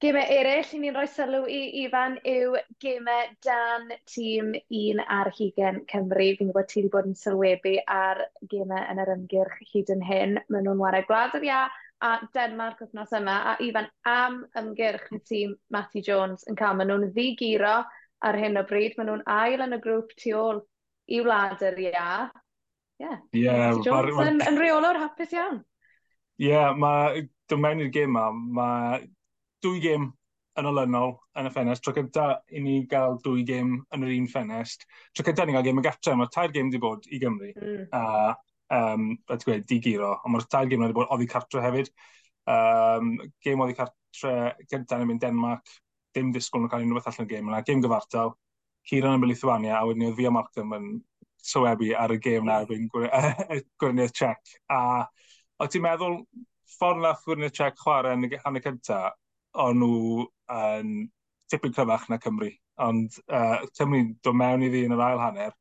Gemau 0.00 0.30
eraill 0.32 0.70
i 0.72 0.78
ni'n 0.80 0.94
rhoi 0.96 1.10
sylw 1.12 1.42
i 1.52 1.58
Ifan 1.82 2.14
yw 2.30 2.54
gemau 2.80 3.26
dan 3.44 3.90
tîm 4.08 4.54
1 4.78 5.02
ar 5.18 5.28
hugen 5.36 5.82
Cymru. 5.92 6.30
Fi'n 6.38 6.48
gwybod 6.48 6.70
ti 6.70 6.80
wedi 6.80 6.92
bod 6.94 7.10
yn 7.10 7.18
sylwebu 7.20 7.74
ar 7.96 8.22
gemau 8.54 8.80
yn 8.94 9.04
yr 9.04 9.12
ymgyrch 9.18 9.60
hyd 9.74 9.92
yn 9.92 10.08
hyn. 10.08 10.34
Maen 10.48 10.64
nhw'n 10.64 10.80
wario 10.80 11.04
gwlad 11.10 11.36
yr 11.36 11.48
ia 11.50 11.60
a 12.00 12.16
Denmark 12.32 12.80
wythnos 12.80 13.12
yma. 13.20 13.36
A 13.50 13.56
Ifan 13.66 13.92
am 14.08 14.40
ymgyrch 14.56 15.12
y 15.18 15.20
tîm 15.28 15.56
Matty 15.68 16.00
Jones 16.08 16.48
yn 16.48 16.56
cael. 16.56 16.80
Maen 16.80 16.94
nhw'n 16.94 17.10
ddigiro 17.12 17.76
ar 18.24 18.40
hyn 18.40 18.56
o 18.56 18.64
bryd. 18.72 18.96
Maen 18.96 19.12
nhw'n 19.12 19.28
ail 19.36 19.68
yn 19.68 19.76
y 19.76 19.84
grŵp 19.84 20.16
tu 20.16 20.32
ôl 20.46 20.64
i 21.12 21.20
wlad 21.20 21.60
yr 21.74 21.88
ia 21.90 22.08
ie. 23.00 23.16
Ie. 23.40 23.56
Jones 23.84 24.22
yn, 24.26 24.40
yn 24.46 24.60
reolwr 24.60 25.00
hapus 25.00 25.34
iawn. 25.36 25.60
Ie, 26.40 26.52
yeah, 26.52 26.72
mae, 26.76 27.26
dwi'n 27.50 27.64
mewn 27.64 27.84
i'r 27.84 27.92
gym 27.94 28.14
ma, 28.16 28.30
mae 28.32 29.02
dwy 29.64 29.80
gêm 29.84 30.06
yn 30.60 30.68
olynol 30.70 31.14
yn 31.38 31.48
y 31.48 31.52
ffenest. 31.54 31.82
Tro 31.84 31.94
cynta 31.96 32.26
i 32.52 32.62
ni 32.64 32.76
gael 32.90 33.18
dwy 33.24 33.44
gêm 33.48 33.74
yn 33.94 34.06
yr 34.06 34.14
un 34.16 34.28
ffenest. 34.30 34.86
Tro 35.16 35.26
cynta 35.26 35.46
ni 35.46 35.56
gael 35.56 35.66
gêm 35.68 35.82
y 35.82 35.84
gatre, 35.84 36.16
mae'r 36.18 36.32
tair 36.34 36.54
gêm 36.54 36.70
wedi 36.70 36.80
bod 36.82 37.06
i 37.10 37.20
Gymru. 37.22 37.52
Mm. 37.56 37.84
A, 37.96 38.32
um, 38.76 39.10
a 39.28 39.38
gweud, 39.42 39.66
di 39.68 39.80
giro. 39.84 40.14
Ond 40.18 40.34
mae'r 40.34 40.48
tair 40.52 40.70
gêm 40.70 40.84
wedi 40.84 40.96
bod 40.96 41.12
oddi 41.14 41.28
cartre 41.30 41.64
hefyd. 41.64 41.92
Um, 42.50 43.14
gêm 43.44 43.64
oddi 43.64 43.76
cartre 43.78 44.34
cynta 44.72 45.00
yn 45.00 45.08
mynd 45.10 45.24
Denmark. 45.24 45.76
Dim 46.16 46.32
disgwyl 46.34 46.64
nhw 46.64 46.72
cael 46.72 46.86
unrhyw 46.86 46.98
beth 46.98 47.12
allan 47.12 47.28
y 47.28 47.34
gêm 47.34 47.52
yna. 47.52 47.62
Gêm 47.66 47.84
gyfartal. 47.84 48.34
Ciran 48.88 49.20
yn 49.20 49.28
Lithuania, 49.28 49.76
a 49.78 49.86
wedyn 49.86 50.08
oedd 50.08 50.16
Fia 50.18 50.32
Malcolm 50.32 50.72
yn 50.72 50.86
sylwebu 51.46 51.92
ar 51.98 52.14
y 52.14 52.18
gêm 52.22 52.46
na 52.46 52.60
erbyn 52.62 52.88
Gwyrnydd 52.92 54.14
Czech. 54.20 54.54
A 54.72 55.06
o 55.60 55.68
ti'n 55.68 55.84
meddwl 55.84 56.20
ffordd 56.76 57.02
nath 57.04 57.24
Gwyrnydd 57.26 57.56
Czech 57.56 57.78
chwarae 57.80 58.16
yn 58.16 58.28
y 58.28 58.40
hanner 58.44 58.64
cyntaf, 58.64 59.16
o'n 59.64 59.80
nhw 59.82 60.26
yn 60.54 60.92
tipyn 61.50 61.74
cryfach 61.74 62.08
na 62.10 62.20
Cymru. 62.22 62.50
Ond 62.80 63.18
uh, 63.28 63.66
Cymru 63.76 64.04
dod 64.24 64.38
mewn 64.38 64.64
i 64.66 64.70
fi 64.72 64.84
yn 64.86 64.96
yr 64.96 65.04
ail 65.08 65.22
hanner 65.22 65.56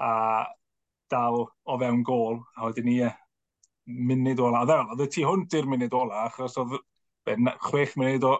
a 0.00 0.10
dal 1.12 1.44
o 1.44 1.78
fewn 1.78 2.02
gol, 2.06 2.40
a 2.56 2.66
wedyn 2.66 2.88
ni 2.88 2.98
munud 3.86 4.40
ola. 4.40 4.64
Oedd 4.64 5.04
e- 5.04 5.08
y 5.08 5.12
tu 5.12 5.26
hwnt 5.28 5.56
i'r 5.58 5.68
munud 5.70 5.94
ola, 5.94 6.24
achos 6.28 6.56
oedd 6.60 6.78
chwech 7.68 7.94
munud 8.00 8.24
o, 8.28 8.34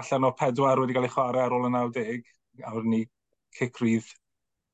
allan 0.00 0.28
o 0.28 0.32
pedwar 0.38 0.80
wedi 0.80 0.96
cael 0.96 1.08
ei 1.08 1.14
chwarae 1.14 1.44
ar 1.44 1.56
ôl 1.56 1.68
y 1.68 1.72
90, 1.76 2.34
a 2.64 2.74
wedyn 2.74 2.94
ni 2.94 3.04
cic 3.56 3.78
rydd 3.82 4.08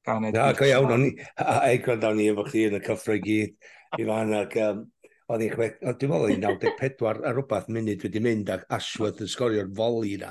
ganed. 0.07 0.37
Na, 0.37 0.51
go 0.57 0.69
iawn, 0.69 0.93
o'n 0.97 1.07
i, 1.09 1.15
a'i 1.43 1.81
gwrando 1.85 2.13
ni 2.17 2.29
efo 2.33 2.45
chdi 2.47 2.67
yn 2.71 2.79
y 2.79 2.83
cyffro 2.87 3.17
i 3.17 3.23
gyd, 3.25 3.57
i 3.99 4.07
fan, 4.09 4.35
ac 4.39 4.57
um, 4.63 4.85
oedd 5.33 5.43
i'n 5.43 5.55
chwe, 5.55 5.71
dwi'n 5.83 6.13
meddwl 6.13 6.35
i'n 6.35 6.45
94 6.45 7.09
ar 7.11 7.35
rhywbeth 7.35 7.71
munud 7.75 8.05
wedi 8.07 8.23
mynd 8.23 8.53
ac 8.55 8.63
Ashworth 8.77 9.25
yn 9.25 9.33
sgorio'r 9.33 9.73
foli 9.75 10.15
na, 10.23 10.31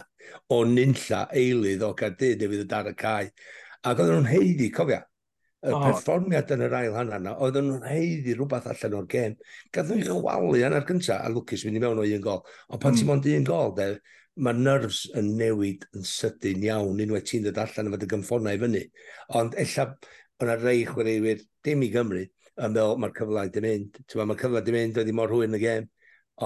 o 0.55 0.61
nynlla 0.69 1.25
eilydd 1.35 1.83
o 1.83 1.91
Gardydd 1.99 2.45
nefydd 2.45 2.63
y 2.63 2.69
dar 2.71 2.89
y 2.91 2.95
cae. 3.01 3.27
Ac 3.85 3.99
oedden 3.99 4.21
nhw'n 4.21 4.31
heiddi, 4.31 4.71
cofia, 4.73 5.01
y 5.65 5.73
oh. 5.73 5.81
perfformiad 5.81 6.53
yn 6.55 6.63
yr 6.67 6.77
ail 6.79 6.95
hanna 6.95 7.19
na, 7.21 7.35
oedden 7.43 7.67
nhw'n 7.69 7.87
heiddi 7.89 8.37
rhywbeth 8.37 8.69
allan 8.71 8.99
o'r 9.01 9.09
gêm. 9.11 9.35
Gath 9.75 9.91
nhw'n 9.91 10.07
chwalu 10.07 10.63
hanna'r 10.63 10.87
gyntaf, 10.87 11.21
a 11.25 11.33
Lucas 11.33 11.65
mynd 11.67 11.81
i 11.81 11.83
mewn 11.83 12.01
o 12.01 12.07
un 12.07 12.23
gol. 12.23 12.43
Ond 12.69 12.81
pan 12.81 12.95
mm. 12.95 13.01
ti'n 13.01 13.11
mond 13.11 13.29
un 13.35 13.49
gol, 13.51 13.75
de, 13.77 13.89
mae'r 14.35 14.57
nerfs 14.59 15.05
yn 15.15 15.31
newid 15.39 15.85
yn 15.95 16.05
sydyn 16.07 16.63
iawn 16.67 17.01
unwaith 17.03 17.27
ti'n 17.29 17.45
dod 17.45 17.59
allan 17.61 17.89
yma 17.91 17.99
dy 17.99 18.09
gymffonau 18.11 18.59
fyny. 18.61 18.81
Ond 19.39 19.55
ella 19.61 19.85
yna 20.43 20.55
rei 20.59 20.83
chwaraewyr 20.89 21.43
dim 21.63 21.85
i 21.85 21.91
Gymru 21.93 22.25
yn 22.25 22.73
meddwl 22.73 22.99
mae'r 22.99 23.13
cyfle 23.15 23.45
di 23.51 23.63
mynd. 23.63 24.01
Mae'r 24.15 24.41
cyfle 24.41 24.63
di 24.65 24.75
mynd, 24.75 24.99
oedd 24.99 25.11
i 25.11 25.15
mor 25.15 25.31
hwyr 25.31 25.47
yn 25.49 25.57
y 25.57 25.61
gêm. 25.61 25.87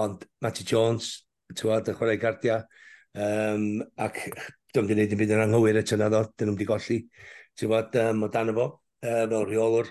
Ond 0.02 0.26
Matty 0.42 0.66
Jones, 0.66 1.10
tywad, 1.58 1.90
y 1.90 1.96
chwarae 1.98 2.20
gardia, 2.22 2.60
um, 3.18 3.80
ac 3.98 4.20
dwi'n 4.70 4.86
mynd 4.86 4.92
i 4.92 4.98
wneud 5.00 5.16
yn 5.16 5.22
byd 5.22 5.34
yn 5.34 5.44
anghywir 5.46 5.80
y 5.80 5.84
tyna 5.86 6.10
ddo, 6.12 6.22
dyn 6.30 6.50
nhw'n 6.50 6.60
mynd 6.60 6.70
golli. 6.70 7.00
Tywad, 7.58 7.98
um, 8.04 8.22
o 8.26 8.30
dan 8.30 8.54
efo, 8.54 8.68
uh, 9.02 9.24
fel 9.32 9.48
rheolwr. 9.48 9.90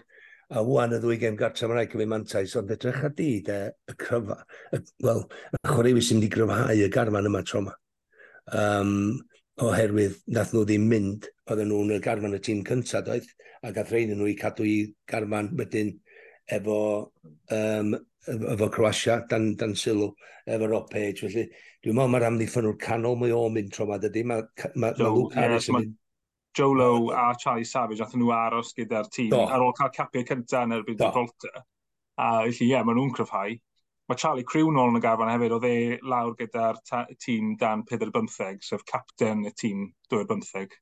A 0.49 0.63
wwan 0.65 0.95
y 0.95 1.01
ddwy 1.03 1.19
gêm 1.21 1.35
gartra 1.38 1.67
mae'n 1.67 1.77
rhaid 1.81 1.91
gyfeim 1.91 2.09
mantais, 2.15 2.55
ond 2.57 2.71
edrych 2.73 3.03
a 3.05 3.12
di, 3.13 3.27
de, 3.45 3.59
y 3.91 3.93
cryfa, 4.01 4.39
wel, 5.05 5.21
y 5.51 5.62
chwaraewi 5.67 6.01
sy'n 6.01 6.23
mynd 6.23 6.33
gryfhau 6.33 6.88
y 6.88 6.89
garman 6.95 7.29
yma 7.29 7.43
tro 7.45 7.62
yma 7.62 7.75
um, 8.55 8.93
oherwydd 9.59 10.19
nath 10.35 10.53
nhw 10.55 10.65
ddim 10.65 10.88
mynd, 10.91 11.29
oedden 11.49 11.71
nhw'n 11.71 11.95
y 11.97 12.01
garfan 12.03 12.38
y 12.38 12.41
tîm 12.43 12.63
cyntaf 12.67 13.05
doedd, 13.07 13.27
a 13.65 13.73
gath 13.75 13.91
rhaid 13.93 14.13
nhw 14.13 14.29
i 14.31 14.35
cadw 14.39 14.67
i 14.67 14.75
garfan 15.09 15.51
wedyn 15.59 15.95
efo, 16.49 16.79
um, 17.55 17.95
efo 18.27 18.69
Croatia, 18.73 19.19
dan, 19.29 19.53
dan 19.59 19.75
sylw, 19.77 20.13
efo 20.47 20.69
Rob 20.69 20.89
Page, 20.91 21.25
felly 21.25 21.47
dwi'n 21.83 21.95
meddwl 21.95 22.13
mae'r 22.13 22.27
amddiffynwr 22.29 22.77
canol 22.81 23.17
mae 23.19 23.33
o'n 23.35 23.55
mynd 23.55 23.73
tro 23.75 23.88
ma, 23.88 23.99
dydy, 24.01 24.25
mae 24.27 24.43
ma, 24.75 24.89
ma 24.89 24.93
Luke 24.99 25.35
Harris 25.38 25.69
yn 25.71 25.79
mynd. 25.79 25.97
Joe 26.57 26.73
Lowe 26.73 27.13
a 27.13 27.35
Charlie 27.38 27.67
Savage 27.67 28.01
athyn 28.03 28.23
nhw 28.23 28.31
aros 28.33 28.73
gyda'r 28.75 29.07
tîm 29.13 29.35
ar 29.38 29.62
ôl 29.63 29.75
cael 29.77 29.91
capiau 29.95 30.25
cyntaf 30.27 30.65
yn 30.65 30.75
erbyn 30.79 30.97
Do. 30.97 31.05
Gibraltar. 31.05 31.62
A 32.19 32.29
felly, 32.41 32.65
ie, 32.65 32.71
yeah, 32.73 32.83
maen 32.83 32.97
nhw'n 32.99 33.13
cryfhau. 33.15 33.53
Mae 34.09 34.17
Charlie 34.17 34.45
Crew 34.47 34.71
nôl 34.73 34.89
yn 34.89 34.97
y 34.97 35.03
garfan 35.03 35.29
hefyd, 35.29 35.53
oedd 35.53 35.65
e 35.69 35.97
lawr 36.09 36.31
gyda'r 36.39 36.79
tîm 37.21 37.51
dan 37.61 37.83
4-15, 37.91 38.63
sef 38.65 38.81
capten 38.89 39.43
y 39.45 39.51
tîm 39.53 39.83
2-15, 40.09 40.73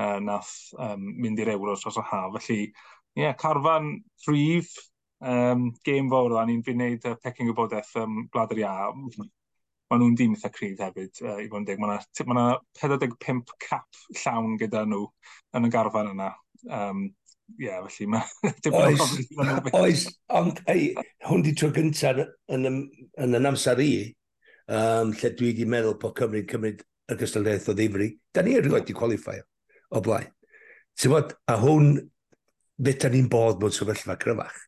uh, 0.00 0.16
nath 0.24 0.52
um, 0.80 1.02
mynd 1.20 1.42
i'r 1.44 1.50
Euros 1.58 1.84
os 1.90 1.98
o 2.00 2.04
haf. 2.08 2.38
Felly, 2.38 2.70
ie, 2.70 3.20
yeah, 3.20 3.34
carfan 3.42 3.90
rhif, 4.24 4.72
um, 5.20 5.66
game 5.84 6.08
fawr 6.14 6.38
o'n 6.40 6.54
i'n 6.54 6.64
fi'n 6.64 6.80
neud 6.80 7.04
uh, 7.10 7.18
pecyn 7.20 7.50
gwybodaeth 7.50 7.92
um, 8.00 8.22
Gwlad 8.32 8.56
yr 8.56 8.62
Ia. 8.64 8.72
Maen 8.88 10.00
nhw'n 10.00 10.16
dim 10.22 10.32
eitha 10.38 10.48
cryf 10.54 10.80
hefyd, 10.86 11.20
uh, 11.26 11.36
i 11.44 11.50
fod 11.52 11.60
yn 11.60 11.68
deg. 11.68 11.84
Mae 11.84 12.00
yna 12.24 12.46
45 12.80 13.58
cap 13.68 14.04
llawn 14.22 14.56
gyda 14.64 14.86
nhw 14.88 15.04
yn 15.60 15.68
y 15.68 15.72
garfan 15.76 16.14
yna. 16.14 16.32
Um, 16.64 17.10
ie, 17.58 17.68
yeah, 17.68 17.80
felly 17.86 18.08
mae... 18.10 18.22
Oes, 18.80 19.16
oes, 19.72 20.04
ond 20.34 20.60
ei, 20.70 20.90
hwn 21.28 21.44
di 21.44 21.54
tro 21.58 21.70
gyntaf 21.74 22.20
yn, 22.20 22.66
yn 22.68 22.80
yn 23.22 23.38
yn 23.38 23.50
amser 23.50 23.80
i, 23.82 23.92
um, 24.68 25.12
lle 25.14 25.32
dwi 25.38 25.52
wedi 25.52 25.68
meddwl 25.68 25.98
bod 26.02 26.16
Cymru'n 26.18 26.48
cymryd 26.50 26.82
y 27.10 27.18
gystadleuaeth 27.20 27.70
o 27.70 27.76
ddifri. 27.76 28.10
Da 28.34 28.42
ni 28.42 28.56
erioed 28.56 28.78
wedi 28.78 28.96
qualifio 28.96 29.44
o 29.94 30.02
blaen. 30.04 30.30
Ti'n 30.98 31.12
bod, 31.12 31.34
a 31.50 31.58
hwn, 31.60 31.96
beth 32.78 33.02
da 33.02 33.10
ni'n 33.10 33.28
bod 33.30 33.60
mewn 33.62 33.74
sefyllfa 33.74 34.16
cryfach. 34.20 34.62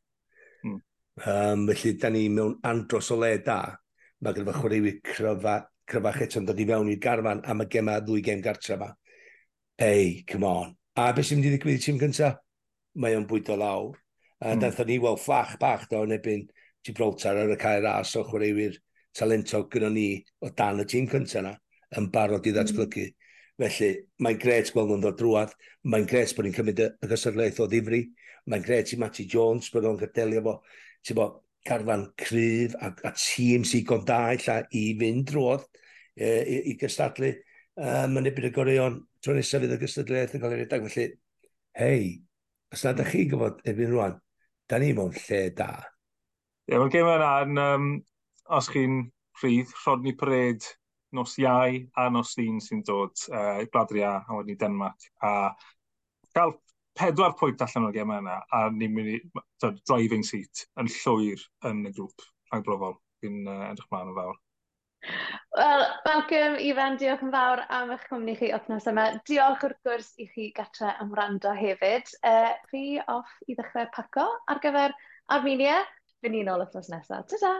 Um, 1.24 1.66
felly, 1.70 1.94
da 1.96 2.10
ni 2.12 2.28
mewn 2.28 2.58
andros 2.66 3.10
o 3.10 3.16
le 3.20 3.38
da. 3.44 3.60
Mae 4.20 4.36
gyda 4.36 4.46
fy 4.46 4.52
hmm. 4.52 4.60
chwaraewi 4.60 4.94
cryfa, 5.04 5.58
cryfach 5.88 6.22
eto'n 6.26 6.48
dod 6.48 6.60
i 6.60 6.66
fewn 6.68 6.90
i'r 6.92 7.02
garfan 7.02 7.44
am 7.48 7.62
y 7.64 7.68
gema 7.72 8.00
ddwy 8.02 8.24
gem 8.26 8.42
gartra 8.44 8.76
yma. 8.76 8.90
Ei, 9.82 10.24
come 10.28 10.48
on. 10.48 10.74
A 10.96 11.12
beth 11.16 11.28
sy'n 11.28 11.40
mynd 11.40 11.50
i 11.50 11.54
ddigwydd 11.54 11.80
i 11.80 11.84
ti'n 11.84 12.00
gyntaf? 12.00 12.40
mae 12.96 13.16
o'n 13.18 13.28
bwydo 13.28 13.56
lawr. 13.60 13.94
A 14.40 14.54
mm. 14.54 14.64
daethon 14.64 14.90
ni 14.90 14.98
weld 15.02 15.22
fflach 15.22 15.54
bach 15.60 15.86
do 15.90 16.02
yn 16.04 16.16
ebyn 16.16 16.44
Gibraltar 16.86 17.38
ar 17.40 17.52
y 17.52 17.60
cael 17.60 17.84
ras 17.86 18.14
o 18.18 18.24
chwaraewyr 18.26 18.76
talentog 19.16 19.70
gyda 19.72 19.88
ni 19.92 20.08
o 20.44 20.50
dan 20.56 20.82
y 20.82 20.88
tîm 20.88 21.08
cyntaf 21.10 21.40
yna 21.40 21.54
yn 21.96 22.10
barod 22.12 22.44
i 22.44 22.52
hmm. 22.52 22.58
ddatblygu. 22.58 23.06
Mm. 23.06 23.22
Felly, 23.56 23.88
mae'n 24.20 24.38
gret 24.42 24.70
gweld 24.74 24.90
nhw'n 24.90 25.04
dod 25.04 25.16
drwad. 25.16 25.54
Mae'n 25.88 26.06
gret 26.10 26.34
bod 26.36 26.44
ni'n 26.44 26.56
cymryd 26.56 26.82
y 26.84 27.08
gysylltiaeth 27.08 27.60
o 27.64 27.68
ddifri. 27.70 28.02
Mae'n 28.50 28.64
gret 28.66 28.92
i 28.92 28.98
Matty 29.00 29.24
Jones 29.32 29.70
bod 29.72 29.86
nhw'n 29.86 30.00
cydelio 30.02 30.42
fo, 30.44 30.54
ti'n 31.06 31.18
bo, 31.18 31.28
carfan 31.66 32.04
cryf 32.20 32.76
a, 32.78 32.92
a 33.08 33.12
tîm 33.16 33.64
sy'n 33.66 33.86
gond 33.88 34.06
da 34.06 34.20
illa 34.36 34.60
i 34.76 34.84
fynd 35.00 35.26
drwodd 35.30 35.64
e, 36.14 36.28
i, 36.28 36.58
i 36.72 36.76
gystadlu. 36.80 37.32
Um, 37.76 38.14
mae'n 38.14 38.30
ebyn 38.30 38.50
y 38.50 38.52
goreion, 38.54 39.00
tro 39.24 39.34
nesaf 39.36 39.64
fydd 39.64 39.74
y 39.78 39.80
gystadlaeth 39.80 40.36
yn 40.36 40.44
cael 40.44 40.56
ei 40.56 40.62
redag. 40.62 40.86
Felly, 40.92 41.08
hei, 41.80 42.12
os 42.76 42.84
nad 42.84 42.98
ydych 42.98 43.12
chi 43.14 43.22
gyfod 43.30 43.60
efo'n 43.70 43.92
rwan, 43.94 44.16
da 44.68 44.78
ni 44.80 44.90
mewn 44.96 45.14
lle 45.16 45.38
da. 45.56 45.70
Ie, 46.66 46.74
yeah, 46.74 46.80
mae'r 46.82 46.90
gym 46.92 47.08
yna 47.08 47.30
yn, 47.46 47.60
um, 47.62 47.86
os 48.58 48.68
chi'n 48.72 48.98
rhydd, 49.40 49.72
Rodney 49.86 50.12
Parade, 50.20 50.74
nos 51.16 51.38
iau 51.40 51.78
a 51.96 52.06
nos 52.12 52.34
un 52.42 52.60
sy'n 52.60 52.82
dod 52.84 53.24
uh, 53.30 53.62
Bladria 53.72 54.12
a 54.18 54.36
wedyn 54.36 54.52
i 54.52 54.58
Denmark. 54.60 55.08
A 55.24 55.32
gael 56.36 56.52
pedwar 56.98 57.36
pwynt 57.40 57.64
allan 57.64 57.88
o'r 57.88 57.96
gem 57.96 58.12
yna 58.18 58.36
a 58.58 58.66
ni'n 58.74 58.92
mynd 58.92 59.14
i 59.14 59.20
driving 59.88 60.26
seat 60.26 60.66
yn 60.80 60.92
llwyr 60.98 61.48
yn 61.70 61.84
y 61.88 61.94
grŵp 61.96 62.28
rhag 62.52 62.66
brofol. 62.68 62.98
Fi'n 63.24 63.40
uh, 63.48 63.70
edrych 63.70 63.88
mlaen 63.88 64.12
yn 64.12 64.20
fawr. 64.20 64.36
Wel, 65.56 65.84
Malcolm, 66.04 66.56
Ifan, 66.60 66.96
diolch 67.00 67.22
yn 67.24 67.32
fawr 67.32 67.62
am 67.78 67.92
eich 67.94 68.02
cwmni 68.10 68.34
chi 68.38 68.50
wythnos 68.52 68.88
yma. 68.90 69.06
Diolch 69.28 69.62
wrth 69.68 69.78
gwrs 69.86 70.10
i 70.20 70.26
chi 70.32 70.48
gatre 70.56 70.92
am 71.04 71.14
rando 71.16 71.54
hefyd. 71.56 72.12
Uh, 72.32 72.52
fi 72.72 72.82
off 73.14 73.32
i 73.46 73.56
ddechrau 73.56 73.88
paco 73.94 74.26
ar 74.52 74.60
gyfer 74.64 74.96
Armenia. 75.38 75.78
Fy 76.20 76.32
ni'n 76.34 76.52
ôl 76.52 76.64
wythnos 76.64 76.92
nesaf. 76.92 77.24
Ta-ta! 77.32 77.54